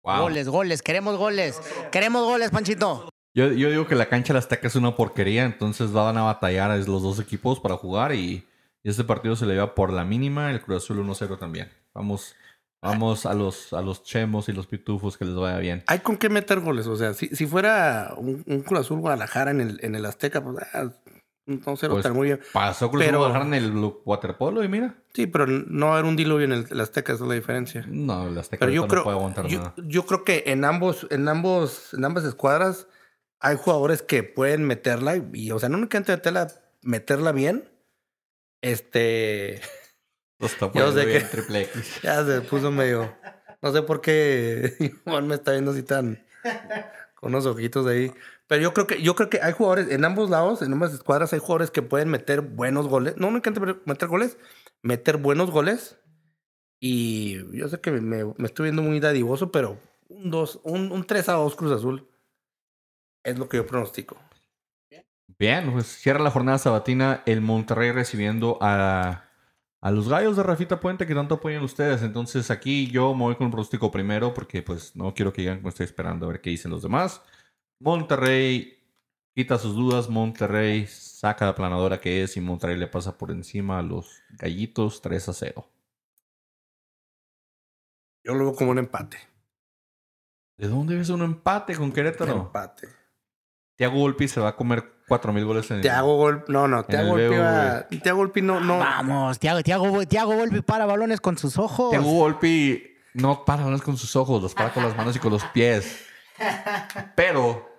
[0.03, 0.22] Wow.
[0.22, 1.61] Goles, goles, queremos goles.
[1.91, 3.10] Queremos goles, Panchito.
[3.35, 6.23] Yo, yo digo que la cancha de la Azteca es una porquería, entonces van a
[6.23, 8.47] batallar los dos equipos para jugar y,
[8.84, 11.72] y este partido se le lleva por la mínima, el Cruz Azul 1-0 también.
[11.93, 12.35] Vamos,
[12.81, 15.84] Vamos a los, a los chemos y los pitufos que les vaya bien.
[15.88, 16.88] Hay con qué meter goles.
[16.88, 20.41] O sea, si, si fuera un, un Cruz Azul Guadalajara en el, en el Azteca,
[20.41, 20.89] pues ah,
[21.49, 22.39] no lo Pues, está muy bien.
[22.53, 24.95] Pasó Cruz Pero- Guadalajara en el waterpolo y mira.
[25.13, 27.35] Sí, pero no va a haber un diluvio en el, el Azteca, esa es la
[27.35, 27.84] diferencia.
[27.88, 29.73] No, el Azteca Pero yo creo, no puede aguantar yo, nada.
[29.77, 32.88] yo creo que en ambos, en ambos, en ambas escuadras
[33.39, 36.47] hay jugadores que pueden meterla y, y, o sea, no únicamente meterla,
[36.84, 37.69] meterla bien.
[38.61, 39.61] Este,
[40.39, 41.99] Lo está yo poniendo sé bien que- triple X.
[42.03, 43.13] ya se puso medio,
[43.61, 44.73] no sé por qué
[45.05, 46.26] Iván me está viendo así tan
[47.15, 48.11] con unos ojitos ahí.
[48.49, 51.31] Pero yo creo que, yo creo que hay jugadores en ambos lados, en ambas escuadras
[51.34, 53.15] hay jugadores que pueden meter buenos goles.
[53.15, 54.39] No únicamente meter goles,
[54.81, 55.99] meter buenos goles.
[56.81, 59.77] Y yo sé que me, me estoy viendo muy dadivoso, pero
[60.07, 62.09] un, dos, un, un 3 a 2 Cruz Azul
[63.23, 64.17] es lo que yo pronostico.
[65.38, 69.26] Bien, pues cierra la jornada sabatina el Monterrey recibiendo a,
[69.80, 72.01] a los gallos de Rafita Puente que tanto apoyan ustedes.
[72.01, 75.57] Entonces aquí yo me voy con un pronóstico primero porque pues no quiero que digan
[75.57, 77.21] que me estoy esperando a ver qué dicen los demás.
[77.80, 78.77] Monterrey
[79.35, 83.80] quita sus dudas, Monterrey saca la planadora que es y Monterrey le pasa por encima
[83.80, 85.69] a los gallitos 3 a 0.
[88.23, 89.18] Yo lo veo como un empate.
[90.57, 92.34] ¿De dónde ves un empate con Un Querétaro?
[92.34, 92.89] empate.
[93.77, 95.84] Thiago Volpi se va a comer 4000 goles en el...
[95.84, 96.43] Te hago gol.
[96.49, 97.30] No, no, golpe.
[97.30, 97.39] BBV.
[97.39, 98.77] va- Te hago golpe no, no.
[98.80, 101.91] Vamos, Tiago, Tiago, Tiago Volpi para balones con sus ojos.
[101.91, 102.84] Thiago Volpi
[103.14, 106.06] no para balones con sus ojos, los para con las manos y con los pies.
[107.15, 107.69] Pero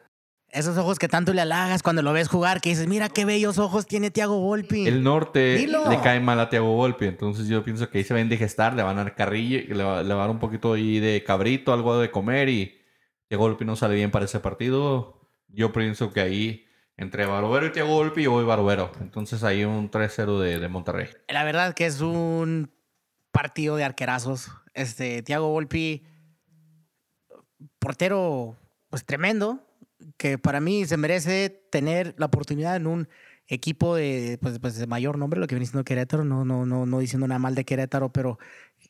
[0.48, 3.58] Esos ojos que tanto le halagas cuando lo ves jugar, que dices, mira qué bellos
[3.58, 4.86] ojos tiene Tiago Volpi.
[4.86, 5.88] el norte Dilo.
[5.88, 7.06] le cae mal a Thiago Volpi.
[7.06, 10.02] Entonces yo pienso que ahí se va a indigestar, le van a dar le va,
[10.02, 12.80] le va a dar un poquito ahí de cabrito, algo de comer y
[13.28, 15.20] Thiago Volpi no sale bien para ese partido.
[15.48, 16.66] Yo pienso que ahí
[16.96, 18.90] entre Barovero y Thiago Volpi yo voy Barovero.
[19.00, 21.08] Entonces ahí un 3-0 de, de Monterrey.
[21.28, 22.70] La verdad que es un
[23.32, 24.50] partido de arquerazos.
[24.74, 26.04] Este, Tiago Volpi,
[27.80, 28.56] portero,
[28.90, 29.58] pues tremendo,
[30.16, 33.08] que para mí se merece tener la oportunidad en un
[33.48, 36.86] equipo de, pues, pues, de mayor nombre, lo que viene siendo Querétaro, no, no, no,
[36.86, 38.38] no diciendo nada mal de Querétaro, pero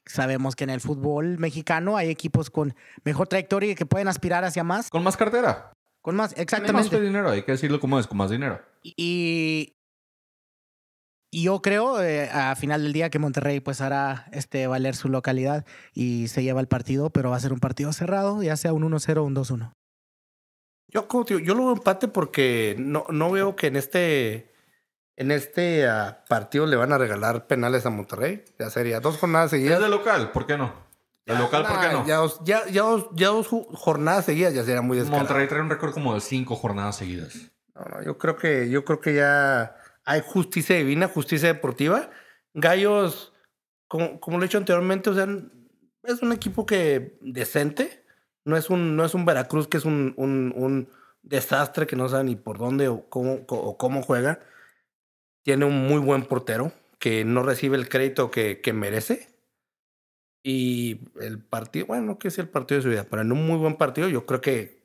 [0.05, 4.45] sabemos que en el fútbol mexicano hay equipos con mejor trayectoria y que pueden aspirar
[4.45, 5.73] hacia más, Con más cartera.
[6.03, 6.91] con más, exactamente.
[6.95, 8.61] Más dinero, hay que decirlo como es, con más dinero.
[8.83, 9.75] Y,
[11.31, 15.09] y yo creo eh, a final del día que Monterrey pues hará este, valer su
[15.09, 18.73] localidad y se lleva el partido, pero va a ser un partido cerrado, ya sea
[18.73, 19.73] un 1-0 o un 2-1.
[20.89, 24.53] Yo, como digo, yo lo veo empate porque no, no veo que en este,
[25.17, 28.45] en este ah, partido le van a regalar penales a Monterrey.
[28.59, 29.81] Ya sería dos jornadas Es seguidas.
[29.81, 30.73] de local, ¿por qué no?
[31.27, 32.05] De local, ¿por qué no?
[32.09, 35.23] Ya, dos- ya, ya dos, ya dos ju- jornadas seguidas ya sería muy descarado.
[35.23, 37.37] Monterrey trae un récord como de cinco jornadas seguidas.
[37.77, 39.77] No, no, yo creo que yo creo que ya
[40.11, 42.11] hay justicia divina, justicia deportiva.
[42.53, 43.33] Gallos,
[43.87, 45.09] como, lo he dicho anteriormente,
[46.03, 48.05] es un equipo que decente.
[48.45, 50.89] No es un, no es un Veracruz que es un, un,
[51.23, 54.41] desastre que no sabe ni por dónde o cómo, juega.
[55.45, 59.29] Tiene un muy buen portero que no recibe el crédito que, que merece.
[60.43, 63.47] Y el partido, bueno, no quiero decir el partido de su vida, pero en un
[63.47, 64.80] muy buen partido yo creo que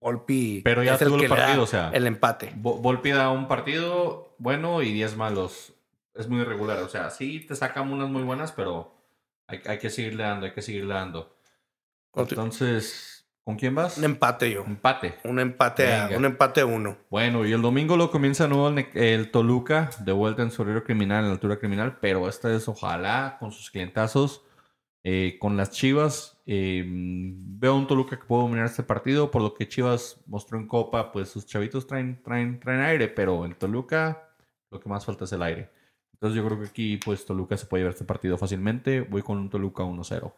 [0.00, 1.90] Volpi Pero ya es el el que le da partido, o sea.
[1.92, 2.52] el empate.
[2.56, 5.72] Vo- Volpi da un partido bueno y 10 malos.
[6.14, 6.78] Es muy irregular.
[6.82, 8.94] O sea, sí te sacan unas muy buenas, pero
[9.46, 11.36] hay, hay que seguirle dando, hay que seguirle dando.
[12.14, 13.98] Entonces, ¿con quién vas?
[13.98, 14.64] Un empate yo.
[14.64, 15.16] Empate.
[15.24, 16.96] Un empate a, un empate a uno.
[17.10, 21.20] Bueno, y el domingo lo comienza nuevo el, Toluca, de vuelta en su horario criminal,
[21.24, 24.42] en la altura criminal, pero esta vez ojalá con sus clientazos,
[25.04, 26.37] eh, con las Chivas.
[26.50, 30.66] Eh, veo un Toluca que puede dominar este partido, por lo que Chivas mostró en
[30.66, 34.30] Copa, pues sus chavitos traen, traen, traen aire, pero en Toluca
[34.70, 35.70] lo que más falta es el aire.
[36.14, 39.02] Entonces yo creo que aquí pues Toluca se puede llevar este partido fácilmente.
[39.02, 40.32] Voy con un Toluca 1-0.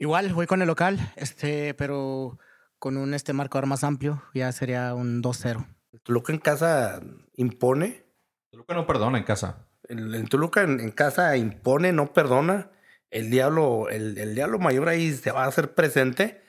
[0.00, 2.40] Igual voy con el local, este, pero
[2.80, 5.64] con un este marcador más amplio, ya sería un 2-0.
[6.02, 7.00] Toluca en casa
[7.36, 8.06] impone.
[8.50, 9.68] Toluca no perdona en casa.
[9.84, 12.72] El, el Toluca en, en casa impone, no perdona.
[13.12, 16.42] El diablo, el, el diablo mayor ahí se va a hacer presente.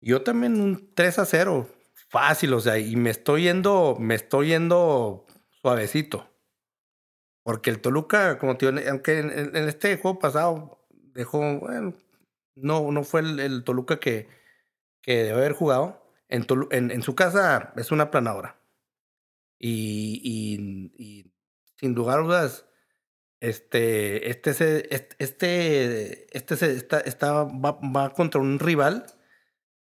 [0.00, 1.68] Yo también un 3 a 0.
[2.10, 5.26] Fácil, o sea, y me estoy yendo, me estoy yendo
[5.62, 6.30] suavecito.
[7.42, 11.94] Porque el Toluca, como te digo, aunque en, en- este juego pasado dejó, bueno,
[12.54, 14.28] no, no fue el, el Toluca que,
[15.02, 16.02] que debe haber jugado.
[16.28, 18.58] En, Tolu- en, en su casa es una planadora.
[19.58, 21.32] Y, y, y
[21.78, 22.66] sin lugar a dudas,
[23.48, 24.88] este, este, se-
[25.18, 26.76] este, este, se-
[27.06, 29.06] está, va, contra un rival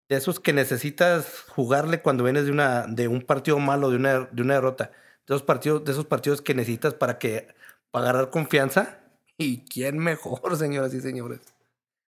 [0.09, 4.21] de esos que necesitas jugarle cuando vienes de, una, de un partido malo, de una,
[4.33, 4.91] de una derrota.
[5.27, 7.49] De esos, partidos, de esos partidos que necesitas para, que,
[7.91, 9.01] para agarrar confianza.
[9.39, 11.41] ¿Y quién mejor, señoras y señores?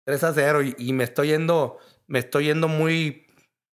[0.04, 3.26] 3 a 0 y, y me estoy yendo, me estoy yendo muy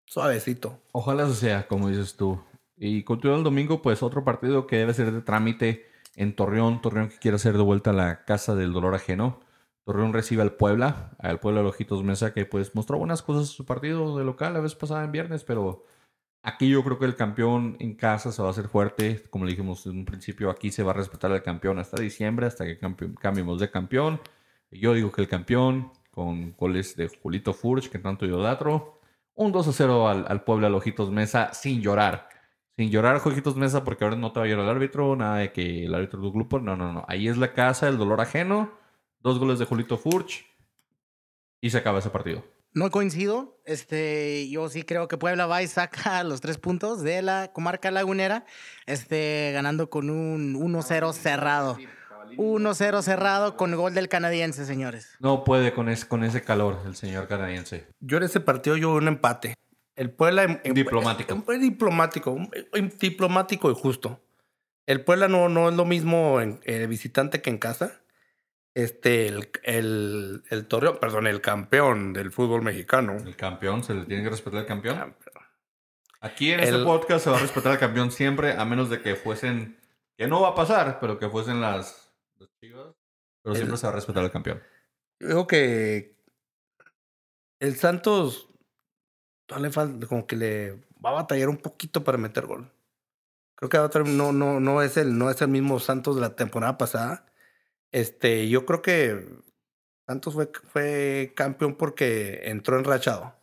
[0.05, 0.79] suavecito.
[0.91, 2.43] Ojalá eso sea, como dices tú.
[2.77, 5.88] Y continúa el domingo, pues otro partido que debe ser de trámite
[6.19, 6.81] en Torreón.
[6.81, 9.39] Torreón que quiere hacer de vuelta a la casa del dolor ajeno.
[9.85, 13.55] Torreón recibe al Puebla, al Puebla de Ojitos Mesa, que pues mostró buenas cosas en
[13.55, 15.85] su partido de local la vez pasada en viernes, pero
[16.43, 19.23] aquí yo creo que el campeón en casa se va a hacer fuerte.
[19.29, 22.45] Como le dijimos en un principio, aquí se va a respetar al campeón hasta diciembre,
[22.45, 24.19] hasta que cambiemos de campeón.
[24.71, 28.99] Yo digo que el campeón, con goles de Julito Furch, que tanto idolatro,
[29.35, 32.29] un 2 a 0 al, al Puebla de Ojitos Mesa sin llorar.
[32.79, 35.51] Sin llorar, Ojitos Mesa, porque ahora no te va a llorar el árbitro, nada de
[35.51, 36.59] que el árbitro del grupo.
[36.61, 37.03] No, no, no.
[37.09, 38.71] Ahí es la casa, el dolor ajeno.
[39.19, 40.45] Dos goles de Julito Furch.
[41.59, 42.45] Y se acaba ese partido.
[42.71, 43.59] No coincido.
[43.65, 47.91] Este, yo sí creo que Puebla va y saca los tres puntos de la comarca
[47.91, 48.45] lagunera,
[48.85, 51.77] este, ganando con un 1-0 cerrado.
[52.37, 55.09] 1-0 cerrado con gol del canadiense, señores.
[55.19, 57.87] No puede con, es- con ese calor el señor canadiense.
[57.99, 59.55] Yo en ese partido yo un empate.
[59.99, 61.43] El Puebla Diplomático.
[61.59, 64.21] diplomático, un- un diplomático y justo.
[64.87, 68.01] El Puebla no, no es lo mismo en eh, visitante que en casa.
[68.73, 73.17] Este, el, el, el Torreón, perdón, el campeón del fútbol mexicano.
[73.17, 74.97] El campeón, se le tiene que respetar al campeón.
[74.97, 75.43] Campeón.
[76.21, 79.01] Aquí en El- este podcast se va a respetar al campeón siempre, a menos de
[79.01, 79.77] que fuesen,
[80.17, 82.95] que no va a pasar, pero que fuesen las, las Chivas.
[83.43, 84.61] Pero siempre se va a respetar al campeón.
[85.19, 86.15] Digo que
[87.59, 88.48] el Santos
[89.57, 90.71] le falta, como que le
[91.03, 92.69] va a batallar un poquito para meter gol.
[93.55, 96.15] Creo que va a tra- no, no, no, es el, no es el mismo Santos
[96.15, 97.25] de la temporada pasada.
[97.91, 99.27] Este, yo creo que
[100.07, 103.35] Santos fue, fue campeón porque entró enrachado.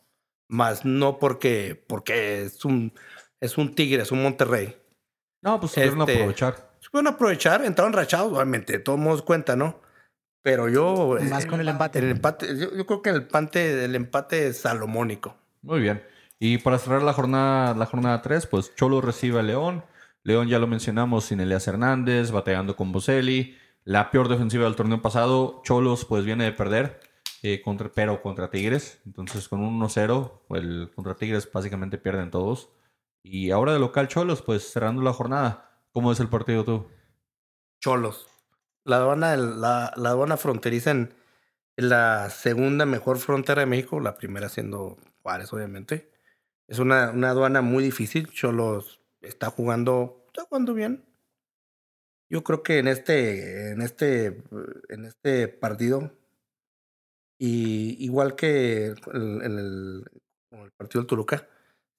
[0.48, 2.92] Más no porque, porque es un,
[3.40, 4.80] es un Tigre, es un Monterrey.
[5.42, 6.70] No, pues supieron Este- aprovechar.
[6.80, 9.80] Se pueden aprovechar, entraron rachados, obviamente, de todos modos cuenta, ¿no?
[10.42, 11.18] Pero yo.
[11.28, 11.98] Más eh, con el empate.
[11.98, 15.36] el empate, yo, yo creo que el empate, el empate es salomónico.
[15.66, 16.00] Muy bien.
[16.38, 19.84] Y para cerrar la jornada, la jornada 3, pues Cholo recibe a León.
[20.22, 23.58] León ya lo mencionamos sin Elias Hernández, bateando con Boselli.
[23.82, 25.60] La peor defensiva del torneo pasado.
[25.64, 27.00] Cholos pues viene de perder,
[27.42, 29.00] eh, contra, pero contra Tigres.
[29.06, 32.70] Entonces con un 1-0, el, contra Tigres básicamente pierden todos.
[33.24, 35.80] Y ahora de local Cholos, pues cerrando la jornada.
[35.90, 36.86] ¿Cómo es el partido tú?
[37.80, 38.28] Cholos.
[38.84, 41.12] La aduana, la, la aduana fronteriza en
[41.74, 44.96] la segunda mejor frontera de México, la primera siendo
[45.52, 46.10] Obviamente.
[46.68, 48.28] Es una, una aduana muy difícil.
[48.32, 51.04] Cholos está jugando, está jugando bien.
[52.28, 54.42] Yo creo que en este, en este,
[54.88, 56.12] en este partido,
[57.38, 60.04] y igual que en el,
[60.50, 61.48] el partido del Toluca,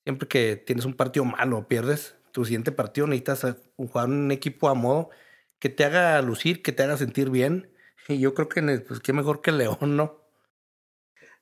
[0.03, 4.69] siempre que tienes un partido malo o pierdes, tu siguiente partido necesitas jugar un equipo
[4.69, 5.09] a modo
[5.59, 7.71] que te haga lucir, que te haga sentir bien.
[8.07, 10.26] Y yo creo que pues, qué mejor que León, ¿no?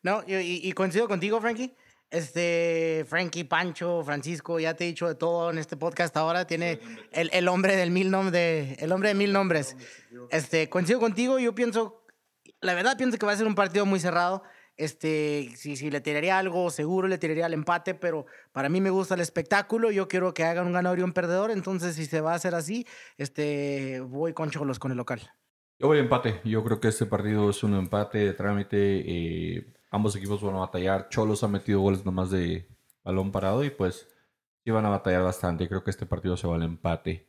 [0.05, 0.35] No, y,
[0.67, 1.73] y- coincido contigo, Frankie.
[2.11, 6.45] Este, Frankie, Pancho, Francisco, ya te he dicho de todo en este podcast ahora.
[6.45, 6.79] Tiene
[7.11, 9.75] el, el hombre del mil nom- de, el hombre de mil nombres.
[10.29, 11.39] Este, coincido contigo.
[11.39, 12.03] Yo pienso,
[12.61, 14.43] la verdad, pienso que va a ser un partido muy cerrado.
[14.77, 18.91] Este, si, si le tiraría algo, seguro le tiraría al empate, pero para mí me
[18.91, 19.89] gusta el espectáculo.
[19.89, 21.49] Yo quiero que hagan un ganador y un perdedor.
[21.49, 22.85] Entonces, si se va a hacer así,
[23.17, 25.21] este, voy con Cholos, con el local.
[25.79, 26.41] Yo voy a empate.
[26.45, 28.77] Yo creo que este partido es un empate de trámite.
[28.77, 31.09] eh, ambos equipos van a batallar.
[31.09, 32.67] Cholos ha metido goles nomás de
[33.03, 34.07] balón parado y pues
[34.63, 35.67] sí van a batallar bastante.
[35.67, 37.27] Creo que este partido se va al empate.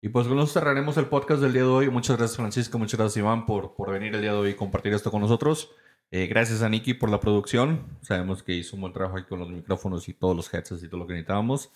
[0.00, 1.90] Y pues con eso cerraremos el podcast del día de hoy.
[1.90, 4.92] Muchas gracias Francisco, muchas gracias Iván por, por venir el día de hoy y compartir
[4.92, 5.70] esto con nosotros.
[6.10, 7.98] Eh, gracias a Nicky por la producción.
[8.02, 10.88] Sabemos que hizo un buen trabajo aquí con los micrófonos y todos los headsets y
[10.88, 11.72] todo lo que necesitábamos.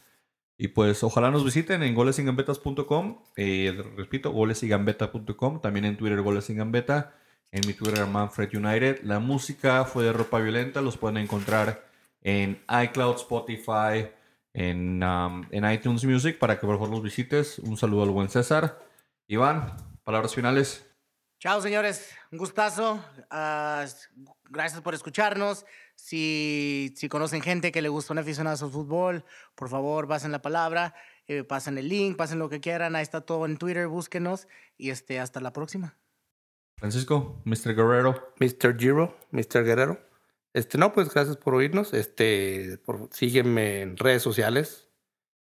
[0.59, 3.23] Y pues ojalá nos visiten en golesingambetas.com.
[3.37, 5.61] Eh, repito, golesigambeta.com.
[5.61, 7.15] También en Twitter, golesingambeta.
[7.51, 9.03] En mi Twitter, Manfred United.
[9.05, 10.81] La música fue de ropa violenta.
[10.81, 11.87] Los pueden encontrar
[12.23, 14.09] en iCloud, Spotify,
[14.53, 17.59] en, um, en iTunes Music para que por los visites.
[17.61, 18.79] Un saludo al buen César.
[19.27, 20.85] Iván, palabras finales.
[21.39, 22.11] Chao, señores.
[22.33, 23.03] Un gustazo.
[23.31, 23.87] Ah,
[24.51, 25.65] gracias por escucharnos.
[25.95, 30.43] Si, si conocen gente que le gusta un aficionado al fútbol, por favor, pasen la
[30.43, 30.95] palabra,
[31.29, 32.97] eh, pasen el link, pasen lo que quieran.
[32.97, 34.49] Ahí está todo en Twitter, búsquenos.
[34.77, 35.97] Y este, hasta la próxima.
[36.79, 37.75] Francisco, Mr.
[37.75, 38.33] Guerrero.
[38.39, 38.77] Mr.
[38.79, 39.65] Giro, Mr.
[39.65, 39.99] Guerrero.
[40.55, 41.93] Este, no, pues gracias por oírnos.
[41.93, 44.89] Este, por, sígueme en redes sociales.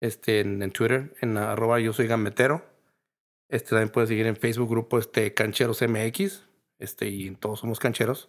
[0.01, 2.65] Este, en, en Twitter, en arroba yo soy gametero.
[3.49, 6.45] Este, también puedes seguir en Facebook, grupo este, Cancheros MX.
[6.79, 8.29] Este, y todos somos cancheros.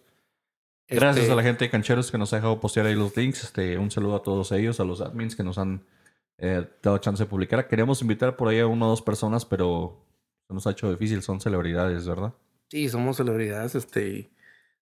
[0.88, 3.44] Gracias Este, a la gente de Cancheros que nos ha dejado postear ahí los links.
[3.44, 5.86] Este, un saludo a todos ellos, a los admins que nos han
[6.38, 7.68] eh, dado chance de publicar.
[7.68, 10.04] Queremos invitar por ahí a una o dos personas, pero
[10.48, 11.22] se nos ha hecho difícil.
[11.22, 12.34] Son celebridades, ¿verdad?
[12.70, 14.30] Sí, somos celebridades, este,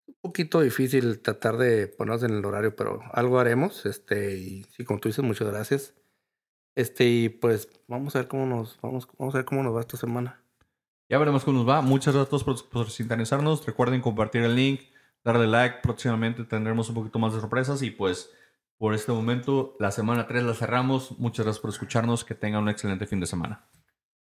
[0.07, 3.85] un poquito difícil tratar de ponernos en el horario, pero algo haremos.
[3.85, 5.93] Este, y sí, como tú dices, muchas gracias.
[6.75, 9.81] Este, y pues vamos a ver cómo nos, vamos, vamos a ver cómo nos va
[9.81, 10.41] esta semana.
[11.09, 11.81] Ya veremos cómo nos va.
[11.81, 13.65] Muchas gracias por, por sintonizarnos.
[13.65, 14.81] Recuerden compartir el link,
[15.23, 15.77] darle like.
[15.81, 17.81] Próximamente tendremos un poquito más de sorpresas.
[17.83, 18.31] Y pues,
[18.77, 21.17] por este momento, la semana 3 la cerramos.
[21.19, 22.25] Muchas gracias por escucharnos.
[22.25, 23.65] Que tengan un excelente fin de semana.